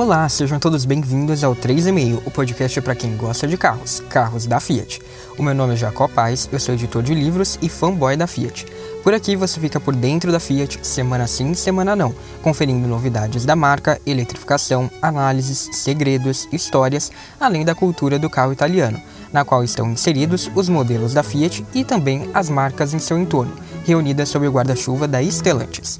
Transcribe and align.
Olá, 0.00 0.26
sejam 0.30 0.58
todos 0.58 0.86
bem-vindos 0.86 1.44
ao 1.44 1.54
3,5, 1.54 2.22
o 2.24 2.30
podcast 2.30 2.80
para 2.80 2.94
quem 2.94 3.18
gosta 3.18 3.46
de 3.46 3.58
carros, 3.58 4.00
carros 4.08 4.46
da 4.46 4.58
Fiat. 4.58 4.98
O 5.36 5.42
meu 5.42 5.54
nome 5.54 5.74
é 5.74 5.76
Jacó 5.76 6.08
Paz, 6.08 6.48
eu 6.50 6.58
sou 6.58 6.74
editor 6.74 7.02
de 7.02 7.12
livros 7.12 7.58
e 7.60 7.68
fanboy 7.68 8.16
da 8.16 8.26
Fiat. 8.26 8.64
Por 9.04 9.12
aqui 9.12 9.36
você 9.36 9.60
fica 9.60 9.78
por 9.78 9.94
dentro 9.94 10.32
da 10.32 10.40
Fiat, 10.40 10.78
semana 10.82 11.26
sim, 11.26 11.52
semana 11.52 11.94
não, 11.94 12.14
conferindo 12.40 12.88
novidades 12.88 13.44
da 13.44 13.54
marca, 13.54 14.00
eletrificação, 14.06 14.90
análises, 15.02 15.68
segredos, 15.72 16.48
histórias, 16.50 17.12
além 17.38 17.62
da 17.62 17.74
cultura 17.74 18.18
do 18.18 18.30
carro 18.30 18.54
italiano, 18.54 18.98
na 19.30 19.44
qual 19.44 19.62
estão 19.62 19.90
inseridos 19.90 20.50
os 20.54 20.70
modelos 20.70 21.12
da 21.12 21.22
Fiat 21.22 21.62
e 21.74 21.84
também 21.84 22.30
as 22.32 22.48
marcas 22.48 22.94
em 22.94 22.98
seu 22.98 23.18
entorno, 23.18 23.52
reunidas 23.84 24.30
sob 24.30 24.48
o 24.48 24.50
guarda-chuva 24.50 25.06
da 25.06 25.22
Stellantis. 25.22 25.98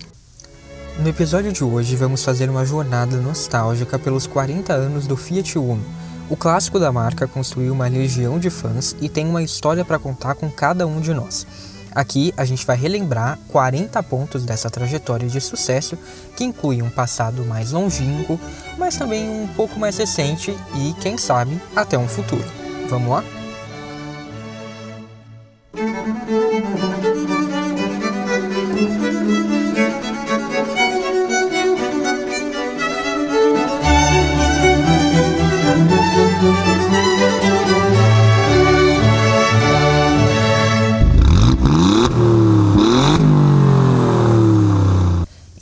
No 1.01 1.09
episódio 1.09 1.51
de 1.51 1.65
hoje 1.65 1.97
vamos 1.97 2.23
fazer 2.23 2.51
uma 2.51 2.67
jornada 2.67 3.17
nostálgica 3.17 3.99
pelos 3.99 4.27
40 4.27 4.75
anos 4.75 5.07
do 5.07 5.17
Fiat 5.17 5.59
Uno. 5.59 5.83
O 6.29 6.37
clássico 6.37 6.79
da 6.79 6.93
marca 6.93 7.27
construiu 7.27 7.73
uma 7.73 7.89
legião 7.89 8.39
de 8.39 8.51
fãs 8.51 8.95
e 9.01 9.09
tem 9.09 9.27
uma 9.27 9.43
história 9.43 9.83
para 9.83 9.99
contar 9.99 10.35
com 10.35 10.51
cada 10.51 10.87
um 10.87 11.01
de 11.01 11.15
nós. 11.15 11.47
Aqui 11.95 12.35
a 12.37 12.45
gente 12.45 12.67
vai 12.67 12.77
relembrar 12.77 13.39
40 13.49 14.03
pontos 14.03 14.45
dessa 14.45 14.69
trajetória 14.69 15.27
de 15.27 15.41
sucesso, 15.41 15.97
que 16.37 16.45
inclui 16.45 16.83
um 16.83 16.91
passado 16.91 17.47
mais 17.47 17.73
longínquo, 17.73 18.39
mas 18.77 18.99
também 18.99 19.27
um 19.27 19.49
pouco 19.49 19.81
mais 19.81 19.97
recente 19.97 20.55
e, 20.75 20.93
quem 21.01 21.17
sabe, 21.17 21.59
até 21.75 21.97
um 21.97 22.07
futuro. 22.07 22.45
Vamos 22.91 23.09
lá? 23.09 23.40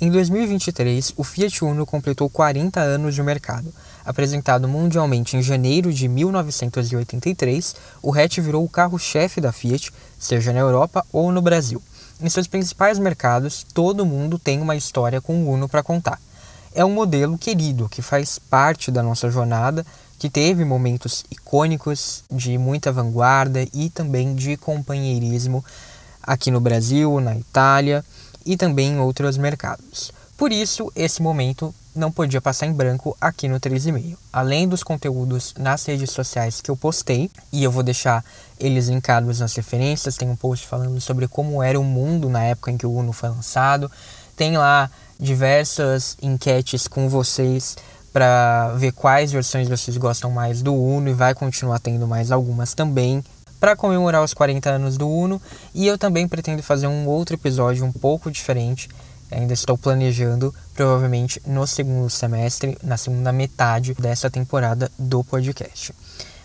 Em 0.09 0.11
2023, 0.11 1.13
o 1.19 1.23
Fiat 1.23 1.63
Uno 1.63 1.85
completou 1.85 2.31
40 2.31 2.81
anos 2.81 3.15
de 3.15 3.23
mercado. 3.23 3.71
Apresentado 4.07 4.67
mundialmente 4.67 5.37
em 5.37 5.43
janeiro 5.43 5.93
de 5.93 6.09
1983, 6.09 7.77
o 8.03 8.11
hatch 8.15 8.39
virou 8.39 8.65
o 8.65 8.69
carro-chefe 8.71 9.39
da 9.39 9.53
Fiat, 9.53 9.93
seja 10.19 10.51
na 10.51 10.61
Europa 10.61 11.05
ou 11.13 11.31
no 11.31 11.43
Brasil. 11.43 11.83
Em 12.23 12.31
seus 12.31 12.47
principais 12.47 12.99
mercados, 12.99 13.67
todo 13.75 14.07
mundo 14.07 14.39
tem 14.39 14.63
uma 14.63 14.75
história 14.75 15.21
com 15.21 15.45
o 15.45 15.53
Uno 15.53 15.69
para 15.69 15.83
contar. 15.83 16.19
É 16.75 16.83
um 16.83 16.91
modelo 16.91 17.37
querido 17.37 17.87
que 17.87 18.01
faz 18.01 18.39
parte 18.39 18.91
da 18.91 19.03
nossa 19.03 19.31
jornada, 19.31 19.85
que 20.19 20.31
teve 20.31 20.65
momentos 20.65 21.23
icônicos 21.31 22.25
de 22.31 22.57
muita 22.57 22.91
vanguarda 22.91 23.63
e 23.75 23.91
também 23.91 24.35
de 24.35 24.57
companheirismo 24.57 25.63
aqui 26.23 26.51
no 26.51 26.63
Brasil, 26.63 27.21
na 27.21 27.37
Itália 27.37 28.03
e 28.45 28.57
também 28.57 28.93
em 28.93 28.99
outros 28.99 29.37
mercados. 29.37 30.13
Por 30.37 30.53
isso, 30.53 30.93
esse 30.95 31.21
momento 31.21 31.75
não 31.99 32.13
podia 32.13 32.41
passar 32.41 32.67
em 32.67 32.73
branco 32.73 33.17
aqui 33.21 33.49
no 33.49 33.59
3,5. 33.59 34.17
Além 34.33 34.69
dos 34.69 34.85
conteúdos 34.85 35.53
nas 35.59 35.85
redes 35.85 36.11
sociais 36.11 36.61
que 36.61 36.71
eu 36.71 36.77
postei, 36.77 37.29
e 37.53 37.65
eu 37.65 37.73
vou 37.73 37.83
deixar 37.83 38.25
eles 38.59 38.89
linkados 38.89 39.41
nas 39.41 39.55
referências, 39.55 40.17
tem 40.17 40.31
um 40.31 40.37
post 40.37 40.67
falando 40.67 41.01
sobre 41.01 41.27
como 41.27 41.61
era 41.63 41.79
o 41.79 41.83
mundo 41.83 42.29
na 42.29 42.45
época 42.45 42.71
em 42.71 42.77
que 42.77 42.87
o 42.87 42.93
Uno 42.93 43.13
foi 43.13 43.31
lançado, 43.31 43.91
tem 44.37 44.57
lá 44.57 44.89
diversas 45.19 46.17
enquetes 46.23 46.87
com 46.87 47.09
vocês 47.09 47.77
para 48.13 48.75
ver 48.77 48.93
quais 48.93 49.33
versões 49.33 49.69
vocês 49.69 49.97
gostam 49.97 50.31
mais 50.31 50.63
do 50.63 50.73
Uno 50.73 51.09
e 51.09 51.13
vai 51.13 51.35
continuar 51.35 51.81
tendo 51.81 52.07
mais 52.07 52.31
algumas 52.31 52.75
também 52.75 53.25
para 53.61 53.77
comemorar 53.77 54.23
os 54.23 54.35
40 54.35 54.71
anos 54.71 54.97
do 54.97 55.09
Uno 55.09 55.41
e 55.75 55.87
eu 55.87 55.99
também 55.99 56.29
pretendo 56.29 56.63
fazer 56.63 56.87
um 56.87 57.07
outro 57.07 57.35
episódio 57.35 57.85
um 57.85 57.93
pouco 57.93 58.31
diferente. 58.31 58.89
Ainda 59.31 59.53
estou 59.53 59.77
planejando, 59.77 60.55
provavelmente 60.75 61.41
no 61.47 61.67
segundo 61.67 62.09
semestre, 62.09 62.79
na 62.83 62.97
segunda 62.97 63.33
metade 63.33 63.95
dessa 63.95 64.31
temporada 64.31 64.91
do 64.99 65.23
podcast. 65.23 65.95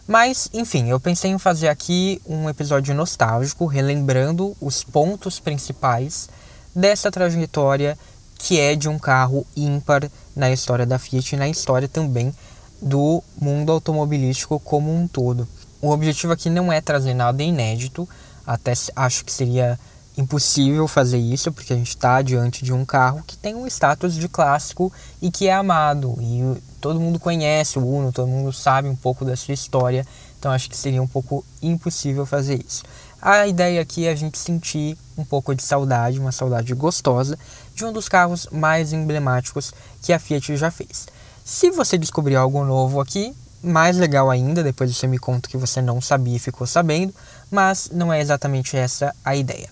Mas, 0.06 0.50
enfim, 0.54 0.90
eu 0.90 1.00
pensei 1.00 1.32
em 1.32 1.38
fazer 1.38 1.70
aqui 1.70 2.22
um 2.28 2.50
episódio 2.50 2.94
nostálgico, 2.94 3.66
relembrando 3.66 4.56
os 4.60 4.84
pontos 4.84 5.40
principais 5.40 6.30
dessa 6.76 7.10
trajetória 7.10 7.98
que 8.38 8.60
é 8.60 8.76
de 8.76 8.90
um 8.90 9.00
carro 9.00 9.48
ímpar 9.56 10.10
na 10.36 10.52
história 10.52 10.86
da 10.86 11.00
Fiat 11.00 11.34
e 11.34 11.38
na 11.38 11.48
história 11.48 11.88
também 11.88 12.34
do 12.82 13.24
mundo 13.40 13.72
automobilístico 13.72 14.60
como 14.60 14.94
um 14.94 15.08
todo. 15.08 15.48
O 15.84 15.90
objetivo 15.90 16.32
aqui 16.32 16.50
não 16.50 16.72
é 16.72 16.80
trazer 16.80 17.14
nada 17.14 17.44
inédito, 17.44 18.08
até 18.48 18.72
acho 18.96 19.26
que 19.26 19.34
seria 19.34 19.78
impossível 20.18 20.88
fazer 20.88 21.18
isso, 21.18 21.52
porque 21.52 21.74
a 21.74 21.76
gente 21.76 21.90
está 21.90 22.22
diante 22.22 22.64
de 22.64 22.72
um 22.72 22.86
carro 22.86 23.22
que 23.28 23.36
tem 23.36 23.54
um 23.54 23.68
status 23.68 24.16
de 24.16 24.30
clássico 24.30 24.94
e 25.22 25.30
que 25.30 25.50
é 25.50 25.54
amado. 25.54 26.16
E 26.22 26.58
todo 26.80 27.02
mundo 27.02 27.20
conhece 27.20 27.78
o 27.78 27.86
Uno, 27.86 28.14
todo 28.14 28.30
mundo 28.30 28.54
sabe 28.54 28.88
um 28.88 28.96
pouco 28.96 29.26
da 29.26 29.36
sua 29.36 29.54
história, 29.54 30.08
então 30.40 30.54
acho 30.54 30.70
que 30.70 30.78
seria 30.78 31.04
um 31.04 31.08
pouco 31.08 31.44
impossível 31.62 32.26
fazer 32.26 32.64
isso. 32.66 32.84
A 33.22 33.46
ideia 33.46 33.82
aqui 33.82 34.06
é 34.06 34.12
a 34.12 34.16
gente 34.16 34.38
sentir 34.38 34.98
um 35.18 35.26
pouco 35.26 35.54
de 35.54 35.64
saudade, 35.64 36.18
uma 36.18 36.32
saudade 36.32 36.74
gostosa, 36.74 37.38
de 37.76 37.84
um 37.84 37.92
dos 37.92 38.08
carros 38.08 38.48
mais 38.54 38.94
emblemáticos 38.94 39.74
que 40.02 40.14
a 40.14 40.20
Fiat 40.20 40.56
já 40.56 40.72
fez. 40.72 41.08
Se 41.44 41.72
você 41.72 41.98
descobrir 41.98 42.38
algo 42.38 42.64
novo 42.64 43.02
aqui, 43.02 43.36
mais 43.64 43.98
legal 43.98 44.30
ainda, 44.30 44.62
depois 44.64 44.96
você 44.96 45.08
me 45.08 45.18
conta 45.18 45.50
que 45.50 45.58
você 45.58 45.82
não 45.82 46.02
sabia 46.02 46.36
e 46.36 46.40
ficou 46.40 46.68
sabendo, 46.68 47.14
mas 47.50 47.90
não 47.92 48.12
é 48.12 48.20
exatamente 48.20 48.76
essa 48.76 49.16
a 49.24 49.36
ideia. 49.36 49.70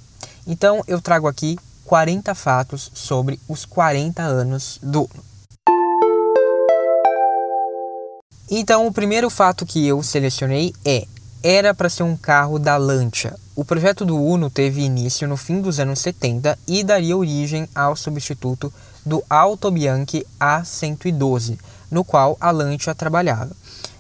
Então 0.47 0.81
eu 0.87 1.01
trago 1.01 1.27
aqui 1.27 1.57
40 1.85 2.33
fatos 2.33 2.89
sobre 2.93 3.39
os 3.47 3.65
40 3.65 4.23
anos 4.23 4.79
do 4.81 5.01
Uno. 5.01 5.31
Então 8.49 8.87
o 8.87 8.93
primeiro 8.93 9.29
fato 9.29 9.65
que 9.65 9.85
eu 9.87 10.01
selecionei 10.01 10.73
é 10.85 11.05
era 11.43 11.73
para 11.73 11.89
ser 11.89 12.03
um 12.03 12.15
carro 12.15 12.59
da 12.59 12.77
Lancia. 12.77 13.35
O 13.55 13.65
projeto 13.65 14.05
do 14.05 14.15
Uno 14.15 14.49
teve 14.49 14.81
início 14.81 15.27
no 15.27 15.35
fim 15.35 15.59
dos 15.59 15.79
anos 15.79 15.99
70 15.99 16.57
e 16.67 16.83
daria 16.83 17.17
origem 17.17 17.67
ao 17.73 17.95
substituto 17.95 18.71
do 19.05 19.23
Alto 19.29 19.71
Bianchi 19.71 20.25
A112, 20.39 21.57
no 21.89 22.03
qual 22.03 22.37
a 22.39 22.51
Lancia 22.51 22.93
trabalhava. 22.93 23.51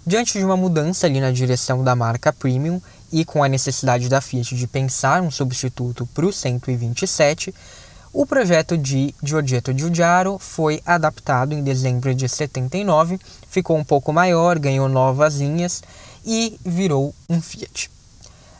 Diante 0.05 0.39
de 0.39 0.43
uma 0.43 0.57
mudança 0.57 1.05
ali 1.05 1.19
na 1.19 1.31
direção 1.31 1.83
da 1.83 1.95
marca 1.95 2.33
Premium 2.33 2.81
e 3.11 3.23
com 3.23 3.43
a 3.43 3.47
necessidade 3.47 4.09
da 4.09 4.19
Fiat 4.19 4.55
de 4.55 4.65
pensar 4.65 5.21
um 5.21 5.29
substituto 5.29 6.07
para 6.07 6.25
o 6.25 6.33
127, 6.33 7.53
o 8.11 8.25
projeto 8.25 8.75
de 8.75 9.13
Giorgetto 9.21 9.77
Giugiaro 9.77 10.39
foi 10.39 10.81
adaptado 10.87 11.53
em 11.53 11.63
dezembro 11.63 12.15
de 12.15 12.27
79, 12.27 13.19
ficou 13.47 13.77
um 13.77 13.83
pouco 13.83 14.11
maior, 14.11 14.57
ganhou 14.57 14.89
novas 14.89 15.35
linhas 15.35 15.83
e 16.25 16.59
virou 16.65 17.13
um 17.29 17.39
Fiat. 17.39 17.91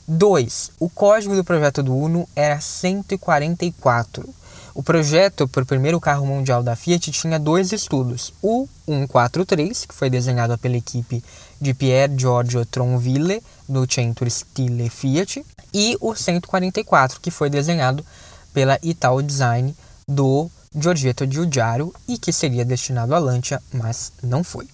2. 0.07 0.71
O 0.79 0.89
código 0.89 1.35
do 1.35 1.43
projeto 1.43 1.81
do 1.81 1.95
Uno 1.95 2.29
era 2.35 2.61
144. 2.61 4.29
O 4.73 4.81
projeto 4.81 5.47
para 5.47 5.63
o 5.63 5.65
primeiro 5.65 5.99
carro 5.99 6.25
mundial 6.25 6.63
da 6.63 6.75
Fiat 6.75 7.11
tinha 7.11 7.37
dois 7.37 7.73
estudos: 7.73 8.33
o 8.41 8.67
143, 8.85 9.85
que 9.85 9.93
foi 9.93 10.09
desenhado 10.09 10.57
pela 10.57 10.77
equipe 10.77 11.23
de 11.59 11.73
Pier 11.73 12.09
Giorgio 12.17 12.65
Tronville, 12.65 13.43
do 13.67 13.85
Centro 13.91 14.29
Stile 14.29 14.89
Fiat, 14.89 15.45
e 15.73 15.97
o 15.99 16.15
144, 16.15 17.19
que 17.19 17.29
foi 17.29 17.49
desenhado 17.49 18.05
pela 18.53 18.79
Ital 18.81 19.21
Design 19.21 19.75
do 20.07 20.49
Giorgetto 20.73 21.29
Giugiaro 21.29 21.93
e 22.07 22.17
que 22.17 22.31
seria 22.31 22.63
destinado 22.63 23.13
à 23.13 23.19
Lancia, 23.19 23.61
mas 23.73 24.13
não 24.23 24.41
foi. 24.41 24.67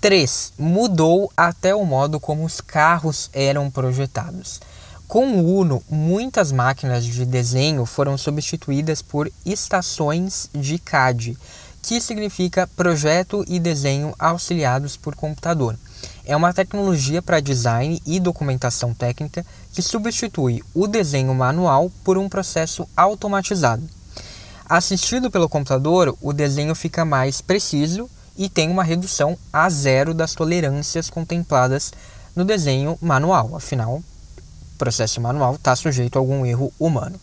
3. 0.00 0.52
Mudou 0.56 1.30
até 1.36 1.74
o 1.74 1.84
modo 1.84 2.20
como 2.20 2.44
os 2.44 2.60
carros 2.60 3.28
eram 3.32 3.68
projetados. 3.68 4.60
Com 5.08 5.40
o 5.40 5.58
Uno, 5.60 5.82
muitas 5.88 6.52
máquinas 6.52 7.02
de 7.02 7.24
desenho 7.24 7.86
foram 7.86 8.18
substituídas 8.18 9.00
por 9.00 9.32
estações 9.42 10.50
de 10.52 10.78
CAD, 10.78 11.34
que 11.80 11.98
significa 11.98 12.68
projeto 12.76 13.42
e 13.48 13.58
desenho 13.58 14.14
auxiliados 14.18 14.98
por 14.98 15.16
computador. 15.16 15.78
É 16.26 16.36
uma 16.36 16.52
tecnologia 16.52 17.22
para 17.22 17.40
design 17.40 18.02
e 18.04 18.20
documentação 18.20 18.92
técnica 18.92 19.46
que 19.72 19.80
substitui 19.80 20.62
o 20.74 20.86
desenho 20.86 21.34
manual 21.34 21.90
por 22.04 22.18
um 22.18 22.28
processo 22.28 22.86
automatizado. 22.94 23.88
Assistido 24.68 25.30
pelo 25.30 25.48
computador, 25.48 26.14
o 26.20 26.34
desenho 26.34 26.74
fica 26.74 27.02
mais 27.06 27.40
preciso 27.40 28.10
e 28.36 28.46
tem 28.46 28.70
uma 28.70 28.84
redução 28.84 29.38
a 29.50 29.70
zero 29.70 30.12
das 30.12 30.34
tolerâncias 30.34 31.08
contempladas 31.08 31.94
no 32.36 32.44
desenho 32.44 32.98
manual, 33.00 33.56
afinal, 33.56 34.02
processo 34.78 35.20
manual 35.20 35.56
está 35.56 35.76
sujeito 35.76 36.16
a 36.16 36.20
algum 36.20 36.46
erro 36.46 36.72
humano. 36.78 37.20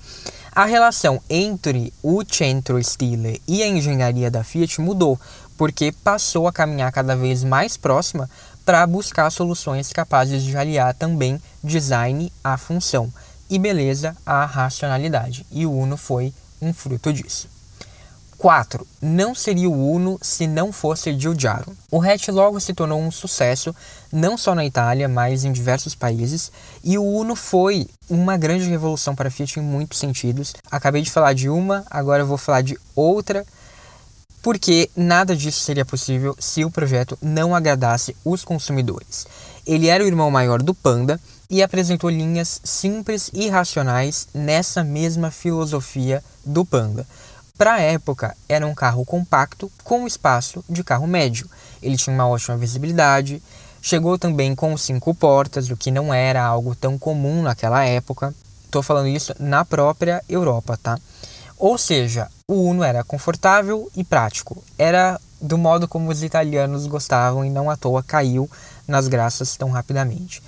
A 0.52 0.66
relação 0.66 1.22
entre 1.30 1.92
o 2.04 2.24
Centro 2.24 2.82
Stile 2.82 3.42
e 3.48 3.64
a 3.64 3.68
engenharia 3.68 4.30
da 4.30 4.44
Fiat 4.44 4.80
mudou, 4.80 5.20
porque 5.58 5.92
passou 5.92 6.48
a 6.48 6.54
caminhar 6.54 6.92
cada 6.92 7.16
vez 7.16 7.44
mais 7.44 7.76
próxima 7.76 8.30
para 8.66 8.86
buscar 8.88 9.30
soluções 9.32 9.92
capazes 9.92 10.44
de 10.44 10.56
aliar 10.56 10.94
também 10.94 11.42
design 11.64 12.32
à 12.44 12.58
função 12.58 13.12
e 13.50 13.60
beleza 13.60 14.16
à 14.26 14.46
racionalidade. 14.46 15.46
E 15.52 15.66
o 15.66 15.72
Uno 15.72 15.98
foi 15.98 16.34
um 16.62 16.74
fruto 16.74 17.12
disso. 17.12 17.48
4. 18.38 18.86
Não 19.02 19.34
seria 19.34 19.70
o 19.70 19.92
Uno 19.92 20.20
se 20.22 20.46
não 20.46 20.72
fosse 20.72 21.18
Giugiaro. 21.18 21.76
O 21.90 22.02
hatch 22.02 22.28
logo 22.30 22.60
se 22.60 22.74
tornou 22.74 23.02
um 23.02 23.12
sucesso, 23.12 23.74
não 24.16 24.38
só 24.38 24.56
na 24.56 24.66
Itália, 24.66 25.10
mas 25.10 25.44
em 25.44 25.52
diversos 25.52 25.94
países, 25.94 26.50
e 26.82 26.98
o 26.98 27.04
Uno 27.04 27.36
foi 27.36 27.88
uma 28.10 28.38
grande 28.38 28.70
revolução 28.70 29.14
para 29.14 29.28
a 29.28 29.32
Fiat 29.32 29.60
em 29.60 29.62
muitos 29.62 30.00
sentidos. 30.00 30.54
Acabei 30.72 31.02
de 31.02 31.12
falar 31.12 31.34
de 31.34 31.50
uma, 31.50 31.84
agora 31.90 32.24
eu 32.24 32.28
vou 32.28 32.38
falar 32.38 32.62
de 32.62 32.80
outra, 32.96 33.46
porque 34.42 34.90
nada 34.96 35.36
disso 35.36 35.60
seria 35.60 35.84
possível 35.84 36.34
se 36.40 36.64
o 36.64 36.72
projeto 36.72 37.18
não 37.22 37.54
agradasse 37.54 38.16
os 38.24 38.46
consumidores. 38.46 39.28
Ele 39.68 39.88
era 39.88 40.04
o 40.04 40.08
irmão 40.08 40.32
maior 40.32 40.62
do 40.64 40.74
Panda 40.74 41.20
e 41.50 41.62
apresentou 41.62 42.10
linhas 42.10 42.62
simples 42.64 43.30
e 43.34 43.50
racionais 43.50 44.30
nessa 44.34 44.84
mesma 44.84 45.30
filosofia 45.30 46.24
do 46.46 46.64
Panda. 46.64 47.06
Para 47.58 47.76
a 47.76 47.82
época, 47.82 48.36
era 48.48 48.66
um 48.66 48.74
carro 48.74 49.04
compacto 49.04 49.72
com 49.84 50.08
espaço 50.08 50.64
de 50.70 50.84
carro 50.84 51.08
médio. 51.08 51.50
Ele 51.82 51.98
tinha 51.98 52.14
uma 52.14 52.28
ótima 52.28 52.58
visibilidade, 52.58 53.42
chegou 53.86 54.18
também 54.18 54.56
com 54.56 54.76
cinco 54.76 55.14
portas, 55.14 55.70
o 55.70 55.78
que 55.78 55.92
não 55.92 56.12
era 56.12 56.44
algo 56.44 56.74
tão 56.74 56.98
comum 56.98 57.44
naquela 57.44 57.86
época. 57.86 58.34
Estou 58.66 58.82
falando 58.82 59.10
isso 59.10 59.36
na 59.40 59.64
própria 59.64 60.24
Europa, 60.28 60.76
tá? 60.82 60.98
Ou 61.56 61.78
seja, 61.78 62.28
o 62.48 62.64
Uno 62.64 62.84
era 62.84 63.04
confortável 63.04 63.88
e 63.96 64.04
prático. 64.04 64.64
Era 64.76 65.22
do 65.40 65.56
modo 65.56 65.88
como 65.88 66.10
os 66.10 66.24
italianos 66.24 66.88
gostavam 66.88 67.46
e 67.46 67.52
não 67.52 67.70
à 67.70 67.78
toa 67.78 68.02
caiu 68.02 68.50
nas 68.88 69.08
graças 69.08 69.56
tão 69.56 69.70
rapidamente. 69.70 70.42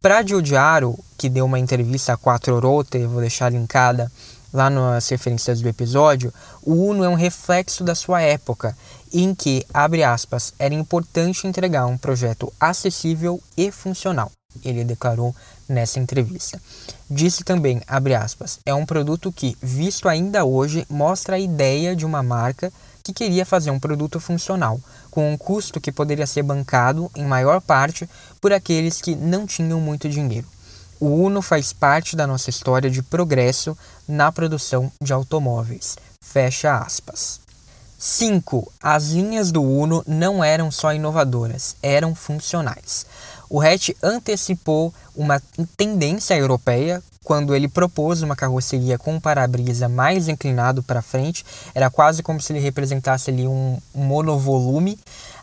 Para 0.00 0.26
Giugiaro, 0.26 0.98
que 1.18 1.28
deu 1.28 1.44
uma 1.44 1.58
entrevista 1.58 2.14
a 2.14 2.16
Quattro 2.16 2.58
Rote, 2.60 3.04
vou 3.04 3.20
deixar 3.20 3.52
linkada 3.52 4.10
lá 4.54 4.70
nas 4.70 5.06
referências 5.06 5.60
do 5.60 5.68
episódio, 5.68 6.32
o 6.62 6.72
Uno 6.72 7.04
é 7.04 7.08
um 7.10 7.14
reflexo 7.14 7.84
da 7.84 7.94
sua 7.94 8.22
época, 8.22 8.74
em 9.12 9.34
que, 9.34 9.66
abre 9.72 10.02
aspas, 10.02 10.54
era 10.58 10.74
importante 10.74 11.46
entregar 11.46 11.86
um 11.86 11.98
projeto 11.98 12.52
acessível 12.60 13.42
e 13.56 13.70
funcional, 13.70 14.30
ele 14.64 14.84
declarou 14.84 15.34
nessa 15.68 15.98
entrevista. 15.98 16.60
Disse 17.08 17.44
também, 17.44 17.80
abre 17.86 18.14
aspas, 18.14 18.58
é 18.66 18.74
um 18.74 18.86
produto 18.86 19.32
que, 19.32 19.56
visto 19.62 20.08
ainda 20.08 20.44
hoje, 20.44 20.86
mostra 20.88 21.36
a 21.36 21.40
ideia 21.40 21.94
de 21.94 22.04
uma 22.04 22.22
marca 22.22 22.72
que 23.02 23.12
queria 23.12 23.46
fazer 23.46 23.70
um 23.70 23.80
produto 23.80 24.20
funcional, 24.20 24.80
com 25.10 25.32
um 25.32 25.36
custo 25.36 25.80
que 25.80 25.90
poderia 25.90 26.26
ser 26.26 26.42
bancado, 26.42 27.10
em 27.16 27.24
maior 27.24 27.60
parte, 27.60 28.08
por 28.40 28.52
aqueles 28.52 29.00
que 29.00 29.16
não 29.16 29.46
tinham 29.46 29.80
muito 29.80 30.08
dinheiro. 30.08 30.46
O 31.00 31.06
Uno 31.06 31.40
faz 31.40 31.72
parte 31.72 32.14
da 32.14 32.26
nossa 32.26 32.50
história 32.50 32.90
de 32.90 33.02
progresso 33.02 33.76
na 34.06 34.30
produção 34.30 34.92
de 35.02 35.12
automóveis. 35.12 35.96
Fecha 36.22 36.76
aspas. 36.76 37.40
5. 38.02 38.72
As 38.82 39.10
linhas 39.10 39.52
do 39.52 39.62
Uno 39.62 40.02
não 40.06 40.42
eram 40.42 40.70
só 40.70 40.94
inovadoras, 40.94 41.76
eram 41.82 42.14
funcionais. 42.14 43.04
O 43.50 43.60
hatch 43.60 43.90
antecipou 44.02 44.94
uma 45.14 45.42
tendência 45.76 46.34
europeia 46.34 47.02
quando 47.22 47.54
ele 47.54 47.68
propôs 47.68 48.22
uma 48.22 48.34
carroceria 48.34 48.96
com 48.96 49.16
um 49.16 49.20
para-brisa 49.20 49.86
mais 49.86 50.28
inclinado 50.28 50.82
para 50.82 51.02
frente. 51.02 51.44
Era 51.74 51.90
quase 51.90 52.22
como 52.22 52.40
se 52.40 52.54
ele 52.54 52.60
representasse 52.60 53.30
ali 53.30 53.46
um 53.46 53.76
monovolume 53.94 54.98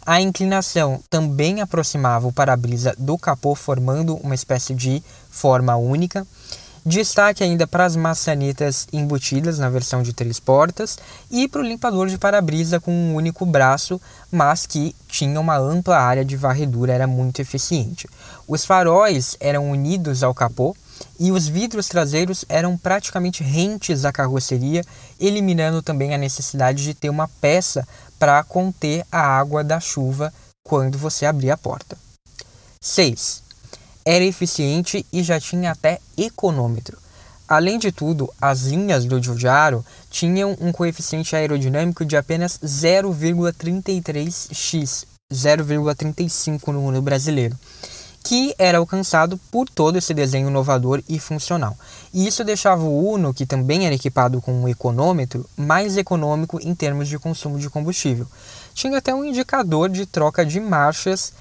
a 0.08 0.22
inclinação 0.22 1.02
também 1.10 1.60
aproximava 1.60 2.30
o 2.30 2.32
para-brisa 2.32 2.96
do 2.98 3.18
capô, 3.18 3.54
formando 3.54 4.16
uma 4.16 4.34
espécie 4.34 4.74
de 4.74 5.04
forma 5.30 5.76
única. 5.76 6.26
Destaque 6.88 7.44
ainda 7.44 7.68
para 7.68 7.84
as 7.84 7.98
maçanetas 7.98 8.88
embutidas 8.94 9.60
na 9.60 9.70
versão 9.70 10.02
de 10.02 10.14
três 10.14 10.40
portas 10.40 10.98
e 11.30 11.46
para 11.46 11.60
o 11.60 11.64
limpador 11.66 12.08
de 12.08 12.18
para-brisa 12.18 12.80
com 12.80 12.94
um 12.94 13.14
único 13.14 13.46
braço, 13.46 14.00
mas 14.32 14.66
que 14.66 14.96
tinha 15.06 15.38
uma 15.38 15.58
ampla 15.58 15.98
área 15.98 16.24
de 16.24 16.38
varredura, 16.38 16.94
era 16.94 17.06
muito 17.06 17.42
eficiente. 17.42 18.08
Os 18.48 18.64
faróis 18.64 19.36
eram 19.42 19.70
unidos 19.70 20.24
ao 20.24 20.34
capô 20.34 20.74
e 21.20 21.30
os 21.30 21.46
vidros 21.46 21.90
traseiros 21.90 22.46
eram 22.48 22.78
praticamente 22.78 23.44
rentes 23.44 24.06
à 24.06 24.12
carroceria, 24.14 24.82
eliminando 25.20 25.82
também 25.82 26.16
a 26.16 26.18
necessidade 26.18 26.86
de 26.86 26.94
ter 26.94 27.10
uma 27.10 27.28
peça 27.28 27.86
para 28.18 28.42
conter 28.46 29.06
a 29.12 29.20
água 29.20 29.62
da 29.62 29.82
chuva 29.82 30.34
quando 30.64 30.98
você 30.98 31.26
abrir 31.26 31.52
a 31.52 31.58
porta. 31.58 31.98
6. 32.80 33.47
Era 34.10 34.24
eficiente 34.24 35.06
e 35.12 35.22
já 35.22 35.38
tinha 35.38 35.72
até 35.72 36.00
econômetro. 36.18 36.98
Além 37.46 37.78
de 37.78 37.92
tudo, 37.92 38.34
as 38.40 38.62
linhas 38.62 39.04
do 39.04 39.22
Giugiaro 39.22 39.86
tinham 40.10 40.56
um 40.62 40.72
coeficiente 40.72 41.36
aerodinâmico 41.36 42.06
de 42.06 42.16
apenas 42.16 42.58
0,33x, 42.64 45.04
0,35 45.30 46.72
no 46.72 46.80
mundo 46.80 47.02
brasileiro 47.02 47.58
que 48.24 48.56
era 48.58 48.78
alcançado 48.78 49.38
por 49.50 49.68
todo 49.70 49.98
esse 49.98 50.14
desenho 50.14 50.50
inovador 50.50 51.02
e 51.08 51.18
funcional. 51.18 51.78
E 52.14 52.28
isso 52.28 52.44
deixava 52.44 52.84
o 52.84 53.14
Uno, 53.14 53.34
que 53.34 53.46
também 53.46 53.86
era 53.86 53.96
equipado 53.96 54.42
com 54.42 54.54
um 54.54 54.68
econômetro, 54.68 55.50
mais 55.56 55.96
econômico 55.96 56.60
em 56.62 56.76
termos 56.76 57.08
de 57.08 57.18
consumo 57.18 57.58
de 57.58 57.70
combustível. 57.70 58.28
Tinha 58.74 58.98
até 58.98 59.16
um 59.16 59.24
indicador 59.24 59.88
de 59.88 60.06
troca 60.06 60.46
de 60.46 60.60
marchas 60.60 61.32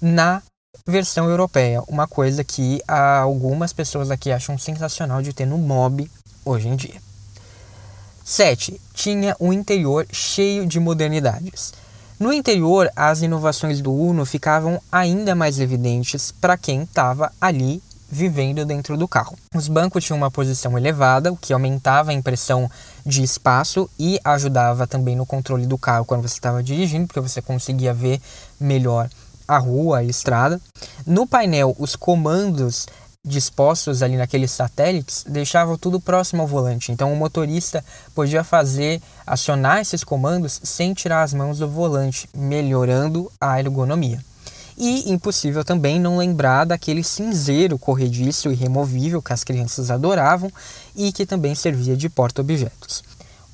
na 0.00 0.40
versão 0.88 1.28
europeia, 1.28 1.82
uma 1.86 2.08
coisa 2.08 2.42
que 2.42 2.80
algumas 2.88 3.74
pessoas 3.74 4.10
aqui 4.10 4.32
acham 4.32 4.56
sensacional 4.56 5.20
de 5.20 5.34
ter 5.34 5.44
no 5.44 5.58
Mob 5.58 6.10
hoje 6.44 6.68
em 6.68 6.76
dia. 6.76 6.94
7. 8.24 8.80
Tinha 8.94 9.36
um 9.38 9.52
interior 9.52 10.06
cheio 10.10 10.66
de 10.66 10.80
modernidades. 10.80 11.74
No 12.18 12.32
interior, 12.32 12.90
as 12.96 13.20
inovações 13.20 13.80
do 13.80 13.92
Uno 13.92 14.24
ficavam 14.24 14.80
ainda 14.90 15.34
mais 15.34 15.60
evidentes 15.60 16.32
para 16.32 16.56
quem 16.56 16.82
estava 16.82 17.30
ali 17.38 17.82
vivendo 18.10 18.64
dentro 18.64 18.96
do 18.96 19.06
carro. 19.06 19.38
Os 19.54 19.68
bancos 19.68 20.02
tinham 20.02 20.16
uma 20.16 20.30
posição 20.30 20.78
elevada, 20.78 21.30
o 21.30 21.36
que 21.36 21.52
aumentava 21.52 22.10
a 22.10 22.14
impressão 22.14 22.70
de 23.04 23.22
espaço 23.22 23.88
e 23.98 24.18
ajudava 24.24 24.86
também 24.86 25.14
no 25.14 25.26
controle 25.26 25.66
do 25.66 25.76
carro 25.76 26.06
quando 26.06 26.22
você 26.22 26.34
estava 26.34 26.62
dirigindo, 26.62 27.06
porque 27.06 27.20
você 27.20 27.42
conseguia 27.42 27.92
ver 27.92 28.20
melhor 28.58 29.10
a 29.48 29.58
rua, 29.58 29.98
a 29.98 30.04
estrada. 30.04 30.60
No 31.06 31.26
painel, 31.26 31.74
os 31.78 31.96
comandos 31.96 32.86
dispostos 33.24 34.02
ali 34.02 34.16
naqueles 34.16 34.50
satélites 34.50 35.24
deixavam 35.28 35.76
tudo 35.76 36.00
próximo 36.00 36.42
ao 36.42 36.48
volante. 36.48 36.92
Então 36.92 37.12
o 37.12 37.16
motorista 37.16 37.84
podia 38.14 38.44
fazer, 38.44 39.02
acionar 39.26 39.80
esses 39.80 40.04
comandos 40.04 40.60
sem 40.62 40.94
tirar 40.94 41.22
as 41.22 41.34
mãos 41.34 41.58
do 41.58 41.68
volante, 41.68 42.28
melhorando 42.34 43.30
a 43.40 43.58
ergonomia. 43.58 44.22
E 44.76 45.10
impossível 45.10 45.64
também 45.64 45.98
não 45.98 46.16
lembrar 46.16 46.64
daquele 46.64 47.02
cinzeiro 47.02 47.78
corrediço 47.78 48.52
e 48.52 48.54
removível 48.54 49.20
que 49.20 49.32
as 49.32 49.42
crianças 49.42 49.90
adoravam 49.90 50.50
e 50.94 51.10
que 51.10 51.26
também 51.26 51.54
servia 51.54 51.96
de 51.96 52.08
porta-objetos. 52.08 53.02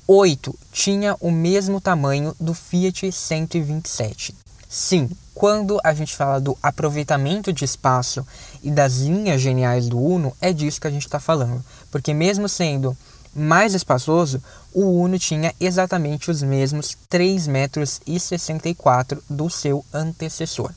8. 0.07 0.55
Tinha 0.71 1.15
o 1.19 1.31
mesmo 1.31 1.81
tamanho 1.81 2.35
do 2.39 2.53
Fiat 2.53 3.11
127. 3.11 4.35
Sim, 4.69 5.09
quando 5.35 5.79
a 5.83 5.93
gente 5.93 6.15
fala 6.15 6.39
do 6.39 6.57
aproveitamento 6.63 7.51
de 7.51 7.65
espaço 7.65 8.25
e 8.63 8.71
das 8.71 8.99
linhas 8.99 9.41
geniais 9.41 9.89
do 9.89 9.99
Uno, 9.99 10.35
é 10.39 10.53
disso 10.53 10.79
que 10.79 10.87
a 10.87 10.91
gente 10.91 11.05
está 11.05 11.19
falando. 11.19 11.61
Porque 11.91 12.13
mesmo 12.13 12.47
sendo 12.47 12.97
mais 13.35 13.73
espaçoso, 13.73 14.41
o 14.73 15.01
Uno 15.01 15.19
tinha 15.19 15.53
exatamente 15.59 16.31
os 16.31 16.41
mesmos 16.41 16.97
3,64 17.11 17.49
metros 17.49 18.01
e 18.07 19.33
do 19.33 19.49
seu 19.49 19.85
antecessor. 19.93 20.71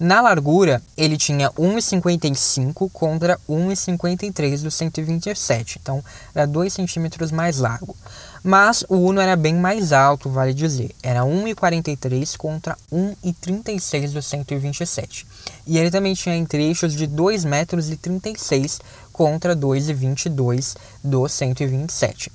Na 0.00 0.22
largura, 0.22 0.82
ele 0.96 1.18
tinha 1.18 1.50
1,55 1.50 2.90
contra 2.90 3.38
1,53 3.46 4.62
do 4.62 4.70
127, 4.70 5.78
então 5.78 6.02
era 6.34 6.46
2 6.46 6.72
centímetros 6.72 7.30
mais 7.30 7.58
largo. 7.58 7.94
Mas 8.42 8.84
o 8.88 8.96
Uno 8.96 9.20
era 9.20 9.36
bem 9.36 9.54
mais 9.54 9.92
alto, 9.92 10.30
vale 10.30 10.54
dizer. 10.54 10.90
Era 11.02 11.20
1,43 11.20 12.36
contra 12.36 12.76
1,36 12.92 14.12
do 14.12 14.22
127. 14.22 15.26
E 15.66 15.78
ele 15.78 15.90
também 15.90 16.14
tinha 16.14 16.46
trechos 16.46 16.94
de 16.94 17.06
2,36 17.06 17.46
metros 17.46 18.80
contra 19.12 19.54
2,22 19.54 20.76
do 21.04 21.28
127. 21.28 22.32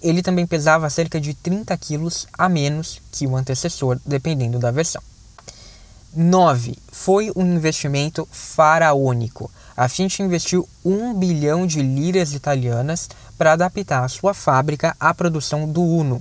Ele 0.00 0.22
também 0.22 0.46
pesava 0.46 0.88
cerca 0.88 1.20
de 1.20 1.34
30 1.34 1.76
quilos 1.76 2.28
a 2.32 2.48
menos 2.48 3.02
que 3.10 3.26
o 3.26 3.36
antecessor, 3.36 3.98
dependendo 4.06 4.58
da 4.58 4.70
versão. 4.70 5.02
9. 6.14 6.78
Foi 6.90 7.32
um 7.34 7.44
investimento 7.44 8.26
faraônico. 8.30 9.50
A 9.76 9.88
Fiat 9.88 10.22
investiu 10.22 10.68
1 10.84 11.14
bilhão 11.14 11.66
de 11.66 11.80
liras 11.82 12.32
italianas 12.32 13.08
para 13.38 13.52
adaptar 13.52 14.04
a 14.04 14.08
sua 14.08 14.34
fábrica 14.34 14.94
à 14.98 15.14
produção 15.14 15.66
do 15.66 15.82
Uno. 15.82 16.20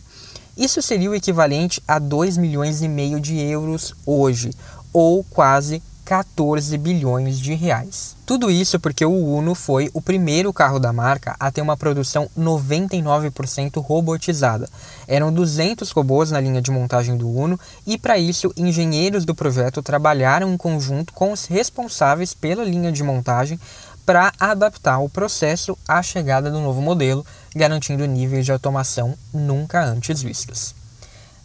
Isso 0.56 0.82
seria 0.82 1.10
o 1.10 1.16
equivalente 1.16 1.82
a 1.88 2.00
2 2.00 2.38
milhões 2.38 2.82
e 2.82 2.88
meio 2.88 3.20
de 3.20 3.38
euros 3.40 3.94
hoje, 4.06 4.52
ou 4.94 5.24
quase 5.24 5.82
14 6.08 6.78
bilhões 6.78 7.38
de 7.38 7.54
reais. 7.54 8.16
Tudo 8.26 8.50
isso 8.50 8.80
porque 8.80 9.06
o 9.06 9.12
Uno 9.12 9.54
foi 9.54 9.90
o 9.94 10.02
primeiro 10.02 10.54
carro 10.54 10.80
da 10.80 10.94
marca 10.94 11.36
a 11.38 11.52
ter 11.52 11.62
uma 11.62 11.76
produção 11.76 12.30
99% 12.38 13.82
robotizada. 13.82 14.70
Eram 15.06 15.34
200 15.34 15.92
robôs 15.92 16.32
na 16.32 16.40
linha 16.40 16.62
de 16.62 16.72
montagem 16.72 17.18
do 17.18 17.30
Uno 17.30 17.60
e 17.86 17.98
para 17.98 18.18
isso 18.18 18.54
engenheiros 18.56 19.26
do 19.26 19.36
projeto 19.36 19.84
trabalharam 19.84 20.54
em 20.54 20.58
conjunto 20.58 21.12
com 21.12 21.34
os 21.34 21.46
responsáveis 21.46 22.34
pela 22.34 22.64
linha 22.64 22.92
de 22.92 23.04
montagem 23.04 23.60
para 24.08 24.32
adaptar 24.40 25.00
o 25.00 25.10
processo 25.10 25.78
à 25.86 26.02
chegada 26.02 26.50
do 26.50 26.62
novo 26.62 26.82
modelo, 26.82 27.26
garantindo 27.54 28.06
níveis 28.06 28.46
de 28.46 28.54
automação 28.54 29.14
nunca 29.34 29.84
antes 29.84 30.22
vistos. 30.22 30.74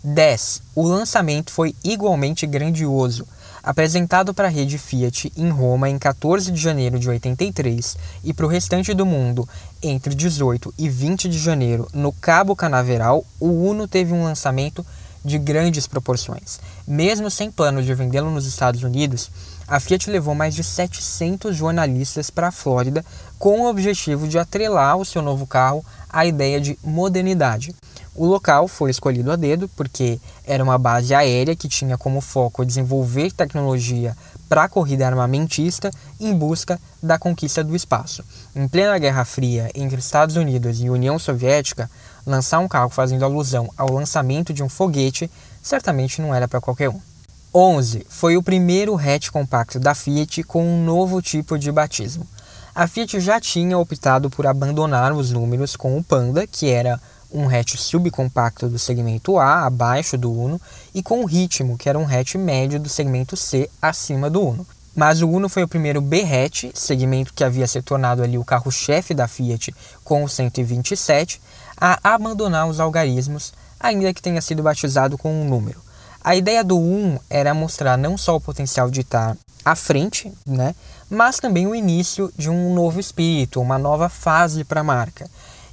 10. 0.05 0.63
O 0.77 0.87
lançamento 0.87 1.51
foi 1.51 1.75
igualmente 1.83 2.47
grandioso. 2.47 3.27
Apresentado 3.65 4.33
para 4.33 4.47
a 4.47 4.51
rede 4.51 4.79
Fiat 4.79 5.33
em 5.37 5.49
Roma 5.49 5.91
em 5.91 5.99
14 5.99 6.53
de 6.53 6.61
janeiro 6.61 7.01
de 7.01 7.09
83 7.09 7.97
e 8.23 8.33
para 8.33 8.47
o 8.47 8.49
restante 8.49 8.95
do 8.95 9.05
mundo 9.05 9.49
entre 9.83 10.15
18 10.15 10.73
e 10.79 10.89
20 10.89 11.29
de 11.29 11.41
janeiro 11.41 11.89
no 11.93 12.13
Cabo 12.13 12.55
Canaveral, 12.55 13.25
o 13.41 13.49
Uno 13.49 13.89
teve 13.89 14.13
um 14.13 14.23
lançamento 14.23 14.87
de 15.25 15.37
grandes 15.37 15.89
proporções. 15.89 16.61
Mesmo 16.87 17.29
sem 17.29 17.51
plano 17.51 17.83
de 17.83 17.93
vendê-lo 17.93 18.31
nos 18.31 18.47
Estados 18.47 18.85
Unidos, 18.85 19.31
a 19.67 19.81
Fiat 19.81 20.11
levou 20.11 20.35
mais 20.35 20.55
de 20.55 20.63
700 20.63 21.57
jornalistas 21.57 22.31
para 22.31 22.49
a 22.49 22.53
Flórida 22.53 23.05
com 23.39 23.61
o 23.61 23.69
objetivo 23.69 24.29
de 24.29 24.39
atrelar 24.39 24.97
o 24.97 25.05
seu 25.05 25.23
novo 25.23 25.47
carro 25.47 25.85
à 26.09 26.27
ideia 26.27 26.61
de 26.61 26.79
modernidade. 26.83 27.75
O 28.15 28.27
local 28.27 28.69
foi 28.69 28.91
escolhido 28.91 29.33
a 29.33 29.37
dedo 29.37 29.69
porque 29.69 30.21
era 30.45 30.63
uma 30.63 30.77
base 30.77 31.15
aérea 31.15 31.57
que 31.57 31.69
tinha 31.69 31.97
como 31.97 32.21
foco 32.21 32.65
desenvolver 32.65 33.33
tecnologia 33.33 34.15
para 34.49 34.65
a 34.65 34.69
corrida 34.69 35.07
armamentista 35.07 35.91
em 36.21 36.35
busca 36.35 36.79
da 37.03 37.19
conquista 37.19 37.65
do 37.65 37.75
espaço. 37.75 38.23
Em 38.55 38.69
plena 38.69 38.99
Guerra 38.99 39.25
Fria 39.25 39.71
entre 39.75 39.99
Estados 39.99 40.37
Unidos 40.37 40.83
e 40.83 40.91
União 40.91 41.19
Soviética, 41.19 41.91
lançar 42.27 42.59
um 42.59 42.69
carro 42.69 42.91
fazendo 42.91 43.25
alusão 43.25 43.71
ao 43.79 43.91
lançamento 43.91 44.53
de 44.53 44.63
um 44.63 44.69
foguete 44.69 45.31
certamente 45.63 46.21
não 46.21 46.35
era 46.35 46.47
para 46.47 46.61
qualquer 46.61 46.91
um. 46.91 47.12
11 47.55 48.07
foi 48.09 48.35
o 48.39 48.43
primeiro 48.43 48.97
hatch 48.97 49.29
compacto 49.29 49.79
da 49.79 49.95
Fiat 49.95 50.43
com 50.45 50.65
um 50.65 50.83
novo 50.83 51.21
tipo 51.21 51.59
de 51.59 51.71
batismo. 51.71 52.27
A 52.75 52.87
Fiat 52.87 53.21
já 53.21 53.39
tinha 53.39 53.77
optado 53.77 54.31
por 54.31 54.47
abandonar 54.47 55.13
os 55.13 55.31
números 55.31 55.77
com 55.77 55.99
o 55.99 56.03
Panda, 56.03 56.47
que 56.47 56.71
era 56.71 56.99
um 57.31 57.47
hatch 57.47 57.77
subcompacto 57.77 58.71
do 58.71 58.79
segmento 58.79 59.39
A, 59.39 59.67
abaixo 59.67 60.17
do 60.17 60.33
Uno, 60.33 60.59
e 60.95 61.03
com 61.03 61.21
o 61.21 61.27
Ritmo, 61.27 61.77
que 61.77 61.91
era 61.91 61.99
um 61.99 62.07
hatch 62.07 62.37
médio 62.37 62.81
do 62.81 62.89
segmento 62.89 63.37
C, 63.37 63.69
acima 63.83 64.31
do 64.31 64.41
Uno. 64.41 64.67
Mas 64.97 65.21
o 65.21 65.29
Uno 65.29 65.47
foi 65.47 65.63
o 65.63 65.69
primeiro 65.69 66.01
B-hatch, 66.01 66.71
segmento 66.73 67.35
que 67.35 67.45
havia 67.45 67.67
se 67.67 67.83
tornado 67.83 68.23
ali 68.23 68.39
o 68.39 68.45
carro-chefe 68.45 69.13
da 69.13 69.29
Fiat 69.29 69.75
com 70.03 70.25
o 70.25 70.29
127, 70.29 71.39
a 71.77 71.99
abandonar 72.15 72.67
os 72.67 72.81
algarismos, 72.81 73.53
ainda 73.79 74.15
que 74.15 74.23
tenha 74.23 74.41
sido 74.41 74.63
batizado 74.63 75.19
com 75.19 75.43
um 75.43 75.47
número. 75.47 75.92
A 76.25 76.37
ideia 76.37 76.63
do 76.63 76.79
1 76.79 77.19
era 77.29 77.53
mostrar 77.53 77.99
não 77.99 78.17
só 78.17 78.37
o 78.37 78.41
potencial 78.41 78.89
de 78.89 79.01
estar 79.01 79.37
à 79.65 79.75
frente, 79.75 80.33
né, 80.47 80.73
mas 81.11 81.41
também 81.41 81.67
o 81.67 81.75
início 81.75 82.33
de 82.39 82.49
um 82.49 82.73
novo 82.75 83.01
espírito, 83.01 83.61
uma 83.61 83.77
nova 83.77 84.09
fase 84.09 84.63
para 84.63 84.83
a 84.83 84.85
marca 84.85 85.29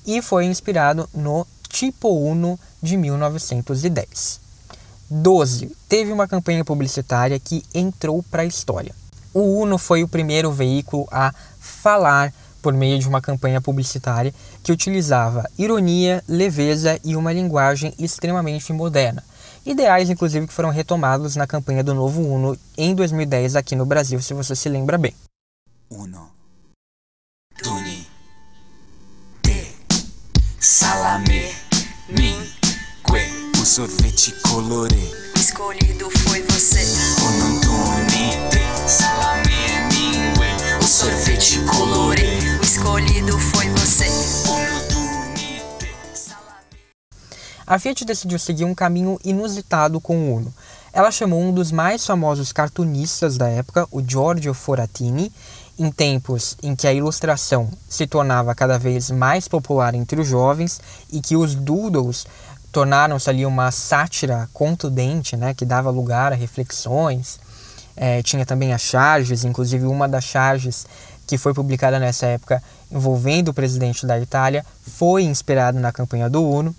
e 0.07 0.23
foi 0.23 0.45
inspirado 0.45 1.07
no 1.13 1.45
Tipo 1.69 2.09
Uno 2.09 2.59
de 2.81 2.97
1910. 2.97 4.39
12. 5.07 5.71
Teve 5.87 6.11
uma 6.11 6.27
campanha 6.27 6.65
publicitária 6.65 7.39
que 7.39 7.63
entrou 7.73 8.23
para 8.23 8.41
a 8.41 8.45
história. 8.45 8.95
O 9.31 9.61
Uno 9.61 9.77
foi 9.77 10.01
o 10.01 10.07
primeiro 10.07 10.51
veículo 10.51 11.07
a 11.11 11.31
falar 11.59 12.33
por 12.59 12.73
meio 12.73 12.97
de 12.97 13.07
uma 13.07 13.21
campanha 13.21 13.61
publicitária 13.61 14.33
que 14.63 14.71
utilizava 14.71 15.47
ironia, 15.59 16.23
leveza 16.27 16.99
e 17.03 17.15
uma 17.15 17.31
linguagem 17.31 17.93
extremamente 17.99 18.73
moderna. 18.73 19.23
Ideais, 19.65 20.09
inclusive, 20.09 20.47
que 20.47 20.53
foram 20.53 20.69
retomados 20.69 21.35
na 21.35 21.45
campanha 21.45 21.83
do 21.83 21.93
novo 21.93 22.21
Uno 22.21 22.57
em 22.77 22.95
2010 22.95 23.55
aqui 23.55 23.75
no 23.75 23.85
Brasil, 23.85 24.21
se 24.21 24.33
você 24.33 24.55
se 24.55 24.69
lembra 24.69 24.97
bem. 24.97 25.13
Uno. 25.89 26.31
Tuni 27.61 28.07
salame, 30.69 31.51
mingue, 32.09 32.45
o 33.59 33.65
sorvete 33.65 34.31
colorê. 34.43 35.11
Escolhido 35.35 36.07
foi 36.09 36.43
você. 36.43 36.81
O 36.81 36.85
salame, 38.87 39.49
mingue, 39.91 40.53
o 40.79 40.87
sorvete 40.87 41.59
colorê. 41.61 42.37
O 42.61 42.63
escolhido 42.63 43.39
foi 43.39 43.67
você. 43.69 44.05
A 47.69 47.77
Fiat 47.77 48.03
decidiu 48.03 48.39
seguir 48.39 48.65
um 48.65 48.73
caminho 48.73 49.19
inusitado 49.23 50.01
com 50.01 50.17
o 50.17 50.37
Uno. 50.37 50.51
Ela 50.91 51.11
chamou 51.11 51.39
um 51.39 51.53
dos 51.53 51.71
mais 51.71 52.03
famosos 52.03 52.51
cartunistas 52.51 53.37
da 53.37 53.47
época, 53.47 53.87
o 53.91 54.01
Giorgio 54.01 54.55
Foratini, 54.55 55.31
em 55.77 55.91
tempos 55.91 56.57
em 56.63 56.75
que 56.75 56.87
a 56.87 56.93
ilustração 56.93 57.69
se 57.87 58.07
tornava 58.07 58.55
cada 58.55 58.79
vez 58.79 59.11
mais 59.11 59.47
popular 59.47 59.93
entre 59.93 60.19
os 60.19 60.27
jovens 60.27 60.81
e 61.11 61.21
que 61.21 61.37
os 61.37 61.53
doodles 61.53 62.25
tornaram-se 62.71 63.29
ali 63.29 63.45
uma 63.45 63.69
sátira 63.69 64.49
contundente, 64.51 65.37
né, 65.37 65.53
que 65.53 65.63
dava 65.63 65.91
lugar 65.91 66.33
a 66.33 66.35
reflexões. 66.35 67.39
É, 67.95 68.23
tinha 68.23 68.47
também 68.47 68.73
as 68.73 68.81
charges, 68.81 69.43
inclusive 69.43 69.85
uma 69.85 70.09
das 70.09 70.23
charges 70.23 70.87
que 71.27 71.37
foi 71.37 71.53
publicada 71.53 71.99
nessa 71.99 72.25
época 72.25 72.63
envolvendo 72.91 73.49
o 73.49 73.53
presidente 73.53 74.07
da 74.07 74.19
Itália 74.19 74.65
foi 74.81 75.21
inspirada 75.21 75.79
na 75.79 75.91
campanha 75.91 76.27
do 76.27 76.43
Uno. 76.43 76.75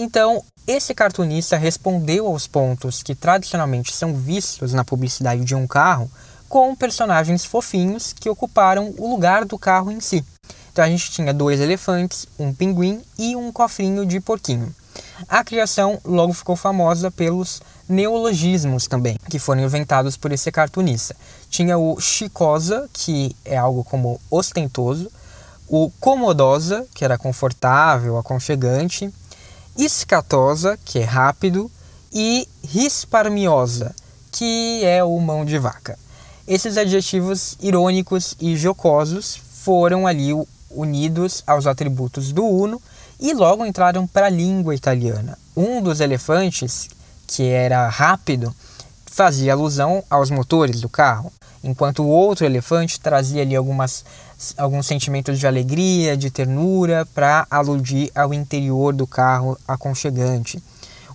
Então, 0.00 0.44
esse 0.64 0.94
cartunista 0.94 1.56
respondeu 1.56 2.28
aos 2.28 2.46
pontos 2.46 3.02
que 3.02 3.16
tradicionalmente 3.16 3.92
são 3.92 4.14
vistos 4.14 4.72
na 4.72 4.84
publicidade 4.84 5.44
de 5.44 5.56
um 5.56 5.66
carro 5.66 6.08
com 6.48 6.72
personagens 6.76 7.44
fofinhos 7.44 8.12
que 8.12 8.30
ocuparam 8.30 8.94
o 8.96 9.10
lugar 9.10 9.44
do 9.44 9.58
carro 9.58 9.90
em 9.90 9.98
si. 9.98 10.24
Então 10.70 10.84
a 10.84 10.88
gente 10.88 11.10
tinha 11.10 11.34
dois 11.34 11.60
elefantes, 11.60 12.28
um 12.38 12.54
pinguim 12.54 13.02
e 13.18 13.34
um 13.34 13.50
cofrinho 13.50 14.06
de 14.06 14.20
porquinho. 14.20 14.72
A 15.28 15.42
criação 15.42 15.98
logo 16.04 16.32
ficou 16.32 16.54
famosa 16.54 17.10
pelos 17.10 17.60
neologismos 17.88 18.86
também, 18.86 19.18
que 19.28 19.40
foram 19.40 19.62
inventados 19.62 20.16
por 20.16 20.30
esse 20.30 20.52
cartunista. 20.52 21.16
Tinha 21.50 21.76
o 21.76 22.00
chicosa, 22.00 22.88
que 22.92 23.34
é 23.44 23.56
algo 23.56 23.82
como 23.82 24.20
ostentoso, 24.30 25.10
o 25.66 25.90
comodosa, 25.98 26.86
que 26.94 27.04
era 27.04 27.18
confortável, 27.18 28.16
aconchegante, 28.16 29.12
escatosa, 29.78 30.76
que 30.84 30.98
é 30.98 31.04
rápido, 31.04 31.70
e 32.12 32.48
risparmiosa, 32.64 33.94
que 34.32 34.84
é 34.84 35.02
o 35.04 35.18
mão 35.20 35.44
de 35.44 35.58
vaca. 35.58 35.98
Esses 36.46 36.76
adjetivos 36.76 37.56
irônicos 37.60 38.34
e 38.40 38.56
jocosos 38.56 39.40
foram 39.62 40.06
ali 40.06 40.30
unidos 40.70 41.42
aos 41.46 41.66
atributos 41.66 42.32
do 42.32 42.44
Uno 42.44 42.80
e 43.20 43.32
logo 43.32 43.64
entraram 43.64 44.06
para 44.06 44.26
a 44.26 44.30
língua 44.30 44.74
italiana. 44.74 45.38
Um 45.56 45.82
dos 45.82 46.00
elefantes, 46.00 46.88
que 47.26 47.44
era 47.44 47.88
rápido, 47.88 48.54
fazia 49.06 49.52
alusão 49.52 50.02
aos 50.08 50.30
motores 50.30 50.80
do 50.80 50.88
carro, 50.88 51.32
enquanto 51.62 52.02
o 52.02 52.08
outro 52.08 52.44
elefante 52.44 53.00
trazia 53.00 53.42
ali 53.42 53.56
algumas, 53.56 54.04
alguns 54.56 54.86
sentimentos 54.86 55.38
de 55.38 55.46
alegria, 55.46 56.16
de 56.16 56.30
ternura, 56.30 57.06
para 57.14 57.46
aludir 57.50 58.10
ao 58.14 58.32
interior 58.32 58.94
do 58.94 59.06
carro 59.06 59.58
aconchegante. 59.66 60.62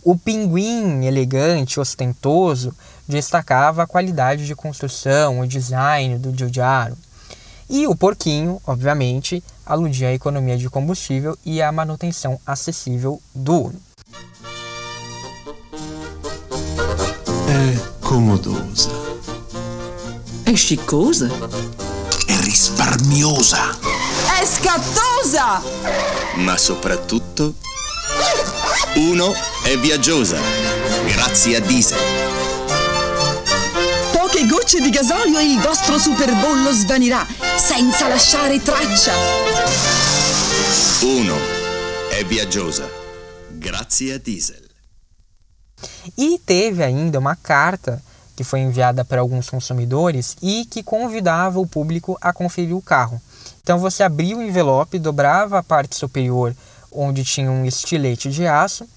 O 0.04 0.18
pinguim 0.18 1.06
elegante, 1.06 1.80
ostentoso, 1.80 2.76
destacava 3.08 3.84
a 3.84 3.88
qualidade 3.88 4.46
de 4.46 4.56
construção, 4.56 5.40
o 5.40 5.48
design 5.48 6.18
do 6.18 6.38
Giugiaro. 6.38 6.98
E 7.70 7.88
o 7.88 7.96
porquinho, 7.96 8.62
obviamente, 8.68 9.42
aludia 9.66 10.10
à 10.10 10.14
economia 10.14 10.58
de 10.58 10.70
combustível 10.70 11.38
e 11.46 11.62
à 11.62 11.72
manutenção 11.72 12.40
acessível 12.46 13.22
do 13.34 13.64
Uno. 13.64 13.82
É 17.48 18.06
comodosa. 18.06 18.90
Chicosa? 20.56 21.30
É 22.28 22.36
risparmiosa. 22.42 23.58
É 24.40 24.46
scattosa! 24.46 25.62
Ma 26.36 26.58
soprattutto 26.58 27.56
Uno 28.96 29.34
è 29.64 29.78
viaggiosa, 29.80 30.38
grazie 31.08 31.56
a 31.56 31.60
diesel. 31.60 31.98
Poche 34.12 34.46
gocce 34.46 34.80
di 34.80 34.92
gasolio 34.92 35.40
e 35.40 35.52
il 35.52 35.60
vostro 35.60 35.98
superbollo 35.98 36.72
svanirà, 36.72 37.26
senza 37.58 38.08
lasciare 38.08 38.62
traccia. 38.62 39.14
Uno 41.02 41.36
è 42.10 42.24
viaggiosa, 42.26 42.88
grazie 43.50 44.14
a 44.14 44.18
diesel. 44.20 44.70
E 46.16 46.40
teve 46.44 46.84
ainda 46.84 47.18
uma 47.18 47.38
carta 47.42 48.00
que 48.36 48.44
foi 48.44 48.60
enviada 48.60 49.06
para 49.06 49.22
alguns 49.22 49.50
consumidores 49.50 50.36
e 50.42 50.66
que 50.66 50.84
convidava 50.84 51.60
o 51.60 51.68
público 51.68 52.18
a 52.22 52.34
conferir 52.34 52.76
o 52.76 52.82
carro. 52.82 53.22
Então 53.62 53.80
você 53.80 54.04
abria 54.04 54.38
o 54.38 54.42
envelope, 54.42 55.00
dobrava 55.00 55.60
a 55.60 55.64
parte 55.64 55.96
superior 55.96 56.56
onde 56.92 57.24
tinha 57.24 57.50
um 57.50 57.66
estilete 57.66 58.30
de 58.30 58.46
aço 58.46 58.88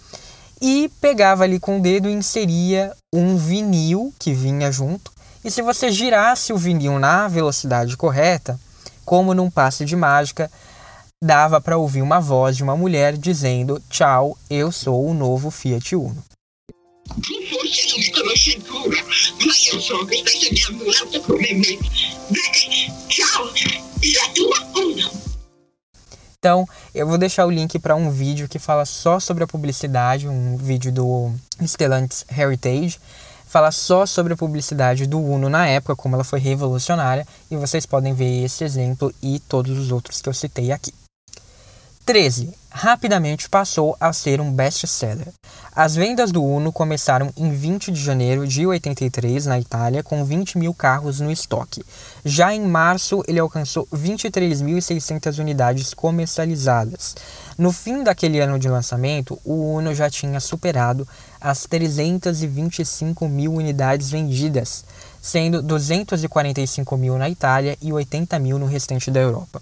e 0.61 0.91
pegava 1.01 1.45
ali 1.45 1.59
com 1.59 1.79
o 1.79 1.83
dedo 1.83 2.09
e 2.09 2.13
inseria 2.13 2.93
um 3.13 3.37
vinil 3.37 4.13
que 4.19 4.33
vinha 4.33 4.71
junto. 4.71 5.13
E 5.45 5.51
se 5.51 5.63
você 5.63 5.91
girasse 5.91 6.53
o 6.53 6.59
vinil 6.59 6.99
na 6.99 7.29
velocidade 7.29 7.97
correta, 7.97 8.59
como 9.05 9.35
num 9.35 9.51
passe 9.51 9.85
de 9.85 9.95
mágica, 9.95 10.51
dava 11.23 11.61
para 11.61 11.77
ouvir 11.77 12.03
uma 12.03 12.21
voz 12.21 12.57
de 12.57 12.63
uma 12.63 12.77
mulher 12.77 13.17
dizendo: 13.17 13.81
Tchau, 13.89 14.37
eu 14.51 14.73
sou 14.73 15.07
o 15.07 15.15
novo 15.15 15.51
Fiat 15.51 15.95
Uno. 15.95 16.23
Mas 19.45 19.67
eu 19.73 19.81
me. 21.55 21.79
Tchau, 23.09 23.51
e 24.03 24.19
a 24.19 24.29
tua. 24.31 24.67
Então, 26.39 26.69
eu 26.95 27.07
vou 27.09 27.19
deixar 27.19 27.45
o 27.47 27.51
link 27.51 27.79
para 27.79 27.97
um 27.97 28.11
vídeo 28.11 28.49
que 28.49 28.59
fala 28.59 28.85
só 28.85 29.19
sobre 29.19 29.43
a 29.43 29.47
publicidade, 29.47 30.29
um 30.29 30.57
vídeo 30.57 30.93
do 30.93 31.33
Stellantis 31.67 32.25
Heritage, 32.31 33.01
fala 33.49 33.73
só 33.73 34.07
sobre 34.07 34.35
a 34.35 34.37
publicidade 34.37 35.07
do 35.07 35.19
Uno 35.19 35.49
na 35.49 35.67
época, 35.67 35.97
como 35.97 36.15
ela 36.15 36.25
foi 36.25 36.39
revolucionária, 36.39 37.27
e 37.51 37.57
vocês 37.57 37.85
podem 37.85 38.15
ver 38.15 38.45
esse 38.45 38.63
exemplo 38.63 39.13
e 39.23 39.41
todos 39.41 39.77
os 39.77 39.91
outros 39.91 40.23
que 40.23 40.29
eu 40.29 40.35
citei 40.35 40.71
aqui. 40.71 40.93
13. 42.07 42.51
Rapidamente 42.71 43.49
passou 43.49 43.97
a 43.99 44.13
ser 44.13 44.41
um 44.41 44.53
best-seller. 44.53 45.27
As 45.75 45.97
vendas 45.97 46.31
do 46.31 46.41
Uno 46.41 46.71
começaram 46.71 47.33
em 47.37 47.51
20 47.51 47.91
de 47.91 48.01
janeiro 48.01 48.47
de 48.47 48.65
83 48.65 49.47
na 49.47 49.59
Itália, 49.59 50.05
com 50.05 50.25
20 50.25 50.57
mil 50.57 50.73
carros 50.73 51.19
no 51.19 51.33
estoque. 51.33 51.85
Já 52.25 52.55
em 52.55 52.61
março, 52.61 53.25
ele 53.27 53.41
alcançou 53.41 53.89
23.600 53.93 55.41
unidades 55.41 55.93
comercializadas. 55.93 57.17
No 57.59 57.73
fim 57.73 58.05
daquele 58.05 58.39
ano 58.39 58.57
de 58.57 58.69
lançamento, 58.69 59.37
o 59.45 59.75
Uno 59.75 59.93
já 59.93 60.09
tinha 60.09 60.39
superado 60.39 61.09
as 61.41 61.65
325 61.65 63.29
mil 63.29 63.53
unidades 63.53 64.11
vendidas, 64.11 64.85
sendo 65.21 65.61
245 65.61 66.97
mil 66.97 67.19
na 67.19 67.29
Itália 67.29 67.77
e 67.83 67.93
80 67.93 68.39
mil 68.39 68.61
no 68.61 68.67
restante 68.67 69.11
da 69.11 69.19
Europa. 69.19 69.61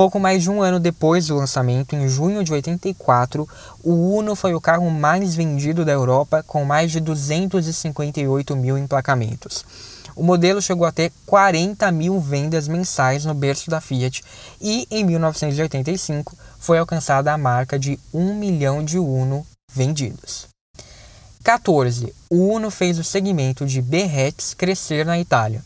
Pouco 0.00 0.18
mais 0.18 0.42
de 0.42 0.50
um 0.50 0.62
ano 0.62 0.80
depois 0.80 1.26
do 1.26 1.36
lançamento, 1.36 1.94
em 1.94 2.08
junho 2.08 2.42
de 2.42 2.50
84, 2.50 3.46
o 3.84 4.16
Uno 4.16 4.34
foi 4.34 4.54
o 4.54 4.60
carro 4.60 4.90
mais 4.90 5.34
vendido 5.34 5.84
da 5.84 5.92
Europa, 5.92 6.42
com 6.42 6.64
mais 6.64 6.90
de 6.90 7.00
258 7.00 8.56
mil 8.56 8.78
emplacamentos. 8.78 9.62
O 10.16 10.22
modelo 10.22 10.62
chegou 10.62 10.86
a 10.86 10.90
ter 10.90 11.12
40 11.26 11.92
mil 11.92 12.18
vendas 12.18 12.66
mensais 12.66 13.26
no 13.26 13.34
berço 13.34 13.68
da 13.68 13.78
Fiat 13.78 14.24
e, 14.58 14.86
em 14.90 15.04
1985, 15.04 16.34
foi 16.58 16.78
alcançada 16.78 17.30
a 17.30 17.36
marca 17.36 17.78
de 17.78 18.00
1 18.14 18.34
milhão 18.36 18.82
de 18.82 18.98
Uno 18.98 19.46
vendidos. 19.70 20.48
14. 21.44 22.10
O 22.30 22.54
Uno 22.54 22.70
fez 22.70 22.98
o 22.98 23.04
segmento 23.04 23.66
de 23.66 23.82
B-hatches 23.82 24.54
crescer 24.54 25.04
na 25.04 25.18
Itália. 25.18 25.62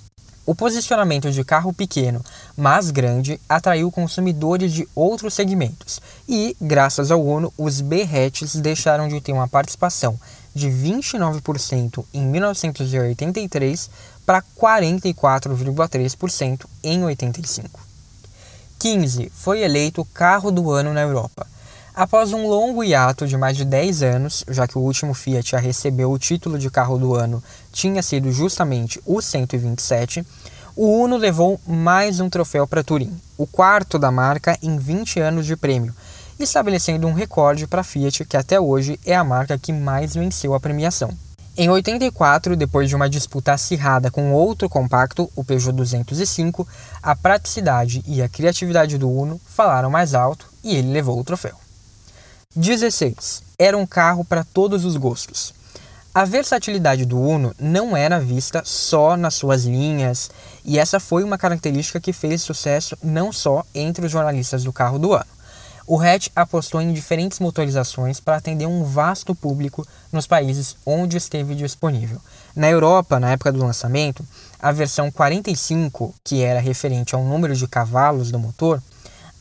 O 0.46 0.54
posicionamento 0.54 1.30
de 1.30 1.42
carro 1.42 1.72
pequeno, 1.72 2.22
mas 2.54 2.90
grande, 2.90 3.40
atraiu 3.48 3.90
consumidores 3.90 4.74
de 4.74 4.86
outros 4.94 5.32
segmentos 5.32 6.02
e, 6.28 6.54
graças 6.60 7.10
ao 7.10 7.24
Uno, 7.24 7.50
os 7.56 7.80
B-hatches 7.80 8.54
deixaram 8.56 9.08
de 9.08 9.22
ter 9.22 9.32
uma 9.32 9.48
participação 9.48 10.20
de 10.54 10.68
29% 10.68 12.04
em 12.12 12.26
1983 12.26 13.88
para 14.26 14.44
44,3% 14.60 16.66
em 16.82 17.02
85. 17.02 17.80
15. 18.78 19.32
Foi 19.34 19.62
eleito 19.62 20.04
carro 20.04 20.50
do 20.50 20.70
ano 20.70 20.92
na 20.92 21.00
Europa. 21.00 21.46
Após 21.96 22.32
um 22.32 22.48
longo 22.48 22.82
hiato 22.82 23.24
de 23.24 23.36
mais 23.36 23.56
de 23.56 23.64
10 23.64 24.02
anos, 24.02 24.44
já 24.48 24.66
que 24.66 24.76
o 24.76 24.80
último 24.80 25.14
Fiat 25.14 25.54
a 25.54 25.60
recebeu 25.60 26.10
o 26.10 26.18
título 26.18 26.58
de 26.58 26.68
carro 26.68 26.98
do 26.98 27.14
ano 27.14 27.40
tinha 27.70 28.02
sido 28.02 28.32
justamente 28.32 29.00
o 29.06 29.22
127, 29.22 30.26
o 30.74 30.88
Uno 30.88 31.16
levou 31.16 31.60
mais 31.64 32.18
um 32.18 32.28
troféu 32.28 32.66
para 32.66 32.82
Turim, 32.82 33.16
o 33.38 33.46
quarto 33.46 33.96
da 33.96 34.10
marca 34.10 34.58
em 34.60 34.76
20 34.76 35.20
anos 35.20 35.46
de 35.46 35.54
prêmio, 35.54 35.94
estabelecendo 36.36 37.06
um 37.06 37.12
recorde 37.12 37.64
para 37.64 37.82
a 37.82 37.84
Fiat, 37.84 38.24
que 38.24 38.36
até 38.36 38.58
hoje 38.58 38.98
é 39.06 39.14
a 39.14 39.22
marca 39.22 39.56
que 39.56 39.72
mais 39.72 40.14
venceu 40.14 40.52
a 40.52 40.58
premiação. 40.58 41.16
Em 41.56 41.70
84, 41.70 42.56
depois 42.56 42.88
de 42.88 42.96
uma 42.96 43.08
disputa 43.08 43.52
acirrada 43.52 44.10
com 44.10 44.32
outro 44.32 44.68
compacto, 44.68 45.30
o 45.36 45.44
Peugeot 45.44 45.76
205, 45.76 46.66
a 47.00 47.14
praticidade 47.14 48.02
e 48.04 48.20
a 48.20 48.28
criatividade 48.28 48.98
do 48.98 49.08
Uno 49.08 49.40
falaram 49.46 49.88
mais 49.88 50.12
alto 50.12 50.50
e 50.64 50.74
ele 50.74 50.90
levou 50.90 51.20
o 51.20 51.22
troféu. 51.22 51.63
16. 52.56 53.42
Era 53.58 53.76
um 53.76 53.84
carro 53.84 54.24
para 54.24 54.44
todos 54.44 54.84
os 54.84 54.96
gostos. 54.96 55.52
A 56.14 56.24
versatilidade 56.24 57.04
do 57.04 57.20
Uno 57.20 57.52
não 57.58 57.96
era 57.96 58.20
vista 58.20 58.62
só 58.64 59.16
nas 59.16 59.34
suas 59.34 59.64
linhas, 59.64 60.30
e 60.64 60.78
essa 60.78 61.00
foi 61.00 61.24
uma 61.24 61.36
característica 61.36 61.98
que 61.98 62.12
fez 62.12 62.42
sucesso 62.42 62.96
não 63.02 63.32
só 63.32 63.64
entre 63.74 64.06
os 64.06 64.12
jornalistas 64.12 64.62
do 64.62 64.72
carro 64.72 65.00
do 65.00 65.12
ano. 65.12 65.26
O 65.84 66.00
hatch 66.00 66.28
apostou 66.36 66.80
em 66.80 66.92
diferentes 66.92 67.40
motorizações 67.40 68.20
para 68.20 68.36
atender 68.36 68.66
um 68.66 68.84
vasto 68.84 69.34
público 69.34 69.84
nos 70.12 70.24
países 70.24 70.76
onde 70.86 71.16
esteve 71.16 71.56
disponível. 71.56 72.20
Na 72.54 72.70
Europa, 72.70 73.18
na 73.18 73.32
época 73.32 73.50
do 73.50 73.58
lançamento, 73.58 74.24
a 74.60 74.70
versão 74.70 75.10
45, 75.10 76.14
que 76.22 76.42
era 76.42 76.60
referente 76.60 77.16
ao 77.16 77.24
número 77.24 77.56
de 77.56 77.66
cavalos 77.66 78.30
do 78.30 78.38
motor, 78.38 78.80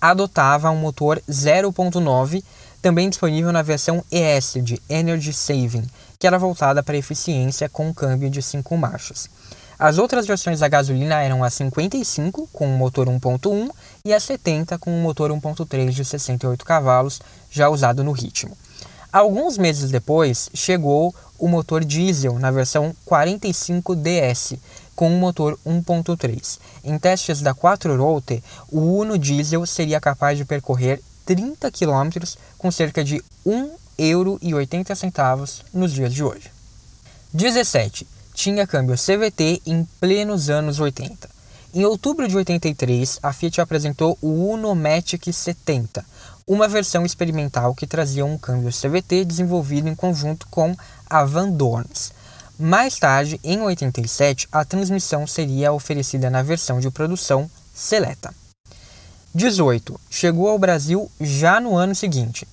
adotava 0.01 0.69
um 0.69 0.75
motor 0.75 1.21
0.9 1.29 2.43
também 2.83 3.09
disponível 3.09 3.53
na 3.53 3.61
versão 3.61 4.03
ES 4.11 4.55
de 4.61 4.79
Energy 4.89 5.31
Saving, 5.31 5.85
que 6.19 6.27
era 6.27 6.37
voltada 6.37 6.83
para 6.83 6.97
eficiência 6.97 7.69
com 7.69 7.93
câmbio 7.93 8.29
de 8.29 8.41
5 8.41 8.75
marchas. 8.75 9.29
As 9.79 9.97
outras 9.97 10.27
versões 10.27 10.59
da 10.59 10.67
gasolina 10.67 11.21
eram 11.21 11.45
a 11.45 11.49
55 11.49 12.49
com 12.51 12.67
um 12.67 12.77
motor 12.77 13.07
1.1 13.07 13.69
e 14.03 14.13
a 14.13 14.19
70 14.19 14.77
com 14.79 14.91
um 14.91 15.01
motor 15.01 15.31
1.3 15.31 15.91
de 15.91 16.03
68 16.03 16.65
cavalos, 16.65 17.21
já 17.49 17.69
usado 17.69 18.03
no 18.03 18.11
ritmo. 18.11 18.55
Alguns 19.13 19.57
meses 19.57 19.89
depois, 19.89 20.49
chegou 20.53 21.15
o 21.39 21.47
motor 21.47 21.85
diesel 21.85 22.37
na 22.37 22.51
versão 22.51 22.93
45DS, 23.07 24.59
com 24.93 25.09
um 25.09 25.19
motor 25.19 25.57
1.3. 25.65 26.59
Em 26.83 26.99
testes 26.99 27.39
da 27.39 27.55
4Rote, 27.55 28.43
o 28.69 28.99
Uno 28.99 29.17
diesel 29.17 29.65
seria 29.65 30.01
capaz 30.01 30.37
de 30.37 30.43
percorrer 30.43 31.01
30 31.25 31.71
km 31.71 32.25
com 32.57 32.71
cerca 32.71 33.03
de 33.03 33.23
1,80 33.45 33.71
euro 33.97 34.39
nos 35.73 35.93
dias 35.93 36.13
de 36.13 36.23
hoje. 36.23 36.51
17. 37.33 38.07
Tinha 38.33 38.67
câmbio 38.67 38.95
CVT 38.95 39.61
em 39.65 39.87
plenos 39.99 40.49
anos 40.49 40.79
80. 40.79 41.29
Em 41.73 41.85
outubro 41.85 42.27
de 42.27 42.37
83, 42.37 43.19
a 43.23 43.33
Fiat 43.33 43.59
apresentou 43.59 44.17
o 44.21 44.51
Uno 44.51 44.75
Matic 44.75 45.31
70, 45.31 46.05
uma 46.45 46.67
versão 46.67 47.05
experimental 47.05 47.73
que 47.73 47.87
trazia 47.87 48.25
um 48.25 48.37
câmbio 48.37 48.69
CVT 48.71 49.25
desenvolvido 49.25 49.89
em 49.89 49.95
conjunto 49.95 50.47
com 50.51 50.75
a 51.09 51.23
Van 51.23 51.49
Dorns. 51.49 52.11
Mais 52.59 52.99
tarde, 52.99 53.39
em 53.43 53.59
87, 53.61 54.47
a 54.51 54.63
transmissão 54.63 55.25
seria 55.25 55.73
oferecida 55.73 56.29
na 56.29 56.43
versão 56.43 56.79
de 56.79 56.91
produção 56.91 57.49
Seleta. 57.73 58.31
18. 59.35 59.99
Chegou 60.11 60.47
ao 60.47 60.59
Brasil 60.59 61.09
já 61.19 61.59
no 61.59 61.75
ano 61.75 61.95
seguinte. 61.95 62.47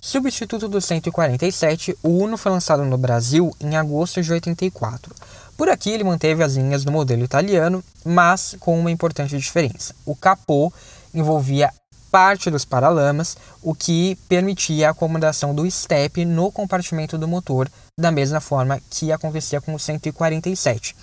Substituto 0.00 0.68
do 0.68 0.80
147, 0.80 1.96
o 2.02 2.08
Uno 2.08 2.36
foi 2.36 2.50
lançado 2.50 2.84
no 2.84 2.98
Brasil 2.98 3.54
em 3.60 3.76
agosto 3.76 4.20
de 4.20 4.32
84. 4.32 5.14
Por 5.56 5.68
aqui 5.68 5.90
ele 5.90 6.02
manteve 6.02 6.42
as 6.42 6.56
linhas 6.56 6.84
do 6.84 6.90
modelo 6.90 7.24
italiano, 7.24 7.82
mas 8.04 8.56
com 8.58 8.78
uma 8.78 8.90
importante 8.90 9.38
diferença. 9.38 9.94
O 10.04 10.16
capô 10.16 10.72
envolvia 11.14 11.72
parte 12.10 12.50
dos 12.50 12.64
paralamas, 12.64 13.36
o 13.62 13.74
que 13.74 14.16
permitia 14.28 14.88
a 14.88 14.90
acomodação 14.90 15.54
do 15.54 15.68
step 15.70 16.24
no 16.24 16.50
compartimento 16.50 17.16
do 17.16 17.28
motor, 17.28 17.70
da 17.98 18.10
mesma 18.10 18.40
forma 18.40 18.80
que 18.90 19.12
acontecia 19.12 19.60
com 19.60 19.74
o 19.74 19.78
147. 19.78 20.96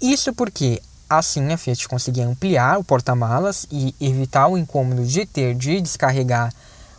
Isso 0.00 0.32
porque 0.34 0.80
Assim, 1.08 1.52
a 1.52 1.56
Fiat 1.56 1.88
conseguia 1.88 2.26
ampliar 2.26 2.78
o 2.78 2.84
porta-malas 2.84 3.66
e 3.70 3.94
evitar 4.00 4.48
o 4.48 4.58
incômodo 4.58 5.04
de 5.04 5.24
ter 5.24 5.54
de 5.54 5.80
descarregar 5.80 6.52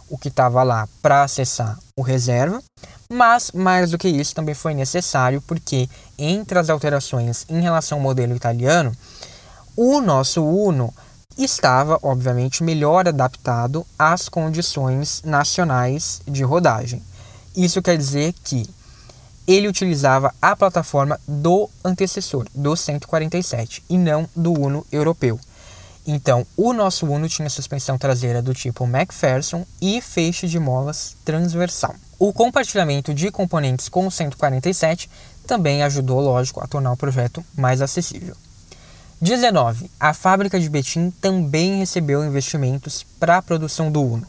o 0.10 0.18
que 0.18 0.30
estava 0.30 0.64
lá 0.64 0.88
para 1.02 1.24
acessar 1.24 1.78
o 1.98 2.02
reserva, 2.02 2.64
mas 3.10 3.52
mais 3.52 3.92
do 3.92 3.98
que 3.98 4.08
isso 4.08 4.34
também 4.34 4.56
foi 4.56 4.74
necessário 4.74 5.42
porque 5.42 5.90
entre 6.18 6.58
as 6.58 6.70
alterações 6.70 7.46
em 7.50 7.62
relação 7.62 7.98
ao 7.98 8.04
modelo 8.04 8.36
italiano, 8.36 8.94
o 9.76 10.00
nosso 10.00 10.44
Uno 10.44 10.94
estava, 11.38 12.00
obviamente, 12.02 12.64
melhor 12.64 13.08
adaptado 13.08 13.86
às 14.00 14.28
condições 14.28 15.22
nacionais 15.24 16.22
de 16.26 16.44
rodagem. 16.44 17.02
Isso 17.56 17.82
quer 17.82 17.98
dizer 17.98 18.34
que 18.44 18.68
ele 19.48 19.68
utilizava 19.68 20.34
a 20.42 20.56
plataforma 20.56 21.20
do 21.26 21.70
antecessor, 21.84 22.46
do 22.54 22.76
147, 22.76 23.84
e 23.90 23.98
não 23.98 24.28
do 24.36 24.52
Uno 24.52 24.86
europeu. 24.92 25.40
Então, 26.06 26.46
o 26.56 26.74
nosso 26.74 27.06
Uno 27.06 27.28
tinha 27.28 27.50
suspensão 27.50 27.98
traseira 27.98 28.42
do 28.42 28.54
tipo 28.54 28.86
McPherson 28.86 29.66
e 29.82 30.02
feixe 30.02 30.48
de 30.48 30.60
molas 30.60 31.16
transversal. 31.26 31.96
O 32.20 32.34
compartilhamento 32.34 33.14
de 33.14 33.32
componentes 33.32 33.90
com 33.90 34.08
o 34.08 34.12
147 34.12 35.10
também 35.46 35.84
ajudou, 35.84 36.20
lógico, 36.20 36.62
a 36.64 36.68
tornar 36.68 36.92
o 36.92 36.98
projeto 36.98 37.44
mais 37.56 37.82
acessível. 37.82 38.36
19. 39.20 39.90
A 40.00 40.14
fábrica 40.14 40.60
de 40.60 40.70
Betim 40.70 41.10
também 41.10 41.80
recebeu 41.80 42.24
investimentos 42.24 43.06
para 43.20 43.38
a 43.38 43.42
produção 43.42 43.92
do 43.92 44.02
Uno. 44.02 44.28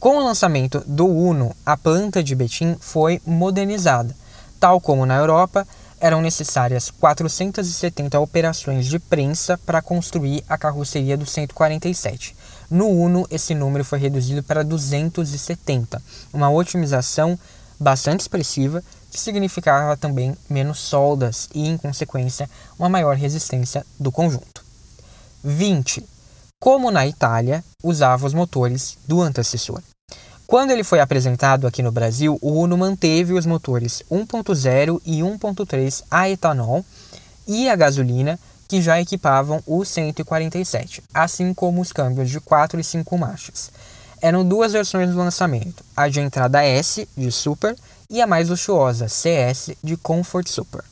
Com 0.00 0.16
o 0.16 0.24
lançamento 0.24 0.82
do 0.86 1.06
Uno, 1.06 1.54
a 1.64 1.76
planta 1.76 2.22
de 2.22 2.34
Betim 2.34 2.76
foi 2.80 3.20
modernizada. 3.24 4.14
Tal 4.62 4.80
como 4.80 5.04
na 5.04 5.16
Europa, 5.16 5.66
eram 6.00 6.20
necessárias 6.20 6.88
470 6.88 8.20
operações 8.20 8.86
de 8.86 8.96
prensa 9.00 9.58
para 9.58 9.82
construir 9.82 10.44
a 10.48 10.56
carroceria 10.56 11.16
do 11.16 11.26
147. 11.26 12.36
No 12.70 12.86
Uno, 12.86 13.26
esse 13.28 13.56
número 13.56 13.84
foi 13.84 13.98
reduzido 13.98 14.40
para 14.40 14.62
270, 14.62 16.00
uma 16.32 16.48
otimização 16.48 17.36
bastante 17.76 18.20
expressiva 18.20 18.84
que 19.10 19.18
significava 19.18 19.96
também 19.96 20.36
menos 20.48 20.78
soldas 20.78 21.48
e, 21.52 21.66
em 21.66 21.76
consequência, 21.76 22.48
uma 22.78 22.88
maior 22.88 23.16
resistência 23.16 23.84
do 23.98 24.12
conjunto. 24.12 24.64
20. 25.42 26.06
Como 26.60 26.88
na 26.92 27.04
Itália, 27.04 27.64
usava 27.82 28.28
os 28.28 28.32
motores 28.32 28.96
do 29.08 29.20
antecessor. 29.20 29.82
Quando 30.52 30.70
ele 30.70 30.84
foi 30.84 31.00
apresentado 31.00 31.66
aqui 31.66 31.82
no 31.82 31.90
Brasil, 31.90 32.36
o 32.42 32.60
Uno 32.60 32.76
manteve 32.76 33.32
os 33.32 33.46
motores 33.46 34.02
1.0 34.10 35.00
e 35.02 35.20
1.3 35.20 36.04
a 36.10 36.28
etanol 36.28 36.84
e 37.48 37.70
a 37.70 37.74
gasolina 37.74 38.38
que 38.68 38.82
já 38.82 39.00
equipavam 39.00 39.62
o 39.66 39.82
147, 39.82 41.02
assim 41.14 41.54
como 41.54 41.80
os 41.80 41.90
câmbios 41.90 42.28
de 42.28 42.38
4 42.38 42.78
e 42.78 42.84
5 42.84 43.16
marchas. 43.16 43.70
Eram 44.20 44.46
duas 44.46 44.72
versões 44.72 45.08
do 45.08 45.16
lançamento, 45.16 45.82
a 45.96 46.06
de 46.06 46.20
entrada 46.20 46.62
S 46.62 47.08
de 47.16 47.32
Super 47.32 47.74
e 48.10 48.20
a 48.20 48.26
mais 48.26 48.50
luxuosa, 48.50 49.08
CS 49.08 49.70
de 49.82 49.96
Comfort 49.96 50.48
Super. 50.48 50.84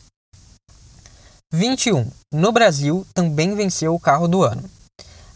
21. 1.52 2.10
No 2.32 2.50
Brasil, 2.50 3.06
também 3.12 3.54
venceu 3.54 3.94
o 3.94 4.00
carro 4.00 4.26
do 4.26 4.42
ano. 4.42 4.79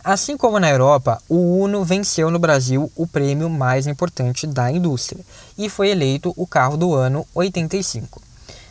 Assim 0.05 0.37
como 0.37 0.61
na 0.61 0.69
Europa, 0.69 1.19
o 1.31 1.63
Uno 1.63 1.83
venceu 1.83 2.31
no 2.31 2.39
Brasil 2.39 2.93
o 2.95 3.07
prêmio 3.07 3.49
mais 3.49 3.87
importante 3.87 4.47
da 4.47 4.71
indústria 4.71 5.25
e 5.57 5.71
foi 5.71 5.89
eleito 5.89 6.31
o 6.37 6.47
carro 6.47 6.77
do 6.77 6.93
ano 6.93 7.27
85. 7.35 8.21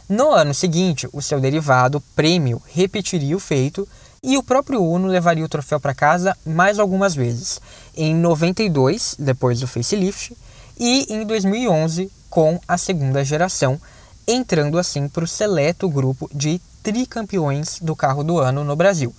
No 0.07 0.31
ano 0.31 0.53
seguinte, 0.53 1.09
o 1.11 1.23
seu 1.23 1.41
derivado 1.41 1.99
Prêmio 2.15 2.61
repetiria 2.67 3.35
o 3.35 3.39
feito 3.39 3.87
e 4.21 4.37
o 4.37 4.43
próprio 4.43 4.83
Uno 4.83 5.07
levaria 5.07 5.43
o 5.43 5.49
troféu 5.49 5.79
para 5.79 5.95
casa 5.95 6.37
mais 6.45 6.77
algumas 6.77 7.15
vezes, 7.15 7.59
em 7.97 8.13
92, 8.13 9.15
depois 9.17 9.59
do 9.59 9.67
facelift, 9.67 10.37
e 10.79 11.11
em 11.11 11.25
2011, 11.25 12.11
com 12.29 12.59
a 12.67 12.77
segunda 12.77 13.25
geração, 13.25 13.81
entrando 14.27 14.77
assim 14.77 15.07
para 15.07 15.23
o 15.23 15.27
seleto 15.27 15.89
grupo 15.89 16.29
de 16.31 16.61
tricampeões 16.83 17.79
do 17.81 17.95
carro 17.95 18.23
do 18.23 18.37
ano 18.37 18.63
no 18.63 18.75
Brasil. 18.75 19.15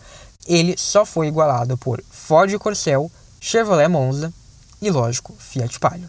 Ele 0.46 0.76
só 0.76 1.04
foi 1.04 1.28
igualado 1.28 1.76
por 1.78 2.02
Ford 2.10 2.52
Corcel, 2.58 3.10
Chevrolet 3.40 3.88
Monza 3.88 4.32
e, 4.80 4.90
lógico, 4.90 5.34
Fiat 5.38 5.78
Palio. 5.78 6.08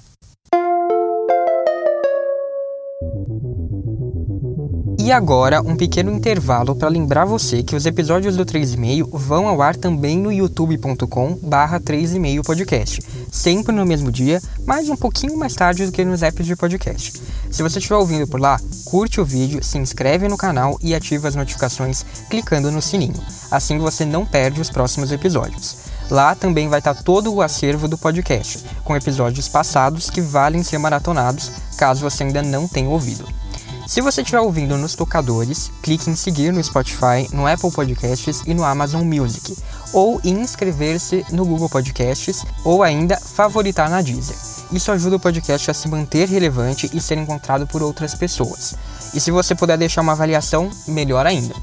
E 5.06 5.12
agora, 5.12 5.62
um 5.62 5.76
pequeno 5.76 6.12
intervalo 6.12 6.76
para 6.76 6.89
lembrar 6.89 7.26
você 7.26 7.62
que 7.62 7.76
os 7.76 7.86
episódios 7.86 8.36
do 8.36 8.44
3,5 8.44 9.08
vão 9.13 9.48
ao 9.48 9.62
ar 9.62 9.76
também 9.76 10.18
no 10.18 10.32
youtube.com 10.32 11.38
barra 11.44 11.80
3,5 11.80 12.44
podcast, 12.44 13.02
sempre 13.32 13.72
no 13.72 13.86
mesmo 13.86 14.12
dia, 14.12 14.41
mas 14.65 14.89
um 14.89 14.96
pouquinho 14.96 15.38
mais 15.38 15.54
tarde 15.54 15.86
do 15.86 15.91
que 15.91 16.04
nos 16.04 16.24
apps 16.24 16.48
de 16.48 16.56
podcast. 16.56 17.22
Se 17.52 17.62
você 17.62 17.78
estiver 17.78 17.98
ouvindo 17.98 18.28
por 18.28 18.41
lá, 18.41 18.60
curte 18.86 19.22
o 19.22 19.26
vídeo, 19.26 19.63
se 19.63 19.78
inscreve 19.78 20.28
no 20.28 20.38
canal 20.38 20.76
e 20.82 20.96
ativa 20.96 21.28
as 21.28 21.36
notificações 21.36 22.04
clicando 22.28 22.72
no 22.72 22.82
sininho, 22.82 23.13
assim 23.52 23.78
você 23.78 24.06
não 24.06 24.26
perde 24.26 24.60
os 24.60 24.72
próximos 24.72 25.12
episódios. 25.12 25.86
Lá 26.10 26.34
também 26.34 26.68
vai 26.68 26.80
estar 26.80 26.96
todo 26.96 27.32
o 27.32 27.44
acervo 27.44 27.88
do 27.88 27.96
podcast, 27.96 28.65
com 28.84 28.96
episódios 28.96 29.48
passados 29.48 30.10
que 30.10 30.20
valem 30.20 30.63
ser 30.63 30.80
maratonados 30.80 31.52
caso 31.78 32.02
você 32.02 32.24
ainda 32.24 32.41
não 32.41 32.68
tenha 32.68 32.89
ouvido. 32.89 33.44
Se 33.88 34.02
você 34.02 34.21
estiver 34.21 34.39
ouvindo 34.39 34.78
nos 34.78 34.95
tocadores, 34.95 35.71
clique 35.84 36.10
em 36.10 36.15
seguir 36.15 36.52
no 36.52 36.63
Spotify, 36.63 37.30
no 37.32 37.45
Apple 37.45 37.71
Podcasts 37.71 38.41
e 38.48 38.54
no 38.54 38.63
Amazon 38.63 39.04
Music, 39.04 39.56
ou 39.93 40.19
em 40.24 40.41
inscrever-se 40.41 41.24
no 41.32 41.45
Google 41.45 41.69
Podcasts, 41.69 42.43
ou 42.63 42.82
ainda 42.82 43.15
favoritar 43.15 43.88
na 43.88 44.02
Deezer. 44.02 44.36
Isso 44.71 44.91
ajuda 44.91 45.17
o 45.17 45.19
podcast 45.19 45.69
a 45.69 45.74
se 45.74 45.88
manter 45.88 46.28
relevante 46.28 46.89
e 46.93 47.00
ser 47.00 47.19
encontrado 47.19 47.67
por 47.67 47.84
outras 47.84 48.15
pessoas. 48.15 48.74
E 49.13 49.19
se 49.19 49.30
você 49.30 49.54
puder 49.54 49.78
deixar 49.78 50.02
uma 50.02 50.13
avaliação, 50.13 50.71
melhor 50.88 51.28
ainda. 51.28 51.54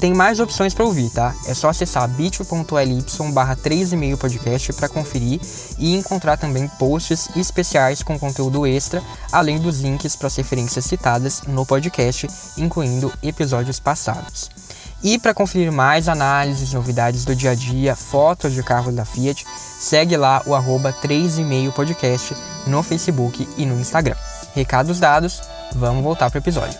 Tem 0.00 0.14
mais 0.14 0.40
opções 0.40 0.72
para 0.72 0.86
ouvir, 0.86 1.10
tá? 1.10 1.34
É 1.46 1.52
só 1.52 1.68
acessar 1.68 2.08
bit.ly 2.08 3.04
barra 3.34 3.54
3,5 3.54 4.16
podcast 4.16 4.72
para 4.72 4.88
conferir 4.88 5.38
e 5.78 5.94
encontrar 5.94 6.38
também 6.38 6.66
posts 6.78 7.28
especiais 7.36 8.02
com 8.02 8.18
conteúdo 8.18 8.66
extra, 8.66 9.02
além 9.30 9.58
dos 9.58 9.80
links 9.80 10.16
para 10.16 10.28
as 10.28 10.36
referências 10.36 10.86
citadas 10.86 11.42
no 11.46 11.66
podcast, 11.66 12.26
incluindo 12.56 13.12
episódios 13.22 13.78
passados. 13.78 14.50
E 15.02 15.18
para 15.18 15.34
conferir 15.34 15.70
mais 15.70 16.08
análises, 16.08 16.72
novidades 16.72 17.26
do 17.26 17.36
dia 17.36 17.50
a 17.50 17.54
dia, 17.54 17.94
fotos 17.94 18.54
de 18.54 18.62
carros 18.62 18.94
da 18.94 19.04
Fiat, 19.04 19.44
segue 19.78 20.16
lá 20.16 20.42
o 20.46 20.54
arroba 20.54 20.94
3,5 20.94 21.72
podcast 21.72 22.34
no 22.66 22.82
Facebook 22.82 23.46
e 23.58 23.66
no 23.66 23.78
Instagram. 23.78 24.16
Recados 24.54 24.98
dados, 24.98 25.42
vamos 25.74 26.02
voltar 26.02 26.30
para 26.30 26.38
o 26.38 26.42
episódio. 26.42 26.78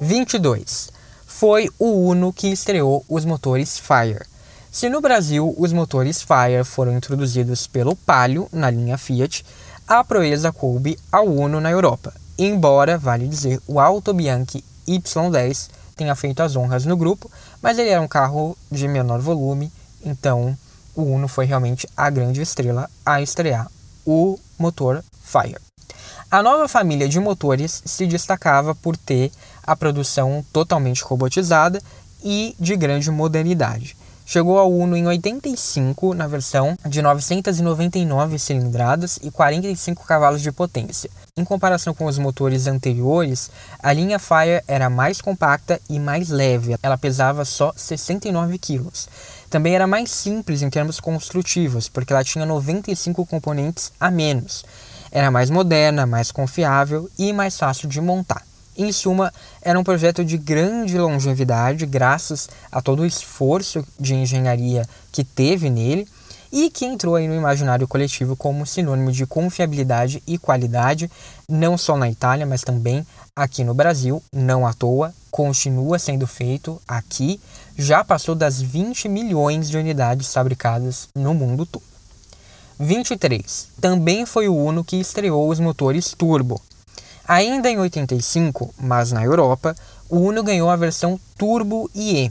22. 0.00 0.90
Foi 1.26 1.68
o 1.78 2.08
Uno 2.08 2.32
que 2.32 2.48
estreou 2.48 3.04
os 3.06 3.26
motores 3.26 3.78
Fire. 3.78 4.24
Se 4.72 4.88
no 4.88 5.00
Brasil 5.00 5.54
os 5.58 5.74
motores 5.74 6.22
Fire 6.22 6.64
foram 6.64 6.96
introduzidos 6.96 7.66
pelo 7.66 7.94
Palio 7.94 8.48
na 8.50 8.70
linha 8.70 8.96
Fiat, 8.96 9.44
a 9.86 10.02
proeza 10.02 10.50
coube 10.52 10.98
ao 11.12 11.26
Uno 11.26 11.60
na 11.60 11.70
Europa, 11.70 12.14
embora, 12.38 12.96
vale 12.96 13.28
dizer, 13.28 13.60
o 13.66 13.78
Auto 13.78 14.14
Bianchi 14.14 14.64
Y10 14.88 15.68
tenha 15.94 16.14
feito 16.14 16.42
as 16.42 16.56
honras 16.56 16.86
no 16.86 16.96
grupo, 16.96 17.30
mas 17.60 17.78
ele 17.78 17.90
era 17.90 18.00
um 18.00 18.08
carro 18.08 18.56
de 18.72 18.88
menor 18.88 19.20
volume, 19.20 19.70
então 20.02 20.56
o 20.96 21.02
Uno 21.02 21.28
foi 21.28 21.44
realmente 21.44 21.86
a 21.94 22.08
grande 22.08 22.40
estrela 22.40 22.88
a 23.04 23.20
estrear 23.20 23.70
o 24.06 24.38
motor 24.58 25.04
Fire. 25.22 25.58
A 26.30 26.44
nova 26.44 26.68
família 26.68 27.08
de 27.08 27.18
motores 27.18 27.82
se 27.84 28.06
destacava 28.06 28.72
por 28.72 28.96
ter 28.96 29.32
a 29.62 29.76
produção 29.76 30.44
totalmente 30.52 31.02
robotizada 31.02 31.80
e 32.22 32.54
de 32.58 32.76
grande 32.76 33.10
modernidade. 33.10 33.96
Chegou 34.32 34.58
ao 34.58 34.72
Uno 34.72 34.96
em 34.96 35.08
85 35.08 36.14
na 36.14 36.28
versão 36.28 36.76
de 36.86 37.02
999 37.02 38.38
cilindradas 38.38 39.18
e 39.20 39.28
45 39.28 40.06
cavalos 40.06 40.40
de 40.40 40.52
potência. 40.52 41.10
Em 41.36 41.44
comparação 41.44 41.92
com 41.92 42.04
os 42.04 42.16
motores 42.16 42.68
anteriores, 42.68 43.50
a 43.82 43.92
linha 43.92 44.20
Fire 44.20 44.62
era 44.68 44.88
mais 44.88 45.20
compacta 45.20 45.80
e 45.90 45.98
mais 45.98 46.28
leve. 46.28 46.76
Ela 46.80 46.96
pesava 46.96 47.44
só 47.44 47.72
69 47.74 48.56
quilos. 48.58 49.08
Também 49.50 49.74
era 49.74 49.88
mais 49.88 50.12
simples 50.12 50.62
em 50.62 50.70
termos 50.70 51.00
construtivos, 51.00 51.88
porque 51.88 52.12
ela 52.12 52.22
tinha 52.22 52.46
95 52.46 53.26
componentes 53.26 53.90
a 53.98 54.12
menos. 54.12 54.64
Era 55.10 55.28
mais 55.28 55.50
moderna, 55.50 56.06
mais 56.06 56.30
confiável 56.30 57.10
e 57.18 57.32
mais 57.32 57.58
fácil 57.58 57.88
de 57.88 58.00
montar. 58.00 58.44
Em 58.80 58.92
suma, 58.92 59.30
era 59.60 59.78
um 59.78 59.84
projeto 59.84 60.24
de 60.24 60.38
grande 60.38 60.96
longevidade, 60.96 61.84
graças 61.84 62.48
a 62.72 62.80
todo 62.80 63.00
o 63.00 63.06
esforço 63.06 63.86
de 63.98 64.14
engenharia 64.14 64.88
que 65.12 65.22
teve 65.22 65.68
nele 65.68 66.08
e 66.50 66.70
que 66.70 66.86
entrou 66.86 67.14
aí 67.14 67.28
no 67.28 67.34
imaginário 67.34 67.86
coletivo 67.86 68.34
como 68.34 68.64
sinônimo 68.64 69.12
de 69.12 69.26
confiabilidade 69.26 70.22
e 70.26 70.38
qualidade, 70.38 71.10
não 71.46 71.76
só 71.76 71.94
na 71.94 72.08
Itália, 72.08 72.46
mas 72.46 72.62
também 72.62 73.06
aqui 73.36 73.64
no 73.64 73.74
Brasil, 73.74 74.22
não 74.34 74.66
à 74.66 74.72
toa, 74.72 75.12
continua 75.30 75.98
sendo 75.98 76.26
feito 76.26 76.80
aqui, 76.88 77.38
já 77.76 78.02
passou 78.02 78.34
das 78.34 78.62
20 78.62 79.10
milhões 79.10 79.68
de 79.68 79.76
unidades 79.76 80.32
fabricadas 80.32 81.06
no 81.14 81.34
mundo 81.34 81.66
todo. 81.66 81.84
23. 82.78 83.68
Também 83.78 84.24
foi 84.24 84.48
o 84.48 84.56
Uno 84.56 84.82
que 84.82 84.96
estreou 84.96 85.50
os 85.50 85.60
motores 85.60 86.14
turbo. 86.16 86.58
Ainda 87.30 87.70
em 87.70 87.78
85, 87.78 88.74
mas 88.76 89.12
na 89.12 89.22
Europa, 89.22 89.76
o 90.08 90.18
Uno 90.18 90.42
ganhou 90.42 90.68
a 90.68 90.74
versão 90.74 91.16
Turbo 91.38 91.88
IE, 91.94 92.28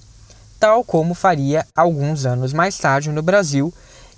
tal 0.60 0.84
como 0.84 1.14
faria 1.14 1.66
alguns 1.74 2.26
anos 2.26 2.52
mais 2.52 2.78
tarde 2.78 3.10
no 3.10 3.22
Brasil. 3.22 3.74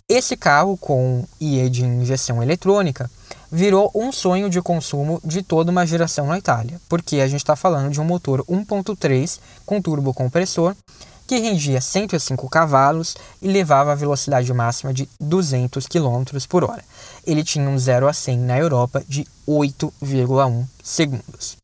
Esse 0.09 0.35
carro 0.35 0.75
com 0.75 1.23
IE 1.39 1.69
de 1.69 1.85
injeção 1.85 2.41
eletrônica 2.41 3.11
virou 3.51 3.91
um 3.93 4.11
sonho 4.11 4.49
de 4.49 4.59
consumo 4.59 5.21
de 5.23 5.43
toda 5.43 5.69
uma 5.69 5.85
geração 5.85 6.25
na 6.25 6.39
Itália, 6.39 6.81
porque 6.89 7.17
a 7.17 7.27
gente 7.27 7.41
está 7.41 7.55
falando 7.55 7.91
de 7.91 8.01
um 8.01 8.03
motor 8.03 8.43
1.3 8.45 9.39
com 9.67 9.79
turbo 9.79 10.15
compressor 10.15 10.75
que 11.31 11.39
rendia 11.39 11.79
105 11.79 12.49
cavalos 12.49 13.15
e 13.41 13.47
levava 13.47 13.93
a 13.93 13.95
velocidade 13.95 14.53
máxima 14.53 14.93
de 14.93 15.07
200 15.17 15.87
km 15.87 16.25
por 16.49 16.65
hora. 16.65 16.83
Ele 17.25 17.41
tinha 17.41 17.69
um 17.69 17.79
0 17.79 18.05
a 18.05 18.11
100 18.11 18.37
na 18.39 18.59
Europa 18.59 19.01
de 19.07 19.25
8,1 19.47 20.65
segundos. 20.83 21.55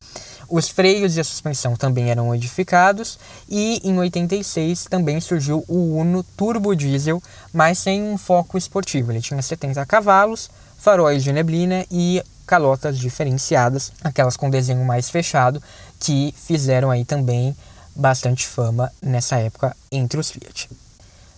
Os 0.48 0.70
freios 0.70 1.18
e 1.18 1.20
a 1.20 1.24
suspensão 1.26 1.76
também 1.76 2.10
eram 2.10 2.28
modificados 2.28 3.20
e 3.50 3.82
em 3.84 4.00
86 4.00 4.86
também 4.86 5.20
surgiu 5.20 5.66
o 5.68 5.98
Uno 5.98 6.24
Turbo 6.24 6.74
Diesel, 6.74 7.22
mas 7.52 7.78
sem 7.78 8.02
um 8.02 8.18
foco 8.18 8.58
esportivo. 8.58 9.12
Ele 9.12 9.20
tinha 9.20 9.42
70 9.42 9.86
cavalos, 9.86 10.50
faróis 10.78 11.26
de 11.26 11.34
neblina 11.34 11.86
e 11.92 12.24
calotas 12.46 12.98
diferenciadas, 12.98 13.92
aquelas 14.02 14.38
com 14.38 14.50
desenho 14.50 14.86
mais 14.86 15.10
fechado, 15.10 15.62
que 16.00 16.34
fizeram 16.38 16.90
aí 16.90 17.04
também 17.04 17.54
bastante 17.98 18.46
fama 18.46 18.92
nessa 19.02 19.38
época 19.38 19.76
entre 19.92 20.20
os 20.20 20.30
Fiat. 20.30 20.70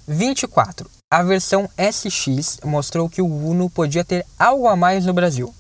24. 0.08 0.90
A 1.12 1.24
versão 1.24 1.70
SX 1.78 2.60
mostrou 2.64 3.10
que 3.10 3.22
o 3.22 3.26
Uno 3.26 3.70
podia 3.70 4.04
ter 4.04 4.26
algo 4.38 4.68
a 4.68 4.76
mais 4.76 5.06
no 5.06 5.14
Brasil. 5.14 5.54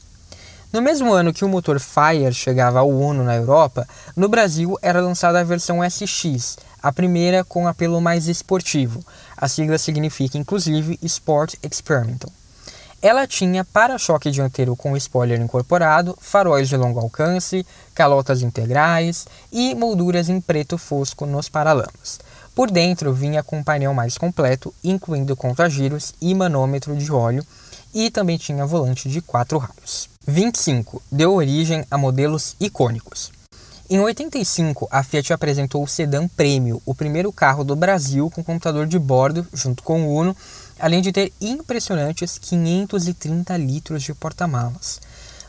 No 0.71 0.81
mesmo 0.81 1.11
ano 1.11 1.33
que 1.33 1.43
o 1.43 1.49
motor 1.49 1.79
Fire 1.79 2.33
chegava 2.33 2.79
ao 2.79 2.89
Uno 2.89 3.23
na 3.23 3.35
Europa, 3.35 3.87
no 4.15 4.29
Brasil 4.29 4.77
era 4.81 5.01
lançada 5.01 5.39
a 5.39 5.43
versão 5.43 5.79
SX, 5.83 6.57
a 6.83 6.91
primeira 6.91 7.43
com 7.43 7.67
apelo 7.67 7.99
mais 7.99 8.27
esportivo. 8.27 9.03
A 9.35 9.47
sigla 9.47 9.77
significa 9.77 10.37
inclusive 10.37 10.99
Sport 11.01 11.55
Experimental. 11.63 12.31
Ela 13.01 13.25
tinha 13.25 13.63
para-choque 13.63 14.29
dianteiro 14.29 14.75
com 14.75 14.97
spoiler 14.97 15.39
incorporado, 15.39 16.17
faróis 16.19 16.67
de 16.67 16.75
longo 16.75 16.99
alcance, 16.99 17.65
calotas 17.95 18.41
integrais 18.41 19.25
e 19.51 19.73
molduras 19.73 20.27
em 20.27 20.41
preto 20.41 20.77
fosco 20.77 21.25
nos 21.25 21.47
paralamas. 21.47 22.19
Por 22.53 22.69
dentro 22.69 23.13
vinha 23.13 23.41
com 23.41 23.59
um 23.59 23.63
painel 23.63 23.93
mais 23.93 24.17
completo, 24.17 24.73
incluindo 24.83 25.33
contagiros 25.33 26.13
e 26.21 26.35
manômetro 26.35 26.93
de 26.93 27.09
óleo, 27.09 27.45
e 27.93 28.09
também 28.11 28.37
tinha 28.37 28.65
volante 28.65 29.07
de 29.07 29.21
quatro 29.21 29.57
raios. 29.57 30.09
25. 30.27 31.01
Deu 31.09 31.33
origem 31.33 31.85
a 31.89 31.97
modelos 31.97 32.57
icônicos. 32.59 33.31
Em 33.89 33.99
85, 33.99 34.87
a 34.91 35.01
Fiat 35.01 35.33
apresentou 35.33 35.81
o 35.81 35.87
sedã 35.87 36.27
Premio, 36.27 36.79
o 36.85 36.93
primeiro 36.93 37.31
carro 37.31 37.63
do 37.63 37.75
Brasil 37.75 38.29
com 38.29 38.43
computador 38.43 38.85
de 38.85 38.99
bordo, 38.99 39.47
junto 39.51 39.81
com 39.81 40.03
o 40.03 40.15
Uno, 40.15 40.37
além 40.79 41.01
de 41.01 41.11
ter 41.11 41.33
impressionantes 41.41 42.37
530 42.37 43.57
litros 43.57 44.03
de 44.03 44.13
porta-malas. 44.13 45.01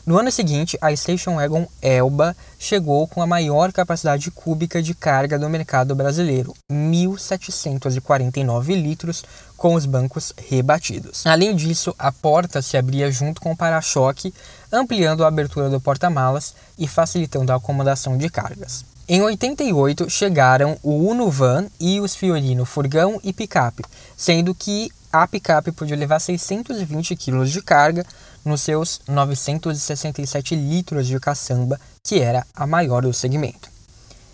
No 0.03 0.17
ano 0.17 0.31
seguinte, 0.31 0.79
a 0.81 0.95
Station 0.95 1.35
Wagon 1.35 1.67
Elba 1.79 2.35
chegou 2.57 3.07
com 3.07 3.21
a 3.21 3.27
maior 3.27 3.71
capacidade 3.71 4.31
cúbica 4.31 4.81
de 4.81 4.95
carga 4.95 5.37
do 5.37 5.47
mercado 5.47 5.93
brasileiro, 5.93 6.55
1.749 6.71 8.75
litros, 8.75 9.23
com 9.55 9.75
os 9.75 9.85
bancos 9.85 10.33
rebatidos. 10.49 11.23
Além 11.27 11.55
disso, 11.55 11.93
a 11.99 12.11
porta 12.11 12.63
se 12.63 12.77
abria 12.77 13.11
junto 13.11 13.39
com 13.39 13.51
o 13.51 13.55
para-choque, 13.55 14.33
ampliando 14.71 15.23
a 15.23 15.27
abertura 15.27 15.69
do 15.69 15.79
porta-malas 15.79 16.55
e 16.79 16.87
facilitando 16.87 17.51
a 17.51 17.57
acomodação 17.57 18.17
de 18.17 18.27
cargas. 18.27 18.83
Em 19.07 19.21
88 19.21 20.09
chegaram 20.09 20.77
o 20.81 21.09
Uno 21.09 21.29
Van 21.29 21.67
e 21.79 21.99
os 21.99 22.15
Fiorino 22.15 22.65
Furgão 22.65 23.19
e 23.23 23.33
Picape, 23.33 23.83
sendo 24.15 24.55
que 24.55 24.89
a 25.11 25.27
picape 25.27 25.71
podia 25.71 25.97
levar 25.97 26.19
620 26.19 27.15
kg 27.17 27.45
de 27.45 27.61
carga 27.61 28.05
nos 28.45 28.61
seus 28.61 29.01
967 29.07 30.55
litros 30.55 31.07
de 31.07 31.19
caçamba, 31.19 31.79
que 32.03 32.19
era 32.19 32.45
a 32.55 32.65
maior 32.65 33.01
do 33.01 33.13
segmento. 33.13 33.69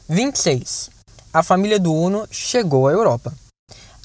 26. 0.08 0.92
A 1.34 1.42
família 1.42 1.80
do 1.80 1.94
Uno 1.94 2.28
chegou 2.30 2.88
à 2.88 2.92
Europa. 2.92 3.34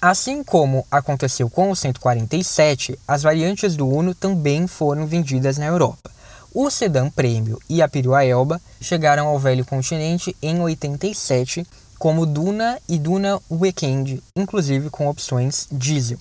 Assim 0.01 0.43
como 0.43 0.87
aconteceu 0.91 1.51
com 1.51 1.71
o 1.71 1.77
147, 1.77 2.99
as 3.07 3.23
variantes 3.23 3.77
do 3.77 3.87
Uno 3.87 4.15
também 4.15 4.67
foram 4.67 5.07
vendidas 5.07 5.59
na 5.59 5.67
Europa. 5.67 6.11
O 6.55 6.69
sedã 6.69 7.09
Premium 7.09 7.57
e 7.69 7.81
a 7.81 7.89
perua 7.89 8.25
Elba 8.25 8.61
chegaram 8.81 9.27
ao 9.27 9.39
velho 9.39 9.65
continente 9.65 10.37
em 10.43 10.61
87, 10.61 11.67
como 11.99 12.27
Duna 12.27 12.79
e 12.87 12.99
Duna 12.99 13.41
Weekend, 13.51 14.23
inclusive 14.37 14.91
com 14.91 15.09
opções 15.09 15.67
diesel. 15.73 16.19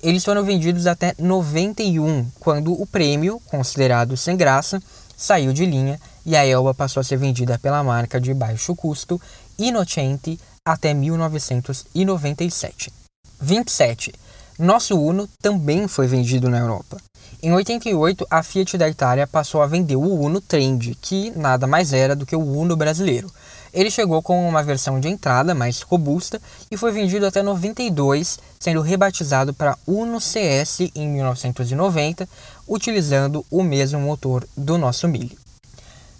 Eles 0.00 0.24
foram 0.24 0.44
vendidos 0.44 0.86
até 0.86 1.14
91, 1.18 2.30
quando 2.38 2.80
o 2.80 2.86
prêmio, 2.86 3.42
considerado 3.46 4.16
sem 4.16 4.36
graça, 4.36 4.80
saiu 5.16 5.52
de 5.52 5.66
linha 5.66 5.98
e 6.24 6.36
a 6.36 6.46
Elba 6.46 6.72
passou 6.72 7.00
a 7.00 7.04
ser 7.04 7.16
vendida 7.16 7.58
pela 7.58 7.82
marca 7.82 8.20
de 8.20 8.32
baixo 8.32 8.76
custo 8.76 9.20
Innocenti 9.58 10.38
até 10.64 10.94
1997. 10.94 12.92
27. 13.40 14.14
Nosso 14.58 14.96
Uno 14.96 15.28
também 15.40 15.88
foi 15.88 16.06
vendido 16.06 16.48
na 16.48 16.58
Europa. 16.58 16.98
Em 17.42 17.52
88, 17.52 18.26
a 18.30 18.42
Fiat 18.42 18.76
da 18.78 18.88
Itália 18.88 19.26
passou 19.26 19.62
a 19.62 19.66
vender 19.66 19.96
o 19.96 20.20
Uno 20.20 20.40
Trend, 20.40 20.96
que 21.00 21.30
nada 21.36 21.66
mais 21.66 21.92
era 21.92 22.16
do 22.16 22.26
que 22.26 22.34
o 22.34 22.40
Uno 22.40 22.76
brasileiro. 22.76 23.30
Ele 23.72 23.90
chegou 23.90 24.22
com 24.22 24.48
uma 24.48 24.62
versão 24.62 24.98
de 24.98 25.08
entrada 25.08 25.54
mais 25.54 25.82
robusta 25.82 26.40
e 26.70 26.76
foi 26.76 26.92
vendido 26.92 27.26
até 27.26 27.42
92, 27.42 28.38
sendo 28.58 28.80
rebatizado 28.80 29.52
para 29.52 29.76
Uno 29.86 30.20
CS 30.20 30.90
em 30.94 31.06
1990, 31.08 32.26
utilizando 32.66 33.44
o 33.50 33.62
mesmo 33.62 34.00
motor 34.00 34.48
do 34.56 34.78
nosso 34.78 35.06
Mille. 35.06 35.38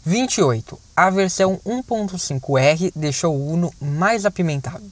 28. 0.04 0.78
A 0.94 1.10
versão 1.10 1.58
1.5R 1.66 2.92
deixou 2.94 3.34
o 3.34 3.52
Uno 3.52 3.72
mais 3.80 4.26
apimentado. 4.26 4.84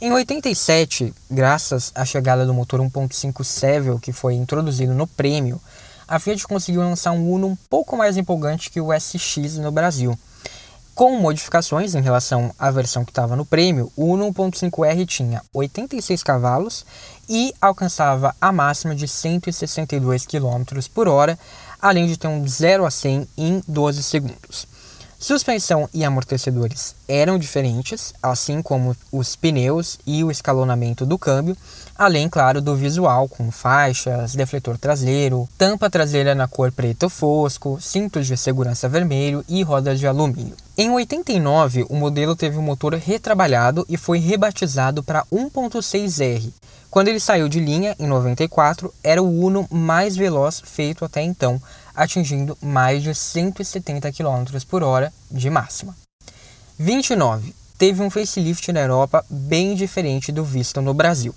Em 0.00 0.12
87, 0.12 1.14
graças 1.30 1.90
à 1.94 2.04
chegada 2.04 2.44
do 2.44 2.52
motor 2.52 2.80
1.5 2.80 3.42
Seville 3.42 3.98
que 3.98 4.12
foi 4.12 4.34
introduzido 4.34 4.92
no 4.92 5.06
prêmio, 5.06 5.60
a 6.06 6.18
Fiat 6.18 6.46
conseguiu 6.46 6.82
lançar 6.82 7.12
um 7.12 7.32
Uno 7.32 7.48
um 7.48 7.56
pouco 7.68 7.96
mais 7.96 8.16
empolgante 8.16 8.70
que 8.70 8.80
o 8.80 8.92
SX 8.92 9.56
no 9.56 9.72
Brasil. 9.72 10.16
Com 10.94 11.18
modificações 11.18 11.94
em 11.94 12.00
relação 12.00 12.54
à 12.58 12.70
versão 12.70 13.04
que 13.04 13.10
estava 13.10 13.36
no 13.36 13.44
prêmio, 13.44 13.92
o 13.96 14.04
Uno 14.12 14.32
1.5R 14.32 15.06
tinha 15.06 15.42
86 15.52 16.22
cavalos 16.22 16.86
e 17.28 17.52
alcançava 17.60 18.34
a 18.40 18.50
máxima 18.50 18.94
de 18.94 19.06
162 19.06 20.24
km 20.24 20.62
por 20.94 21.08
hora, 21.08 21.38
além 21.82 22.06
de 22.06 22.16
ter 22.16 22.28
um 22.28 22.46
0 22.46 22.86
a 22.86 22.90
100 22.90 23.28
em 23.36 23.62
12 23.68 24.02
segundos. 24.02 24.66
Suspensão 25.26 25.88
e 25.92 26.04
amortecedores 26.04 26.94
eram 27.08 27.36
diferentes, 27.36 28.14
assim 28.22 28.62
como 28.62 28.96
os 29.10 29.34
pneus 29.34 29.98
e 30.06 30.22
o 30.22 30.30
escalonamento 30.30 31.04
do 31.04 31.18
câmbio, 31.18 31.56
além, 31.98 32.28
claro, 32.28 32.62
do 32.62 32.76
visual, 32.76 33.28
com 33.28 33.50
faixas, 33.50 34.36
defletor 34.36 34.78
traseiro, 34.78 35.48
tampa 35.58 35.90
traseira 35.90 36.32
na 36.32 36.46
cor 36.46 36.70
preto 36.70 37.08
fosco, 37.08 37.76
cintos 37.80 38.28
de 38.28 38.36
segurança 38.36 38.88
vermelho 38.88 39.44
e 39.48 39.64
rodas 39.64 39.98
de 39.98 40.06
alumínio. 40.06 40.54
Em 40.78 40.90
89, 40.90 41.86
o 41.88 41.96
modelo 41.96 42.36
teve 42.36 42.56
o 42.56 42.60
um 42.60 42.62
motor 42.62 42.94
retrabalhado 42.94 43.84
e 43.88 43.96
foi 43.96 44.20
rebatizado 44.20 45.02
para 45.02 45.24
1.6R. 45.32 46.52
Quando 46.88 47.08
ele 47.08 47.18
saiu 47.18 47.48
de 47.48 47.58
linha, 47.58 47.96
em 47.98 48.06
94, 48.06 48.94
era 49.02 49.20
o 49.20 49.44
Uno 49.44 49.66
mais 49.70 50.14
veloz 50.16 50.62
feito 50.64 51.04
até 51.04 51.20
então, 51.20 51.60
atingindo 51.96 52.56
mais 52.60 53.02
de 53.02 53.14
170 53.14 54.12
km 54.12 54.44
por 54.68 54.82
hora 54.82 55.12
de 55.30 55.48
máxima. 55.48 55.96
29. 56.78 57.54
Teve 57.78 58.02
um 58.02 58.10
facelift 58.10 58.70
na 58.72 58.80
Europa 58.80 59.24
bem 59.28 59.74
diferente 59.74 60.30
do 60.30 60.44
visto 60.44 60.80
no 60.82 60.94
Brasil. 60.94 61.34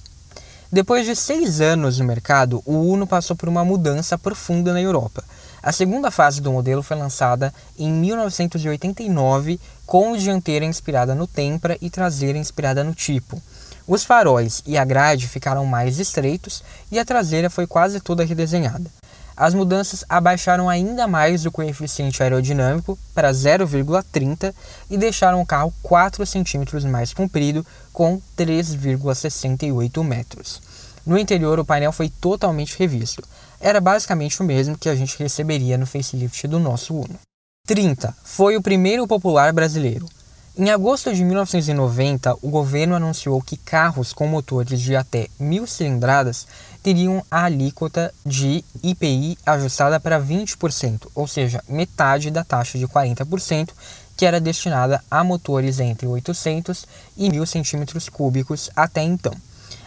Depois 0.72 1.06
de 1.06 1.16
seis 1.16 1.62
anos 1.62 1.98
no 1.98 2.06
mercado, 2.06 2.62
o 2.66 2.74
Uno 2.74 3.08
passou 3.08 3.36
por 3.36 3.50
uma 3.50 3.66
mudança 3.66 4.18
profunda 4.18 4.72
na 4.72 4.80
Europa. 4.82 5.24
A 5.64 5.72
segunda 5.72 6.12
fase 6.12 6.42
do 6.42 6.52
modelo 6.52 6.84
foi 6.84 6.96
lançada 6.96 7.54
em 7.78 7.92
1989, 7.92 9.60
com 9.86 10.16
dianteira 10.16 10.64
inspirada 10.64 11.16
no 11.16 11.26
Tempra 11.26 11.78
e 11.82 11.90
traseira 11.90 12.38
inspirada 12.38 12.84
no 12.84 12.94
Tipo. 12.94 13.42
Os 13.88 14.04
faróis 14.04 14.62
e 14.68 14.78
a 14.78 14.86
grade 14.86 15.28
ficaram 15.28 15.66
mais 15.66 16.00
estreitos 16.00 16.64
e 16.92 17.00
a 17.00 17.04
traseira 17.04 17.50
foi 17.50 17.66
quase 17.66 18.00
toda 18.00 18.24
redesenhada. 18.24 18.99
As 19.40 19.54
mudanças 19.54 20.04
abaixaram 20.10 20.68
ainda 20.68 21.08
mais 21.08 21.46
o 21.46 21.52
coeficiente 21.52 22.22
aerodinâmico 22.22 23.00
para 23.16 23.32
0,30 23.32 24.54
e 24.90 24.98
deixaram 24.98 25.40
o 25.40 25.46
carro 25.46 25.74
4 25.82 26.26
centímetros 26.26 26.84
mais 26.84 27.14
comprido, 27.14 27.66
com 27.94 28.22
3,68 28.38 30.04
metros. 30.04 30.62
No 31.06 31.18
interior, 31.18 31.58
o 31.58 31.64
painel 31.64 31.94
foi 31.94 32.10
totalmente 32.10 32.78
revisto. 32.78 33.24
Era 33.62 33.80
basicamente 33.80 34.42
o 34.42 34.44
mesmo 34.44 34.78
que 34.78 34.90
a 34.90 34.96
gente 34.96 35.18
receberia 35.18 35.78
no 35.78 35.86
facelift 35.86 36.46
do 36.46 36.60
nosso 36.60 36.94
Uno. 36.94 37.18
30. 37.66 38.14
Foi 38.26 38.58
o 38.58 38.62
primeiro 38.62 39.08
popular 39.08 39.54
brasileiro. 39.54 40.06
Em 40.62 40.70
agosto 40.72 41.16
de 41.16 41.24
1990, 41.24 42.36
o 42.42 42.50
governo 42.50 42.94
anunciou 42.94 43.42
que 43.42 43.56
carros 43.56 44.12
com 44.12 44.28
motores 44.28 44.82
de 44.82 44.94
até 44.94 45.30
mil 45.40 45.66
cilindradas 45.66 46.46
teriam 46.84 47.24
a 47.32 47.46
alíquota 47.46 48.14
de 48.26 48.62
IPI 48.84 49.38
ajustada 49.46 50.02
para 50.02 50.22
20%, 50.22 51.08
ou 51.16 51.26
seja, 51.30 51.64
metade 51.66 52.30
da 52.30 52.44
taxa 52.44 52.78
de 52.78 52.86
40% 52.86 53.70
que 54.18 54.26
era 54.26 54.42
destinada 54.42 55.02
a 55.10 55.24
motores 55.24 55.80
entre 55.80 56.06
800 56.06 56.86
e 57.16 57.30
1000 57.30 57.46
centímetros 57.46 58.10
cúbicos 58.10 58.70
até 58.76 59.02
então. 59.02 59.32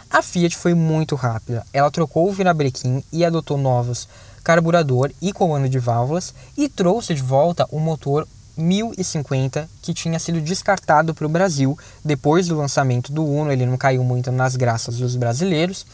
A 0.09 0.23
Fiat 0.23 0.57
foi 0.57 0.73
muito 0.73 1.13
rápida. 1.13 1.63
Ela 1.71 1.91
trocou 1.91 2.27
o 2.27 2.33
virabrequim 2.33 3.03
e 3.13 3.23
adotou 3.23 3.59
novos 3.59 4.09
carburador 4.43 5.11
e 5.21 5.31
comando 5.31 5.69
de 5.69 5.77
válvulas 5.77 6.33
e 6.57 6.67
trouxe 6.67 7.13
de 7.13 7.21
volta 7.21 7.67
o 7.69 7.79
motor 7.79 8.27
1050 8.57 9.69
que 9.81 9.93
tinha 9.93 10.19
sido 10.19 10.41
descartado 10.41 11.13
para 11.13 11.25
o 11.25 11.29
Brasil 11.29 11.77
depois 12.03 12.47
do 12.47 12.57
lançamento 12.57 13.11
do 13.11 13.25
Uno. 13.25 13.51
Ele 13.51 13.65
não 13.65 13.77
caiu 13.77 14.03
muito 14.03 14.31
nas 14.31 14.55
graças 14.55 14.97
dos 14.97 15.15
brasileiros, 15.15 15.85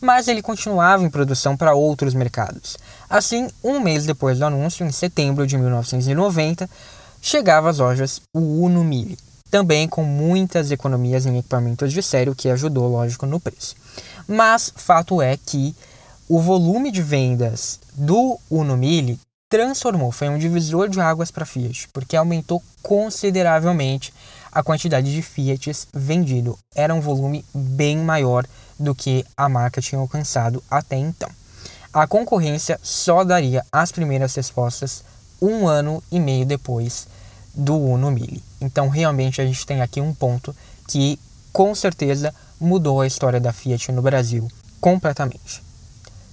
mas 0.00 0.28
ele 0.28 0.42
continuava 0.42 1.04
em 1.04 1.10
produção 1.10 1.56
para 1.56 1.74
outros 1.74 2.14
mercados. 2.14 2.76
Assim, 3.08 3.48
um 3.62 3.80
mês 3.80 4.04
depois 4.04 4.38
do 4.38 4.44
anúncio, 4.44 4.86
em 4.86 4.92
setembro 4.92 5.46
de 5.46 5.56
1990, 5.56 6.68
chegava 7.20 7.70
às 7.70 7.78
lojas 7.78 8.20
o 8.34 8.64
Uno 8.64 8.84
Mille 8.84 9.18
também 9.54 9.86
com 9.86 10.02
muitas 10.02 10.72
economias 10.72 11.26
em 11.26 11.38
equipamentos 11.38 11.92
de 11.92 12.02
série, 12.02 12.28
o 12.28 12.34
que 12.34 12.48
ajudou, 12.48 12.88
lógico, 12.88 13.24
no 13.24 13.38
preço. 13.38 13.76
Mas 14.26 14.72
fato 14.74 15.22
é 15.22 15.36
que 15.36 15.76
o 16.28 16.40
volume 16.40 16.90
de 16.90 17.00
vendas 17.00 17.78
do 17.94 18.36
Uno 18.50 18.76
Mille 18.76 19.16
transformou, 19.54 20.10
foi 20.10 20.28
um 20.28 20.36
divisor 20.36 20.88
de 20.88 21.00
águas 21.00 21.30
para 21.30 21.46
Fiat, 21.46 21.86
porque 21.92 22.16
aumentou 22.16 22.60
consideravelmente 22.82 24.12
a 24.50 24.64
quantidade 24.64 25.14
de 25.14 25.22
Fiats 25.22 25.86
vendido. 25.94 26.58
Era 26.74 26.92
um 26.92 27.00
volume 27.00 27.44
bem 27.54 27.98
maior 27.98 28.44
do 28.76 28.96
que 28.96 29.24
a 29.36 29.48
marca 29.48 29.80
tinha 29.80 30.00
alcançado 30.00 30.60
até 30.68 30.96
então. 30.96 31.30
A 31.92 32.04
concorrência 32.04 32.80
só 32.82 33.22
daria 33.22 33.64
as 33.70 33.92
primeiras 33.92 34.34
respostas 34.34 35.04
um 35.40 35.68
ano 35.68 36.02
e 36.10 36.18
meio 36.18 36.44
depois 36.44 37.06
do 37.54 37.78
Uno 37.78 38.10
Mille. 38.10 38.42
Então, 38.60 38.88
realmente, 38.88 39.40
a 39.40 39.46
gente 39.46 39.64
tem 39.64 39.80
aqui 39.80 40.00
um 40.00 40.12
ponto 40.12 40.52
que, 40.88 41.16
com 41.52 41.72
certeza, 41.76 42.34
mudou 42.58 43.02
a 43.02 43.06
história 43.06 43.38
da 43.38 43.52
Fiat 43.52 43.92
no 43.92 44.02
Brasil 44.02 44.48
completamente. 44.80 45.62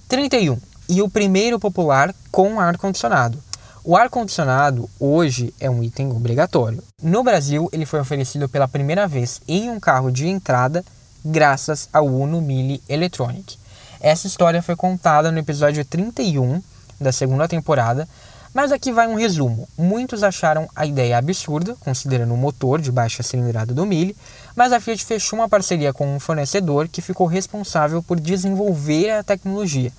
31. 0.08 0.71
E 0.94 1.00
o 1.00 1.08
primeiro 1.08 1.58
popular 1.58 2.14
com 2.30 2.60
ar-condicionado. 2.60 3.42
O 3.82 3.96
ar-condicionado 3.96 4.90
hoje 5.00 5.54
é 5.58 5.70
um 5.70 5.82
item 5.82 6.10
obrigatório. 6.10 6.84
No 7.02 7.24
Brasil, 7.24 7.66
ele 7.72 7.86
foi 7.86 7.98
oferecido 7.98 8.46
pela 8.46 8.68
primeira 8.68 9.08
vez 9.08 9.40
em 9.48 9.70
um 9.70 9.80
carro 9.80 10.10
de 10.10 10.28
entrada 10.28 10.84
graças 11.24 11.88
ao 11.94 12.04
Uno 12.04 12.42
Mille 12.42 12.82
Electronic. 12.86 13.56
Essa 14.02 14.26
história 14.26 14.60
foi 14.60 14.76
contada 14.76 15.32
no 15.32 15.38
episódio 15.38 15.82
31 15.82 16.62
da 17.00 17.10
segunda 17.10 17.48
temporada, 17.48 18.06
mas 18.52 18.70
aqui 18.70 18.92
vai 18.92 19.06
um 19.08 19.14
resumo. 19.14 19.66
Muitos 19.78 20.22
acharam 20.22 20.68
a 20.76 20.84
ideia 20.84 21.16
absurda, 21.16 21.74
considerando 21.80 22.34
o 22.34 22.36
motor 22.36 22.82
de 22.82 22.92
baixa 22.92 23.22
cilindrada 23.22 23.72
do 23.72 23.86
Mille, 23.86 24.14
mas 24.54 24.74
a 24.74 24.80
Fiat 24.80 25.06
fechou 25.06 25.38
uma 25.38 25.48
parceria 25.48 25.90
com 25.90 26.14
um 26.14 26.20
fornecedor 26.20 26.86
que 26.86 27.00
ficou 27.00 27.26
responsável 27.26 28.02
por 28.02 28.20
desenvolver 28.20 29.10
a 29.10 29.22
tecnologia. 29.22 29.90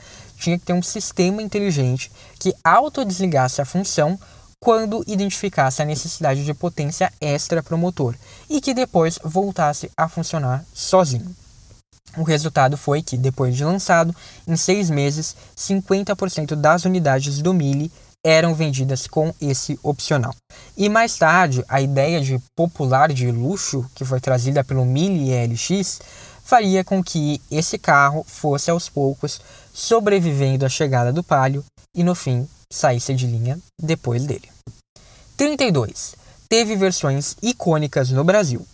Tinha 0.44 0.60
que 0.60 0.66
ter 0.66 0.74
um 0.74 0.84
sistema 0.84 1.42
inteligente 1.42 2.12
que 2.38 2.54
autodesligasse 2.66 3.62
a 3.62 3.66
função 3.66 4.20
quando 4.60 5.02
identificasse 5.08 5.82
a 5.82 5.86
necessidade 5.86 6.44
de 6.44 6.54
potência 6.54 7.10
extra 7.22 7.64
para 7.64 7.74
o 7.74 7.78
motor 7.78 8.14
e 8.50 8.60
que 8.60 8.74
depois 8.74 9.18
voltasse 9.24 9.90
a 9.96 10.10
funcionar 10.10 10.66
sozinho. 10.74 11.34
O 12.18 12.24
resultado 12.24 12.76
foi 12.76 13.02
que, 13.02 13.16
depois 13.16 13.56
de 13.56 13.64
lançado, 13.64 14.14
em 14.46 14.58
seis 14.58 14.90
meses, 14.90 15.34
50% 15.56 16.56
das 16.56 16.84
unidades 16.84 17.42
do 17.42 17.54
Mille 17.54 17.90
eram 18.22 18.54
vendidas 18.54 19.08
com 19.08 19.34
esse 19.40 19.80
opcional. 19.82 20.36
E 20.76 20.90
mais 20.90 21.18
tarde, 21.18 21.64
a 21.70 21.80
ideia 21.80 22.20
de 22.20 22.38
popular 22.54 23.14
de 23.14 23.32
luxo, 23.32 23.90
que 23.96 24.04
foi 24.04 24.20
trazida 24.20 24.62
pelo 24.62 24.84
Mille 24.84 25.32
LX, 25.54 26.02
faria 26.44 26.84
com 26.84 27.02
que 27.02 27.42
esse 27.50 27.78
carro 27.78 28.26
fosse 28.28 28.70
aos 28.70 28.90
poucos 28.90 29.40
sobrevivendo 29.74 30.66
à 30.66 30.70
chegada 30.70 31.12
do 31.12 31.24
Palio 31.24 31.64
e 31.96 32.04
no 32.04 32.14
fim 32.14 32.48
saísse 32.72 33.14
de 33.14 33.26
linha 33.26 33.60
depois 33.82 34.26
dele. 34.26 34.50
32. 35.36 36.16
Teve 36.48 36.76
versões 36.76 37.36
icônicas 37.42 38.12
no 38.12 38.24
Brasil. 38.24 38.66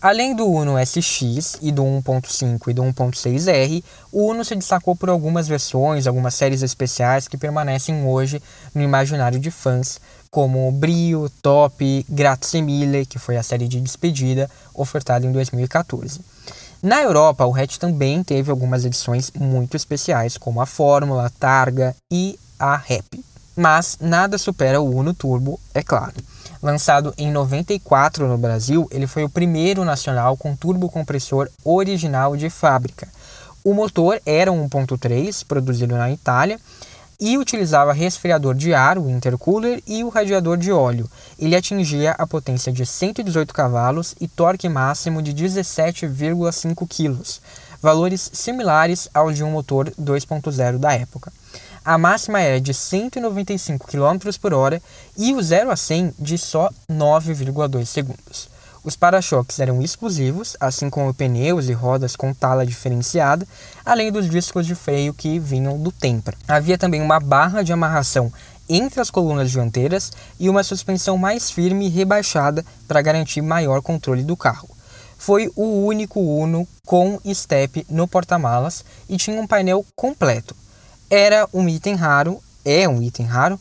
Além 0.00 0.34
do 0.34 0.48
Uno 0.48 0.74
SX 0.84 1.58
e 1.62 1.70
do 1.70 1.84
1.5 1.84 2.68
e 2.68 2.72
do 2.72 2.82
1.6R, 2.82 3.84
o 4.10 4.26
Uno 4.26 4.44
se 4.44 4.56
destacou 4.56 4.96
por 4.96 5.08
algumas 5.08 5.46
versões, 5.46 6.08
algumas 6.08 6.34
séries 6.34 6.60
especiais 6.62 7.28
que 7.28 7.36
permanecem 7.36 8.04
hoje 8.04 8.42
no 8.74 8.82
imaginário 8.82 9.38
de 9.38 9.52
fãs, 9.52 10.00
como 10.28 10.72
Brio, 10.72 11.30
Top, 11.40 12.04
Grazie 12.08 12.62
Mille, 12.62 13.06
que 13.06 13.18
foi 13.18 13.36
a 13.36 13.44
série 13.44 13.68
de 13.68 13.80
despedida 13.80 14.50
ofertada 14.74 15.24
em 15.24 15.30
2014. 15.30 16.20
Na 16.82 17.00
Europa, 17.00 17.46
o 17.46 17.54
hatch 17.54 17.76
também 17.76 18.24
teve 18.24 18.50
algumas 18.50 18.84
edições 18.84 19.30
muito 19.38 19.76
especiais, 19.76 20.36
como 20.36 20.60
a 20.60 20.66
Fórmula, 20.66 21.26
a 21.26 21.30
Targa 21.30 21.94
e 22.10 22.36
a 22.58 22.76
Rap. 22.76 23.24
Mas 23.56 23.98
nada 24.00 24.36
supera 24.36 24.80
o 24.80 24.92
Uno 24.92 25.14
Turbo, 25.14 25.60
é 25.72 25.80
claro. 25.80 26.14
Lançado 26.60 27.14
em 27.16 27.30
94 27.30 28.26
no 28.26 28.36
Brasil, 28.36 28.88
ele 28.90 29.06
foi 29.06 29.22
o 29.22 29.28
primeiro 29.28 29.84
nacional 29.84 30.36
com 30.36 30.56
turbocompressor 30.56 31.48
original 31.64 32.36
de 32.36 32.50
fábrica. 32.50 33.06
O 33.62 33.74
motor 33.74 34.20
era 34.26 34.50
um 34.50 34.68
1.3, 34.68 35.46
produzido 35.46 35.96
na 35.96 36.10
Itália, 36.10 36.58
e 37.22 37.38
utilizava 37.38 37.92
resfriador 37.92 38.52
de 38.52 38.74
ar, 38.74 38.98
o 38.98 39.08
intercooler, 39.08 39.80
e 39.86 40.02
o 40.02 40.08
radiador 40.08 40.56
de 40.56 40.72
óleo. 40.72 41.08
Ele 41.38 41.54
atingia 41.54 42.16
a 42.18 42.26
potência 42.26 42.72
de 42.72 42.84
118 42.84 43.54
cavalos 43.54 44.16
e 44.20 44.26
torque 44.26 44.68
máximo 44.68 45.22
de 45.22 45.32
17,5 45.32 46.84
kg, 46.88 47.22
valores 47.80 48.28
similares 48.32 49.08
ao 49.14 49.32
de 49.32 49.44
um 49.44 49.52
motor 49.52 49.88
2.0 49.90 50.78
da 50.78 50.94
época. 50.94 51.32
A 51.84 51.96
máxima 51.96 52.40
era 52.40 52.60
de 52.60 52.74
195 52.74 53.86
km 53.86 54.36
por 54.40 54.52
hora 54.52 54.82
e 55.16 55.32
o 55.32 55.40
0 55.40 55.70
a 55.70 55.76
100 55.76 56.14
de 56.18 56.36
só 56.36 56.70
9,2 56.90 57.84
segundos. 57.86 58.51
Os 58.84 58.96
para-choques 58.96 59.60
eram 59.60 59.80
exclusivos, 59.80 60.56
assim 60.58 60.90
como 60.90 61.14
pneus 61.14 61.68
e 61.68 61.72
rodas 61.72 62.16
com 62.16 62.34
tala 62.34 62.66
diferenciada, 62.66 63.46
além 63.84 64.10
dos 64.10 64.28
discos 64.28 64.66
de 64.66 64.74
freio 64.74 65.14
que 65.14 65.38
vinham 65.38 65.78
do 65.78 65.92
Tempra. 65.92 66.36
Havia 66.48 66.76
também 66.76 67.00
uma 67.00 67.20
barra 67.20 67.62
de 67.62 67.72
amarração 67.72 68.32
entre 68.68 69.00
as 69.00 69.10
colunas 69.10 69.50
dianteiras 69.50 70.10
e 70.38 70.48
uma 70.48 70.64
suspensão 70.64 71.16
mais 71.16 71.50
firme 71.50 71.86
e 71.86 71.90
rebaixada 71.90 72.64
para 72.88 73.02
garantir 73.02 73.40
maior 73.40 73.82
controle 73.82 74.24
do 74.24 74.36
carro. 74.36 74.68
Foi 75.16 75.48
o 75.54 75.86
único 75.86 76.20
Uno 76.20 76.66
com 76.84 77.20
step 77.32 77.86
no 77.88 78.08
porta-malas 78.08 78.84
e 79.08 79.16
tinha 79.16 79.40
um 79.40 79.46
painel 79.46 79.86
completo, 79.94 80.56
era 81.14 81.46
um 81.52 81.68
item 81.68 81.94
raro, 81.94 82.40
é 82.64 82.88
um 82.88 83.02
item 83.02 83.26
raro, 83.26 83.60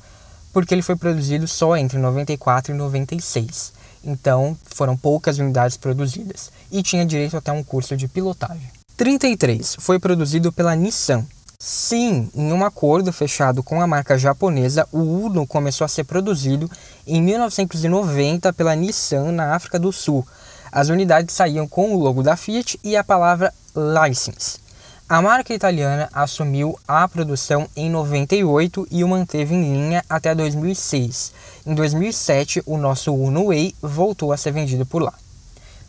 porque 0.53 0.73
ele 0.73 0.81
foi 0.81 0.95
produzido 0.95 1.45
só 1.49 1.75
entre 1.75 1.97
94 1.97 2.73
e 2.73 2.77
96. 2.77 3.73
Então, 4.03 4.57
foram 4.65 4.97
poucas 4.97 5.37
unidades 5.37 5.77
produzidas 5.77 6.51
e 6.71 6.81
tinha 6.81 7.05
direito 7.05 7.37
até 7.37 7.51
um 7.51 7.63
curso 7.63 7.95
de 7.95 8.07
pilotagem. 8.07 8.69
33 8.97 9.77
foi 9.79 9.99
produzido 9.99 10.51
pela 10.51 10.75
Nissan. 10.75 11.25
Sim, 11.59 12.29
em 12.35 12.51
um 12.51 12.65
acordo 12.65 13.13
fechado 13.13 13.61
com 13.61 13.81
a 13.81 13.87
marca 13.87 14.17
japonesa, 14.17 14.87
o 14.91 14.99
Uno 14.99 15.45
começou 15.45 15.85
a 15.85 15.87
ser 15.87 16.03
produzido 16.05 16.69
em 17.05 17.21
1990 17.21 18.51
pela 18.53 18.75
Nissan 18.75 19.31
na 19.31 19.53
África 19.55 19.77
do 19.77 19.91
Sul. 19.91 20.25
As 20.71 20.89
unidades 20.89 21.35
saíam 21.35 21.67
com 21.67 21.93
o 21.93 21.99
logo 21.99 22.23
da 22.23 22.35
Fiat 22.35 22.79
e 22.83 22.95
a 22.95 23.03
palavra 23.03 23.53
license. 23.75 24.59
A 25.07 25.21
marca 25.21 25.53
italiana 25.53 26.09
assumiu 26.13 26.79
a 26.87 27.05
produção 27.05 27.67
em 27.75 27.89
98 27.89 28.87
e 28.89 29.03
o 29.03 29.07
manteve 29.09 29.53
em 29.53 29.61
linha 29.61 30.05
até 30.09 30.33
2006. 30.33 31.33
Em 31.65 31.75
2007, 31.75 32.63
o 32.65 32.75
nosso 32.75 33.13
Uno 33.13 33.47
Way 33.47 33.75
voltou 33.81 34.33
a 34.33 34.37
ser 34.37 34.51
vendido 34.51 34.85
por 34.85 35.03
lá. 35.03 35.13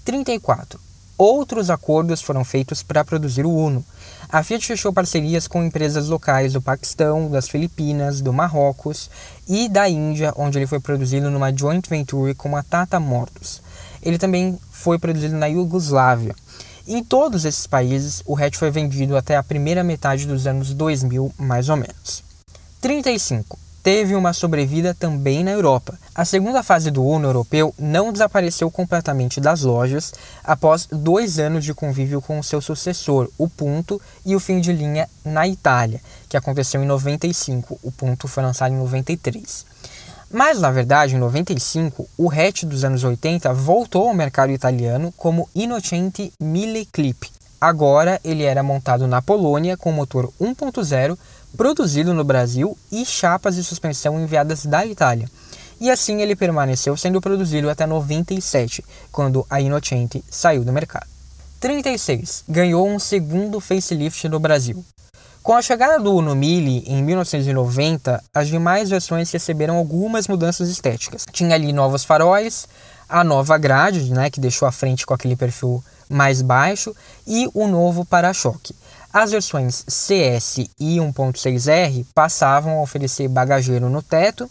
34. 0.04 0.78
Outros 1.16 1.70
acordos 1.70 2.20
foram 2.20 2.44
feitos 2.44 2.82
para 2.82 3.04
produzir 3.04 3.46
o 3.46 3.54
Uno. 3.54 3.84
A 4.28 4.42
Fiat 4.42 4.66
fechou 4.66 4.92
parcerias 4.92 5.46
com 5.46 5.62
empresas 5.62 6.08
locais 6.08 6.52
do 6.52 6.60
Paquistão, 6.60 7.30
das 7.30 7.48
Filipinas, 7.48 8.20
do 8.20 8.32
Marrocos 8.32 9.08
e 9.48 9.68
da 9.68 9.88
Índia, 9.88 10.32
onde 10.36 10.58
ele 10.58 10.66
foi 10.66 10.80
produzido 10.80 11.30
numa 11.30 11.56
joint 11.56 11.88
venture 11.88 12.34
com 12.34 12.54
a 12.56 12.62
Tata 12.62 12.98
Motors. 13.00 13.62
Ele 14.02 14.18
também 14.18 14.58
foi 14.70 14.98
produzido 14.98 15.36
na 15.36 15.46
Iugoslávia. 15.46 16.34
Em 16.86 17.02
todos 17.02 17.44
esses 17.44 17.66
países, 17.66 18.22
o 18.26 18.36
hatch 18.36 18.56
foi 18.56 18.70
vendido 18.70 19.16
até 19.16 19.36
a 19.36 19.42
primeira 19.42 19.84
metade 19.84 20.26
dos 20.26 20.46
anos 20.46 20.74
2000, 20.74 21.32
mais 21.38 21.68
ou 21.68 21.76
menos. 21.76 22.24
35. 22.80 23.58
Teve 23.82 24.14
uma 24.14 24.32
sobrevida 24.32 24.94
também 24.94 25.42
na 25.42 25.50
Europa. 25.50 25.98
A 26.14 26.24
segunda 26.24 26.62
fase 26.62 26.90
do 26.90 27.04
Uno 27.04 27.26
europeu 27.26 27.74
não 27.78 28.12
desapareceu 28.12 28.70
completamente 28.70 29.40
das 29.40 29.62
lojas 29.62 30.12
após 30.44 30.86
dois 30.90 31.38
anos 31.38 31.64
de 31.64 31.74
convívio 31.74 32.22
com 32.22 32.38
o 32.38 32.44
seu 32.44 32.60
sucessor, 32.60 33.28
o 33.36 33.48
Punto, 33.48 34.00
e 34.24 34.36
o 34.36 34.40
fim 34.40 34.60
de 34.60 34.72
linha 34.72 35.08
na 35.24 35.48
Itália, 35.48 36.00
que 36.28 36.36
aconteceu 36.36 36.82
em 36.82 36.86
95. 36.86 37.78
O 37.82 37.90
Punto 37.90 38.28
foi 38.28 38.42
lançado 38.42 38.72
em 38.72 38.78
93. 38.78 39.66
Mas, 40.30 40.60
na 40.60 40.70
verdade, 40.70 41.16
em 41.16 41.18
95, 41.18 42.08
o 42.16 42.30
hatch 42.30 42.64
dos 42.64 42.84
anos 42.84 43.04
80 43.04 43.52
voltou 43.52 44.08
ao 44.08 44.14
mercado 44.14 44.50
italiano 44.50 45.12
como 45.16 45.48
Innocenti 45.54 46.32
1000 46.40 46.86
Clip. 46.90 47.30
Agora 47.60 48.20
ele 48.24 48.42
era 48.42 48.60
montado 48.60 49.06
na 49.06 49.22
Polônia 49.22 49.76
com 49.76 49.92
motor 49.92 50.32
1.0, 50.40 51.16
produzido 51.56 52.14
no 52.14 52.24
Brasil 52.24 52.76
e 52.90 53.04
chapas 53.04 53.56
de 53.56 53.64
suspensão 53.64 54.20
enviadas 54.20 54.64
da 54.66 54.84
Itália. 54.86 55.28
E 55.80 55.90
assim 55.90 56.22
ele 56.22 56.36
permaneceu 56.36 56.96
sendo 56.96 57.20
produzido 57.20 57.68
até 57.68 57.86
97, 57.86 58.84
quando 59.10 59.44
a 59.50 59.60
Innocenti 59.60 60.24
saiu 60.30 60.64
do 60.64 60.72
mercado. 60.72 61.06
36. 61.60 62.44
Ganhou 62.48 62.88
um 62.88 62.98
segundo 62.98 63.60
facelift 63.60 64.28
no 64.28 64.38
Brasil. 64.38 64.84
Com 65.42 65.54
a 65.54 65.62
chegada 65.62 65.98
do 65.98 66.14
Uno 66.14 66.36
Mille 66.36 66.84
em 66.86 67.02
1990, 67.02 68.22
as 68.32 68.46
demais 68.46 68.90
versões 68.90 69.28
receberam 69.32 69.76
algumas 69.76 70.28
mudanças 70.28 70.68
estéticas. 70.68 71.24
Tinha 71.32 71.56
ali 71.56 71.72
novos 71.72 72.04
faróis, 72.04 72.68
a 73.08 73.24
nova 73.24 73.58
grade, 73.58 74.08
né, 74.12 74.30
que 74.30 74.38
deixou 74.38 74.68
a 74.68 74.72
frente 74.72 75.04
com 75.04 75.12
aquele 75.12 75.34
perfil 75.34 75.82
mais 76.08 76.40
baixo, 76.42 76.94
e 77.26 77.48
o 77.52 77.66
novo 77.66 78.04
para-choque. 78.04 78.72
As 79.12 79.30
versões 79.30 79.84
CS 79.86 80.58
e 80.80 80.96
1.6R 80.96 82.06
passavam 82.14 82.78
a 82.78 82.82
oferecer 82.82 83.28
bagageiro 83.28 83.90
no 83.90 84.02
teto, 84.02 84.50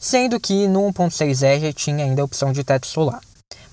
sendo 0.00 0.40
que 0.40 0.66
no 0.66 0.92
1.6R 0.92 1.72
tinha 1.72 2.04
ainda 2.04 2.20
a 2.20 2.24
opção 2.24 2.52
de 2.52 2.64
teto 2.64 2.88
solar. 2.88 3.20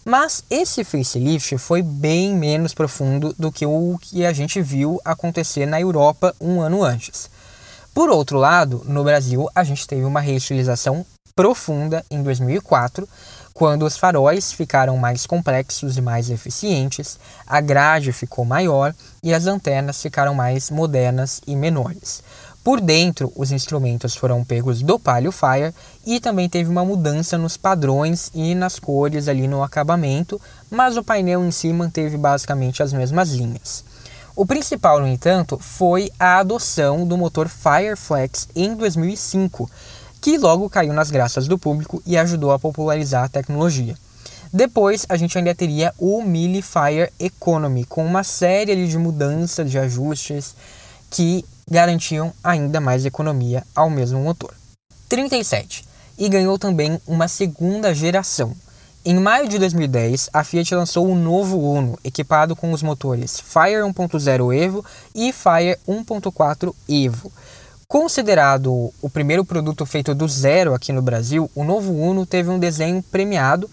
Mas 0.05 0.43
esse 0.47 0.83
facelift 0.83 1.57
foi 1.57 1.81
bem 1.81 2.35
menos 2.35 2.71
profundo 2.71 3.33
do 3.37 3.51
que 3.51 3.65
o 3.65 3.97
que 3.99 4.23
a 4.23 4.31
gente 4.31 4.61
viu 4.61 5.01
acontecer 5.03 5.65
na 5.65 5.81
Europa 5.81 6.35
um 6.39 6.61
ano 6.61 6.83
antes. 6.83 7.27
Por 7.91 8.09
outro 8.09 8.37
lado, 8.37 8.83
no 8.85 9.03
Brasil, 9.03 9.49
a 9.55 9.63
gente 9.63 9.87
teve 9.87 10.03
uma 10.03 10.21
reutilização 10.21 11.03
profunda 11.35 12.05
em 12.11 12.21
2004, 12.21 13.07
quando 13.53 13.85
os 13.85 13.97
faróis 13.97 14.51
ficaram 14.51 14.97
mais 14.97 15.25
complexos 15.25 15.97
e 15.97 16.01
mais 16.01 16.29
eficientes, 16.29 17.19
a 17.45 17.59
grade 17.59 18.11
ficou 18.11 18.45
maior 18.45 18.93
e 19.21 19.33
as 19.33 19.45
antenas 19.45 20.01
ficaram 20.01 20.33
mais 20.33 20.69
modernas 20.69 21.41
e 21.45 21.55
menores. 21.55 22.23
Por 22.63 22.79
dentro, 22.79 23.31
os 23.35 23.51
instrumentos 23.51 24.15
foram 24.15 24.43
pegos 24.43 24.83
do 24.83 24.99
Palio 24.99 25.31
Fire 25.31 25.73
e 26.05 26.19
também 26.19 26.47
teve 26.47 26.69
uma 26.69 26.85
mudança 26.85 27.35
nos 27.35 27.57
padrões 27.57 28.29
e 28.35 28.53
nas 28.53 28.77
cores 28.77 29.27
ali 29.27 29.47
no 29.47 29.63
acabamento, 29.63 30.39
mas 30.69 30.95
o 30.95 31.03
painel 31.03 31.43
em 31.43 31.49
si 31.49 31.73
manteve 31.73 32.17
basicamente 32.17 32.83
as 32.83 32.93
mesmas 32.93 33.31
linhas. 33.31 33.83
O 34.35 34.45
principal, 34.45 34.99
no 34.99 35.07
entanto, 35.07 35.57
foi 35.57 36.11
a 36.19 36.37
adoção 36.37 37.05
do 37.05 37.17
motor 37.17 37.49
Fireflex 37.49 38.47
em 38.55 38.75
2005, 38.75 39.69
que 40.21 40.37
logo 40.37 40.69
caiu 40.69 40.93
nas 40.93 41.09
graças 41.09 41.47
do 41.47 41.57
público 41.57 42.01
e 42.05 42.15
ajudou 42.15 42.51
a 42.51 42.59
popularizar 42.59 43.23
a 43.23 43.29
tecnologia. 43.29 43.97
Depois, 44.53 45.05
a 45.09 45.17
gente 45.17 45.37
ainda 45.37 45.55
teria 45.55 45.93
o 45.97 46.21
Mille 46.21 46.61
Fire 46.61 47.11
Economy, 47.19 47.85
com 47.85 48.05
uma 48.05 48.23
série 48.23 48.87
de 48.87 48.97
mudanças, 48.97 49.71
de 49.71 49.79
ajustes 49.79 50.55
que 51.09 51.43
garantiam 51.69 52.31
ainda 52.43 52.79
mais 52.79 53.05
economia 53.05 53.63
ao 53.75 53.89
mesmo 53.89 54.19
motor. 54.19 54.53
37. 55.09 55.85
E 56.17 56.29
ganhou 56.29 56.59
também 56.59 56.99
uma 57.07 57.27
segunda 57.27 57.93
geração. 57.93 58.53
Em 59.03 59.15
maio 59.15 59.47
de 59.47 59.57
2010, 59.57 60.29
a 60.31 60.43
Fiat 60.43 60.75
lançou 60.75 61.07
o 61.07 61.15
novo 61.15 61.57
Uno, 61.57 61.97
equipado 62.03 62.55
com 62.55 62.71
os 62.71 62.83
motores 62.83 63.39
Fire 63.39 63.81
1.0 63.81 64.55
Evo 64.55 64.85
e 65.15 65.33
Fire 65.33 65.79
1.4 65.87 66.75
Evo. 66.87 67.31
Considerado 67.91 68.93
o 69.01 69.09
primeiro 69.09 69.43
produto 69.43 69.85
feito 69.85 70.15
do 70.15 70.25
zero 70.25 70.73
aqui 70.73 70.93
no 70.93 71.01
Brasil, 71.01 71.51
o 71.53 71.61
novo 71.61 71.91
Uno 71.91 72.25
teve 72.25 72.49
um 72.49 72.57
desenho 72.57 73.03
premiado 73.03 73.69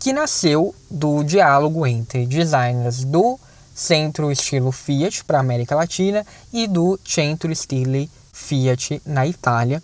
que 0.00 0.10
nasceu 0.10 0.74
do 0.90 1.22
diálogo 1.22 1.86
entre 1.86 2.24
designers 2.24 3.04
do 3.04 3.38
centro 3.74 4.32
estilo 4.32 4.72
Fiat 4.72 5.22
para 5.22 5.36
a 5.36 5.42
América 5.42 5.74
Latina 5.74 6.24
e 6.50 6.66
do 6.66 6.98
centro 7.04 7.52
estilo 7.52 8.08
Fiat 8.32 9.02
na 9.04 9.26
Itália, 9.26 9.82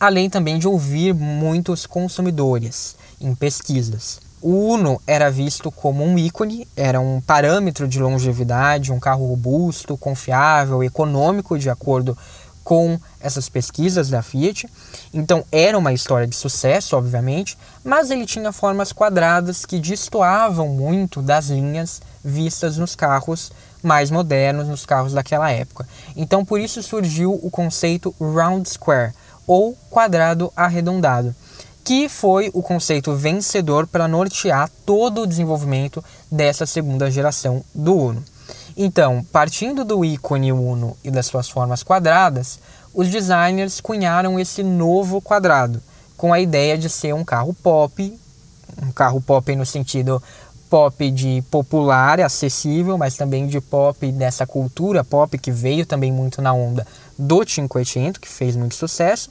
além 0.00 0.28
também 0.28 0.58
de 0.58 0.66
ouvir 0.66 1.14
muitos 1.14 1.86
consumidores 1.86 2.96
em 3.20 3.32
pesquisas. 3.32 4.18
O 4.42 4.72
Uno 4.72 5.00
era 5.06 5.30
visto 5.30 5.70
como 5.70 6.02
um 6.02 6.18
ícone, 6.18 6.66
era 6.76 6.98
um 6.98 7.20
parâmetro 7.20 7.86
de 7.86 8.00
longevidade, 8.00 8.90
um 8.90 8.98
carro 8.98 9.28
robusto, 9.28 9.96
confiável, 9.96 10.82
econômico, 10.82 11.56
de 11.56 11.70
acordo 11.70 12.18
com 12.64 12.98
essas 13.20 13.48
pesquisas 13.48 14.08
da 14.08 14.22
Fiat. 14.22 14.68
Então 15.12 15.44
era 15.50 15.76
uma 15.76 15.92
história 15.92 16.26
de 16.26 16.36
sucesso, 16.36 16.96
obviamente, 16.96 17.56
mas 17.84 18.10
ele 18.10 18.26
tinha 18.26 18.52
formas 18.52 18.92
quadradas 18.92 19.64
que 19.64 19.78
destoavam 19.78 20.68
muito 20.68 21.22
das 21.22 21.48
linhas 21.48 22.00
vistas 22.24 22.76
nos 22.76 22.94
carros 22.94 23.50
mais 23.82 24.10
modernos, 24.10 24.68
nos 24.68 24.84
carros 24.84 25.12
daquela 25.12 25.50
época. 25.50 25.86
Então 26.14 26.44
por 26.44 26.60
isso 26.60 26.82
surgiu 26.82 27.38
o 27.42 27.50
conceito 27.50 28.14
round 28.20 28.68
square 28.68 29.12
ou 29.46 29.76
quadrado 29.88 30.52
arredondado, 30.54 31.34
que 31.82 32.08
foi 32.08 32.50
o 32.52 32.62
conceito 32.62 33.14
vencedor 33.14 33.86
para 33.86 34.06
nortear 34.06 34.70
todo 34.84 35.22
o 35.22 35.26
desenvolvimento 35.26 36.04
dessa 36.30 36.66
segunda 36.66 37.10
geração 37.10 37.64
do 37.74 37.96
Uno. 37.96 38.24
Então, 38.82 39.22
partindo 39.30 39.84
do 39.84 40.02
ícone 40.02 40.54
Uno 40.54 40.96
e 41.04 41.10
das 41.10 41.26
suas 41.26 41.50
formas 41.50 41.82
quadradas, 41.82 42.58
os 42.94 43.10
designers 43.10 43.78
cunharam 43.78 44.40
esse 44.40 44.62
novo 44.62 45.20
quadrado, 45.20 45.82
com 46.16 46.32
a 46.32 46.40
ideia 46.40 46.78
de 46.78 46.88
ser 46.88 47.14
um 47.14 47.22
carro 47.22 47.52
pop, 47.52 48.18
um 48.82 48.90
carro 48.90 49.20
pop 49.20 49.54
no 49.54 49.66
sentido 49.66 50.22
pop 50.70 51.10
de 51.10 51.44
popular, 51.50 52.22
acessível, 52.22 52.96
mas 52.96 53.18
também 53.18 53.46
de 53.46 53.60
pop 53.60 54.10
dessa 54.12 54.46
cultura 54.46 55.04
pop 55.04 55.36
que 55.36 55.52
veio 55.52 55.84
também 55.84 56.10
muito 56.10 56.40
na 56.40 56.54
onda 56.54 56.86
do 57.18 57.46
Cinquecento, 57.46 58.18
que 58.18 58.30
fez 58.30 58.56
muito 58.56 58.74
sucesso, 58.74 59.28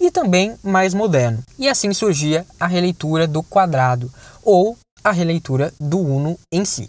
e 0.00 0.10
também 0.10 0.56
mais 0.62 0.94
moderno. 0.94 1.42
E 1.58 1.68
assim 1.68 1.92
surgia 1.92 2.46
a 2.58 2.66
releitura 2.66 3.26
do 3.26 3.42
quadrado, 3.42 4.10
ou 4.42 4.74
a 5.04 5.12
releitura 5.12 5.70
do 5.78 5.98
Uno 5.98 6.38
em 6.50 6.64
si. 6.64 6.88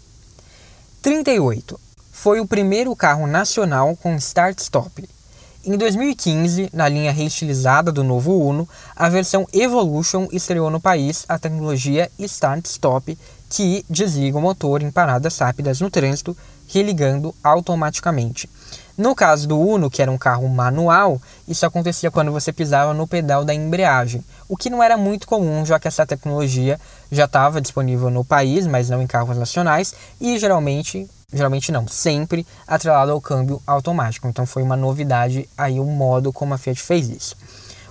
38 1.02 1.78
foi 2.20 2.40
o 2.40 2.48
primeiro 2.48 2.96
carro 2.96 3.28
nacional 3.28 3.94
com 3.94 4.16
start-stop. 4.16 5.08
Em 5.64 5.76
2015, 5.76 6.68
na 6.72 6.88
linha 6.88 7.12
reestilizada 7.12 7.92
do 7.92 8.02
novo 8.02 8.36
Uno, 8.36 8.68
a 8.96 9.08
versão 9.08 9.46
Evolution 9.52 10.26
estreou 10.32 10.68
no 10.68 10.80
país 10.80 11.24
a 11.28 11.38
tecnologia 11.38 12.10
Start-Stop, 12.18 13.16
que 13.48 13.84
desliga 13.88 14.36
o 14.36 14.42
motor 14.42 14.82
em 14.82 14.90
paradas 14.90 15.38
rápidas 15.38 15.80
no 15.80 15.88
trânsito, 15.90 16.36
religando 16.66 17.32
automaticamente. 17.40 18.50
No 18.96 19.14
caso 19.14 19.46
do 19.46 19.60
Uno, 19.60 19.88
que 19.88 20.02
era 20.02 20.10
um 20.10 20.18
carro 20.18 20.48
manual, 20.48 21.22
isso 21.46 21.64
acontecia 21.64 22.10
quando 22.10 22.32
você 22.32 22.52
pisava 22.52 22.92
no 22.92 23.06
pedal 23.06 23.44
da 23.44 23.54
embreagem, 23.54 24.24
o 24.48 24.56
que 24.56 24.68
não 24.68 24.82
era 24.82 24.96
muito 24.96 25.24
comum, 25.24 25.64
já 25.64 25.78
que 25.78 25.86
essa 25.86 26.04
tecnologia 26.04 26.80
já 27.12 27.26
estava 27.26 27.60
disponível 27.60 28.10
no 28.10 28.24
país, 28.24 28.66
mas 28.66 28.90
não 28.90 29.00
em 29.00 29.06
carros 29.06 29.38
nacionais, 29.38 29.94
e 30.20 30.36
geralmente 30.36 31.08
geralmente 31.30 31.70
não, 31.70 31.86
sempre 31.86 32.46
atrelado 32.66 33.12
ao 33.12 33.20
câmbio 33.20 33.60
automático. 33.66 34.26
Então 34.26 34.46
foi 34.46 34.62
uma 34.62 34.76
novidade 34.76 35.48
aí 35.56 35.78
o 35.78 35.84
modo 35.84 36.32
como 36.32 36.54
a 36.54 36.58
Fiat 36.58 36.80
fez 36.80 37.08
isso. 37.08 37.36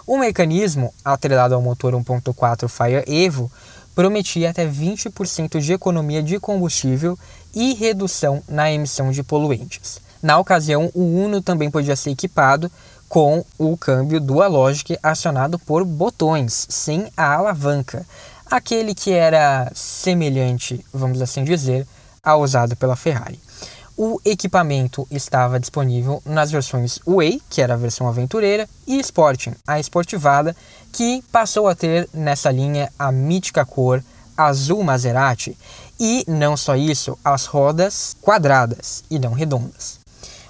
O 0.07 0.17
mecanismo 0.17 0.93
atrelado 1.05 1.53
ao 1.53 1.61
motor 1.61 1.93
1.4 1.93 2.67
Fire 2.67 3.03
Evo 3.07 3.51
prometia 3.93 4.49
até 4.49 4.65
20% 4.65 5.59
de 5.59 5.73
economia 5.73 6.23
de 6.23 6.39
combustível 6.39 7.17
e 7.53 7.73
redução 7.73 8.41
na 8.47 8.71
emissão 8.71 9.11
de 9.11 9.21
poluentes. 9.21 9.99
Na 10.21 10.39
ocasião, 10.39 10.89
o 10.95 11.01
Uno 11.01 11.41
também 11.41 11.69
podia 11.69 11.95
ser 11.95 12.11
equipado 12.11 12.71
com 13.07 13.45
o 13.57 13.77
câmbio 13.77 14.19
Dualogic 14.19 14.97
acionado 15.01 15.59
por 15.59 15.85
botões, 15.85 16.65
sem 16.69 17.07
a 17.15 17.35
alavanca, 17.35 18.05
aquele 18.45 18.95
que 18.95 19.11
era 19.11 19.71
semelhante, 19.75 20.83
vamos 20.91 21.21
assim 21.21 21.43
dizer, 21.43 21.87
ao 22.27 22.41
usado 22.41 22.75
pela 22.75 22.97
Ferrari. 22.97 23.39
O 23.95 24.19
equipamento 24.23 25.07
estava 25.09 25.59
disponível 25.59 26.21
nas 26.25 26.51
versões 26.51 26.99
Way, 27.07 27.41
que 27.49 27.61
era 27.61 27.73
a 27.73 27.77
versão 27.77 28.07
aventureira, 28.07 28.69
e 28.85 28.99
Sporting, 28.99 29.53
a 29.65 29.79
esportivada, 29.79 30.55
que 30.91 31.23
passou 31.31 31.67
a 31.67 31.73
ter 31.73 32.07
nessa 32.13 32.51
linha 32.51 32.91
a 32.99 33.11
mítica 33.11 33.65
cor 33.65 34.03
azul 34.35 34.83
Maserati 34.83 35.57
e 35.99 36.23
não 36.27 36.55
só 36.55 36.75
isso, 36.75 37.17
as 37.25 37.45
rodas 37.45 38.15
quadradas 38.21 39.03
e 39.09 39.17
não 39.17 39.33
redondas. 39.33 39.99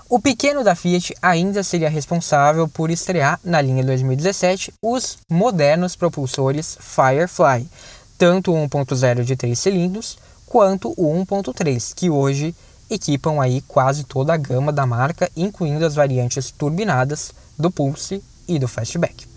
O 0.10 0.20
pequeno 0.20 0.64
da 0.64 0.76
Fiat 0.76 1.16
ainda 1.22 1.64
seria 1.64 1.90
responsável 1.90 2.68
por 2.68 2.90
estrear 2.90 3.40
na 3.44 3.62
linha 3.62 3.84
2017 3.84 4.74
os 4.82 5.18
modernos 5.30 5.96
propulsores 5.96 6.78
Firefly, 6.82 7.70
tanto 8.18 8.52
o 8.54 8.68
1.0 8.68 9.24
de 9.24 9.36
3 9.36 9.58
cilindros 9.58 10.18
quanto 10.48 10.94
o 10.98 11.14
1.3, 11.24 11.94
que 11.94 12.10
hoje 12.10 12.56
equipam 12.90 13.42
aí 13.42 13.62
quase 13.62 14.06
toda 14.06 14.34
a 14.34 14.38
gama 14.38 14.72
da 14.72 14.86
marca, 14.86 15.30
incluindo 15.36 15.86
as 15.86 15.94
variantes 15.94 16.50
turbinadas 16.50 17.32
do 17.60 17.70
Pulse 17.70 18.24
e 18.48 18.58
do 18.58 18.68
Fastback. 18.68 19.28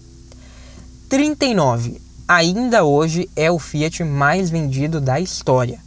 39. 1.09 2.01
Ainda 2.29 2.85
hoje 2.85 3.29
é 3.35 3.51
o 3.51 3.59
Fiat 3.59 4.05
mais 4.05 4.49
vendido 4.49 5.01
da 5.01 5.19
história. 5.19 5.81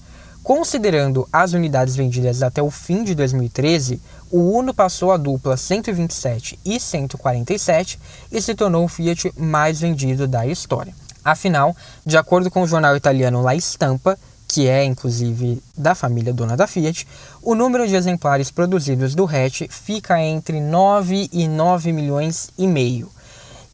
Considerando 0.43 1.25
as 1.31 1.53
unidades 1.53 1.95
vendidas 1.95 2.43
até 2.43 2.61
o 2.61 2.69
fim 2.69 3.05
de 3.05 3.15
2013, 3.15 4.01
o 4.29 4.57
Uno 4.57 4.73
passou 4.73 5.13
a 5.13 5.17
dupla 5.17 5.55
127 5.55 6.59
e 6.65 6.77
147 6.77 7.97
e 8.29 8.41
se 8.41 8.53
tornou 8.53 8.83
o 8.83 8.89
Fiat 8.89 9.31
mais 9.37 9.79
vendido 9.79 10.27
da 10.27 10.45
história. 10.45 10.93
Afinal, 11.23 11.73
de 12.05 12.17
acordo 12.17 12.51
com 12.51 12.63
o 12.63 12.67
jornal 12.67 12.97
italiano 12.97 13.41
La 13.41 13.55
Stampa, 13.55 14.19
que 14.53 14.67
é 14.67 14.83
inclusive 14.83 15.63
da 15.75 15.95
família 15.95 16.31
dona 16.31 16.55
da 16.55 16.67
Fiat, 16.67 17.07
o 17.41 17.55
número 17.55 17.87
de 17.87 17.95
exemplares 17.95 18.51
produzidos 18.51 19.15
do 19.15 19.25
hatch 19.25 19.63
fica 19.67 20.21
entre 20.21 20.61
9 20.61 21.27
e 21.33 21.47
9 21.47 21.91
milhões 21.91 22.51
e 22.55 22.67
meio. 22.67 23.09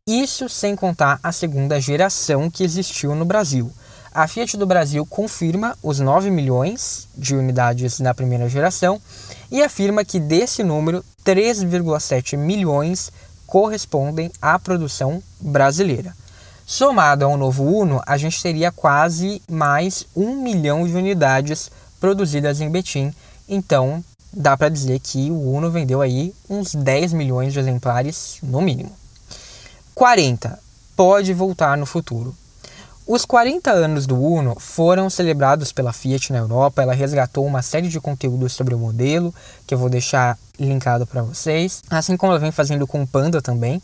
Isso 0.08 0.48
sem 0.48 0.78
contar 0.78 1.20
a 1.22 1.34
segunda 1.34 1.82
geração 1.82 2.50
que 2.50 2.64
existiu 2.64 3.14
no 3.14 3.26
Brasil. 3.26 3.70
A 4.14 4.26
Fiat 4.26 4.56
do 4.56 4.66
Brasil 4.66 5.06
confirma 5.06 5.78
os 5.84 6.00
9 6.00 6.32
milhões 6.32 7.10
de 7.14 7.36
unidades 7.36 8.00
na 8.00 8.14
primeira 8.14 8.48
geração 8.48 9.02
e 9.52 9.62
afirma 9.62 10.06
que 10.06 10.18
desse 10.18 10.64
número, 10.64 11.04
3,7 11.26 12.38
milhões 12.38 13.12
correspondem 13.46 14.32
à 14.42 14.58
produção 14.58 15.22
brasileira. 15.42 16.16
Somado 16.72 17.26
ao 17.26 17.36
novo 17.36 17.64
Uno, 17.64 18.00
a 18.06 18.16
gente 18.16 18.44
teria 18.44 18.72
quase 18.72 19.42
mais 19.50 20.06
um 20.16 20.36
milhão 20.36 20.86
de 20.86 20.94
unidades 20.96 21.72
produzidas 22.00 22.62
em 22.62 22.70
Betim. 22.70 23.12
Então, 23.50 24.04
dá 24.32 24.56
para 24.56 24.70
dizer 24.70 25.00
que 25.00 25.32
o 25.32 25.52
Uno 25.52 25.72
vendeu 25.72 26.00
aí 26.00 26.32
uns 26.48 26.76
10 26.76 27.14
milhões 27.14 27.54
de 27.54 27.60
exemplares 27.60 28.38
no 28.44 28.62
mínimo. 28.62 28.92
40. 29.96 30.60
Pode 30.96 31.34
voltar 31.34 31.76
no 31.76 31.88
futuro. 31.88 32.36
Os 33.08 33.26
40 33.26 33.72
anos 33.72 34.06
do 34.06 34.22
Uno 34.22 34.56
foram 34.60 35.10
celebrados 35.10 35.72
pela 35.72 35.92
Fiat 35.92 36.32
na 36.32 36.38
Europa. 36.38 36.84
Ela 36.84 36.94
resgatou 36.94 37.48
uma 37.48 37.64
série 37.64 37.88
de 37.88 38.00
conteúdos 38.00 38.54
sobre 38.54 38.76
o 38.76 38.78
modelo, 38.78 39.34
que 39.66 39.74
eu 39.74 39.80
vou 39.80 39.90
deixar 39.90 40.38
linkado 40.60 41.08
para 41.08 41.24
vocês, 41.24 41.82
assim 41.90 42.16
como 42.16 42.32
ela 42.32 42.40
vem 42.40 42.52
fazendo 42.52 42.86
com 42.86 43.02
o 43.02 43.08
Panda 43.08 43.42
também. 43.42 43.82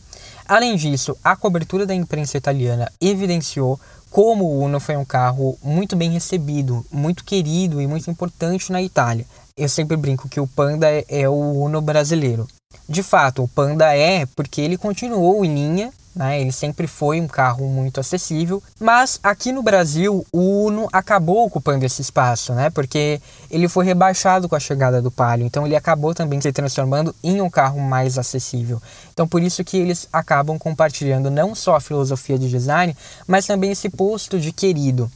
Além 0.47 0.75
disso, 0.75 1.17
a 1.23 1.35
cobertura 1.35 1.85
da 1.85 1.95
imprensa 1.95 2.37
italiana 2.37 2.91
evidenciou 3.01 3.79
como 4.11 4.45
o 4.45 4.59
Uno 4.59 4.79
foi 4.79 4.95
um 4.95 5.03
carro 5.03 5.57
muito 5.61 5.95
bem 5.95 6.11
recebido, 6.11 6.85
muito 6.91 7.25
querido 7.25 7.81
e 7.81 7.87
muito 7.87 8.09
importante 8.09 8.71
na 8.71 8.81
Itália. 8.81 9.25
Eu 9.57 9.67
sempre 9.67 9.97
brinco 9.97 10.29
que 10.29 10.39
o 10.39 10.47
Panda 10.47 10.87
é 11.09 11.27
o 11.27 11.33
Uno 11.33 11.81
brasileiro. 11.81 12.47
De 12.87 13.01
fato, 13.01 13.43
o 13.43 13.47
Panda 13.47 13.95
é 13.95 14.25
porque 14.27 14.61
ele 14.61 14.77
continuou 14.77 15.43
em 15.43 15.53
linha 15.53 15.91
né? 16.15 16.39
Ele 16.39 16.51
sempre 16.51 16.87
foi 16.87 17.19
um 17.19 17.27
carro 17.27 17.67
muito 17.67 17.99
acessível, 17.99 18.63
mas 18.79 19.19
aqui 19.21 19.51
no 19.51 19.61
Brasil 19.61 20.25
o 20.31 20.65
Uno 20.65 20.87
acabou 20.91 21.45
ocupando 21.45 21.85
esse 21.85 22.01
espaço, 22.01 22.53
né? 22.53 22.69
Porque 22.69 23.21
ele 23.51 23.67
foi 23.67 23.85
rebaixado 23.85 24.47
com 24.47 24.55
a 24.55 24.59
chegada 24.59 25.01
do 25.01 25.11
Palio, 25.11 25.45
então 25.45 25.65
ele 25.65 25.75
acabou 25.75 26.15
também 26.15 26.39
se 26.39 26.51
transformando 26.53 27.13
em 27.23 27.41
um 27.41 27.49
carro 27.49 27.79
mais 27.79 28.17
acessível. 28.17 28.81
Então 29.13 29.27
por 29.27 29.41
isso 29.41 29.63
que 29.63 29.77
eles 29.77 30.07
acabam 30.11 30.57
compartilhando 30.57 31.29
não 31.29 31.53
só 31.53 31.75
a 31.75 31.81
filosofia 31.81 32.39
de 32.39 32.49
design, 32.49 32.95
mas 33.27 33.45
também 33.45 33.71
esse 33.71 33.89
posto 33.89 34.39
de 34.39 34.51
querido. 34.53 35.11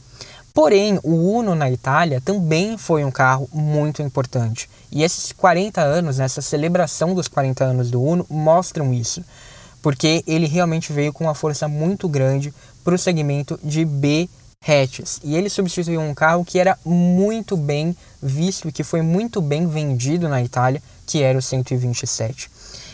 Porém, 0.52 0.98
o 1.04 1.38
Uno 1.38 1.54
na 1.54 1.70
Itália 1.70 2.20
também 2.20 2.76
foi 2.76 3.04
um 3.04 3.10
carro 3.10 3.48
muito 3.52 4.02
importante. 4.02 4.68
E 4.90 5.04
esses 5.04 5.30
40 5.32 5.80
anos, 5.80 6.18
essa 6.18 6.42
celebração 6.42 7.14
dos 7.14 7.28
40 7.28 7.64
anos 7.64 7.90
do 7.90 8.02
Uno, 8.02 8.26
mostram 8.28 8.92
isso 8.92 9.24
porque 9.82 10.22
ele 10.26 10.46
realmente 10.46 10.92
veio 10.92 11.12
com 11.12 11.24
uma 11.24 11.34
força 11.34 11.68
muito 11.68 12.08
grande 12.08 12.52
para 12.84 12.94
o 12.94 12.98
segmento 12.98 13.58
de 13.62 13.84
B 13.84 14.28
hatches 14.66 15.20
e 15.24 15.34
ele 15.34 15.48
substituiu 15.48 16.00
um 16.00 16.14
carro 16.14 16.44
que 16.44 16.58
era 16.58 16.78
muito 16.84 17.56
bem 17.56 17.96
visto 18.22 18.68
e 18.68 18.72
que 18.72 18.84
foi 18.84 19.00
muito 19.00 19.40
bem 19.40 19.66
vendido 19.66 20.28
na 20.28 20.42
Itália, 20.42 20.82
que 21.06 21.22
era 21.22 21.38
o 21.38 21.42
127. 21.42 22.50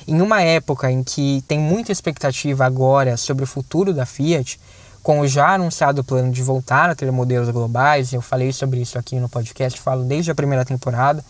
Em 0.06 0.20
uma 0.20 0.40
época 0.40 0.90
em 0.90 1.02
que 1.02 1.42
tem 1.48 1.58
muita 1.58 1.90
expectativa 1.90 2.64
agora 2.64 3.16
sobre 3.16 3.42
o 3.42 3.46
futuro 3.46 3.92
da 3.92 4.06
Fiat, 4.06 4.60
com 5.02 5.20
o 5.20 5.26
já 5.26 5.54
anunciado 5.54 6.04
plano 6.04 6.32
de 6.32 6.42
voltar 6.42 6.90
a 6.90 6.94
ter 6.94 7.10
modelos 7.10 7.48
globais, 7.50 8.12
eu 8.12 8.22
falei 8.22 8.52
sobre 8.52 8.80
isso 8.80 8.98
aqui 8.98 9.18
no 9.18 9.28
podcast, 9.28 9.80
falo 9.80 10.04
desde 10.04 10.30
a 10.30 10.34
primeira 10.34 10.64
temporada, 10.64 11.24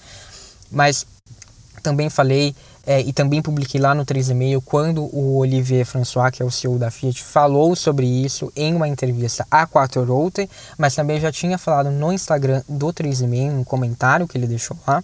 mas 0.70 1.06
também 1.82 2.10
falei 2.10 2.54
é, 2.86 3.00
e 3.00 3.12
também 3.12 3.42
publiquei 3.42 3.80
lá 3.80 3.94
no 3.94 4.06
3,5 4.06 4.62
quando 4.64 5.02
o 5.12 5.38
Olivier 5.38 5.84
François, 5.84 6.30
que 6.30 6.40
é 6.40 6.46
o 6.46 6.50
CEO 6.50 6.78
da 6.78 6.88
Fiat, 6.88 7.20
falou 7.22 7.74
sobre 7.74 8.06
isso 8.06 8.52
em 8.54 8.74
uma 8.74 8.86
entrevista 8.86 9.44
à 9.50 9.66
4 9.66 10.04
Route, 10.04 10.48
mas 10.78 10.94
também 10.94 11.20
já 11.20 11.32
tinha 11.32 11.58
falado 11.58 11.90
no 11.90 12.12
Instagram 12.12 12.62
do 12.68 12.92
3,5, 12.92 13.58
um 13.58 13.64
comentário 13.64 14.28
que 14.28 14.38
ele 14.38 14.46
deixou 14.46 14.76
lá. 14.86 15.02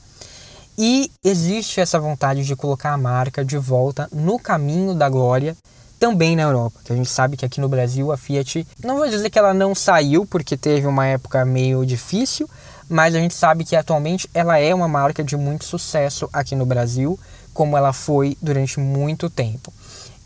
E 0.79 1.11
existe 1.25 1.81
essa 1.81 1.99
vontade 1.99 2.45
de 2.47 2.55
colocar 2.55 2.93
a 2.93 2.97
marca 2.97 3.45
de 3.45 3.59
volta 3.59 4.09
no 4.13 4.39
caminho 4.39 4.95
da 4.95 5.09
glória 5.09 5.57
também 5.99 6.35
na 6.35 6.43
Europa, 6.43 6.81
que 6.85 6.93
a 6.93 6.97
gente 6.97 7.09
sabe 7.09 7.37
que 7.37 7.45
aqui 7.45 7.61
no 7.61 7.69
Brasil 7.69 8.11
a 8.11 8.17
Fiat, 8.17 8.67
não 8.83 8.97
vou 8.97 9.09
dizer 9.09 9.29
que 9.31 9.39
ela 9.39 9.55
não 9.55 9.75
saiu 9.75 10.27
porque 10.27 10.57
teve 10.57 10.87
uma 10.87 11.07
época 11.07 11.45
meio 11.45 11.85
difícil, 11.85 12.49
mas 12.89 13.15
a 13.15 13.19
gente 13.19 13.35
sabe 13.35 13.65
que 13.65 13.77
atualmente 13.77 14.29
ela 14.35 14.59
é 14.59 14.75
uma 14.75 14.89
marca 14.89 15.23
de 15.23 15.37
muito 15.37 15.65
sucesso 15.65 16.29
aqui 16.33 16.57
no 16.57 16.67
Brasil 16.67 17.19
como 17.53 17.77
ela 17.77 17.93
foi 17.93 18.37
durante 18.41 18.81
muito 18.81 19.29
tempo. 19.29 19.73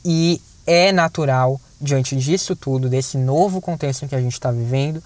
E 0.05 0.41
é 0.67 0.93
natural, 0.93 1.61
diante 1.81 2.17
disso 2.17 2.57
tudo, 2.57 2.89
desse 2.89 3.17
novo 3.17 3.61
contexto 3.61 4.05
em 4.05 4.09
que 4.09 4.15
a 4.15 4.21
gente 4.21 4.33
está 4.33 4.51
vivendo, 4.51 5.03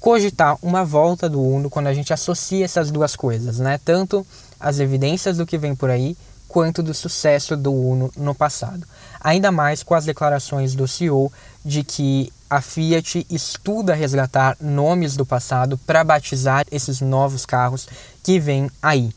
cogitar 0.00 0.58
uma 0.62 0.84
volta 0.84 1.28
do 1.28 1.40
Uno 1.40 1.70
quando 1.70 1.86
a 1.86 1.94
gente 1.94 2.12
associa 2.12 2.64
essas 2.64 2.90
duas 2.90 3.14
coisas, 3.14 3.58
né? 3.58 3.78
Tanto 3.84 4.26
as 4.58 4.78
evidências 4.78 5.36
do 5.36 5.46
que 5.46 5.58
vem 5.58 5.74
por 5.74 5.90
aí, 5.90 6.16
quanto 6.48 6.82
do 6.82 6.92
sucesso 6.92 7.56
do 7.56 7.72
Uno 7.72 8.10
no 8.16 8.34
passado. 8.34 8.86
Ainda 9.20 9.50
mais 9.50 9.82
com 9.82 9.94
as 9.94 10.04
declarações 10.04 10.74
do 10.74 10.86
CEO 10.86 11.32
de 11.64 11.82
que 11.82 12.32
a 12.52 12.60
Fiat 12.60 13.26
estuda 13.30 13.94
resgatar 13.94 14.58
nomes 14.60 15.16
do 15.16 15.24
passado 15.24 15.78
para 15.86 16.04
batizar 16.04 16.66
esses 16.70 17.00
novos 17.00 17.46
carros 17.46 17.88
que 18.22 18.38
vêm 18.38 18.70
aí 18.82 19.10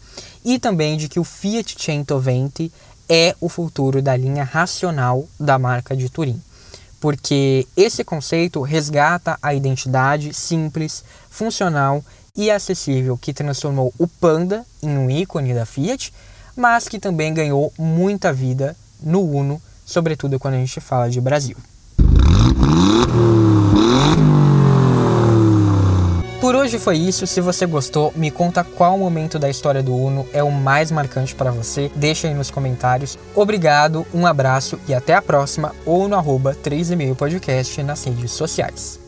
e 0.45 0.57
também 0.57 0.95
de 0.95 1.09
que 1.09 1.19
o 1.19 1.23
Fiat 1.25 1.75
120 1.77 2.71
é 3.09 3.35
o 3.41 3.49
futuro 3.49 4.01
da 4.01 4.15
linha 4.15 4.45
racional 4.45 5.27
da 5.37 5.59
marca 5.59 5.97
de 5.97 6.07
Turim. 6.07 6.41
Porque 7.01 7.67
esse 7.75 8.05
conceito 8.05 8.61
resgata 8.61 9.37
a 9.41 9.53
identidade 9.53 10.33
simples, 10.33 11.03
funcional 11.29 12.01
e 12.37 12.49
acessível 12.49 13.17
que 13.17 13.33
transformou 13.33 13.93
o 13.99 14.07
Panda 14.07 14.65
em 14.81 14.97
um 14.97 15.09
ícone 15.09 15.53
da 15.53 15.65
Fiat, 15.65 16.13
mas 16.55 16.87
que 16.87 16.99
também 16.99 17.33
ganhou 17.33 17.73
muita 17.77 18.31
vida 18.31 18.77
no 19.01 19.19
Uno, 19.19 19.61
sobretudo 19.85 20.39
quando 20.39 20.53
a 20.53 20.59
gente 20.59 20.79
fala 20.79 21.09
de 21.09 21.19
Brasil. 21.19 21.57
Por 26.45 26.53
hoje 26.53 26.77
foi 26.77 26.97
isso. 26.97 27.25
Se 27.25 27.41
você 27.41 27.65
gostou, 27.65 28.13
me 28.15 28.29
conta 28.29 28.63
qual 28.63 28.99
momento 28.99 29.39
da 29.39 29.49
história 29.49 29.81
do 29.81 29.95
Uno 29.95 30.27
é 30.31 30.43
o 30.43 30.51
mais 30.51 30.91
marcante 30.91 31.33
para 31.33 31.49
você. 31.49 31.89
Deixa 31.95 32.27
aí 32.27 32.35
nos 32.35 32.51
comentários. 32.51 33.17
Obrigado, 33.33 34.05
um 34.13 34.27
abraço 34.27 34.79
e 34.87 34.93
até 34.93 35.15
a 35.15 35.23
próxima 35.23 35.73
ou 35.87 36.07
no 36.07 36.15
arroba 36.15 36.55
3,5 36.63 37.15
podcast 37.15 37.81
nas 37.81 38.03
redes 38.03 38.31
sociais. 38.31 38.99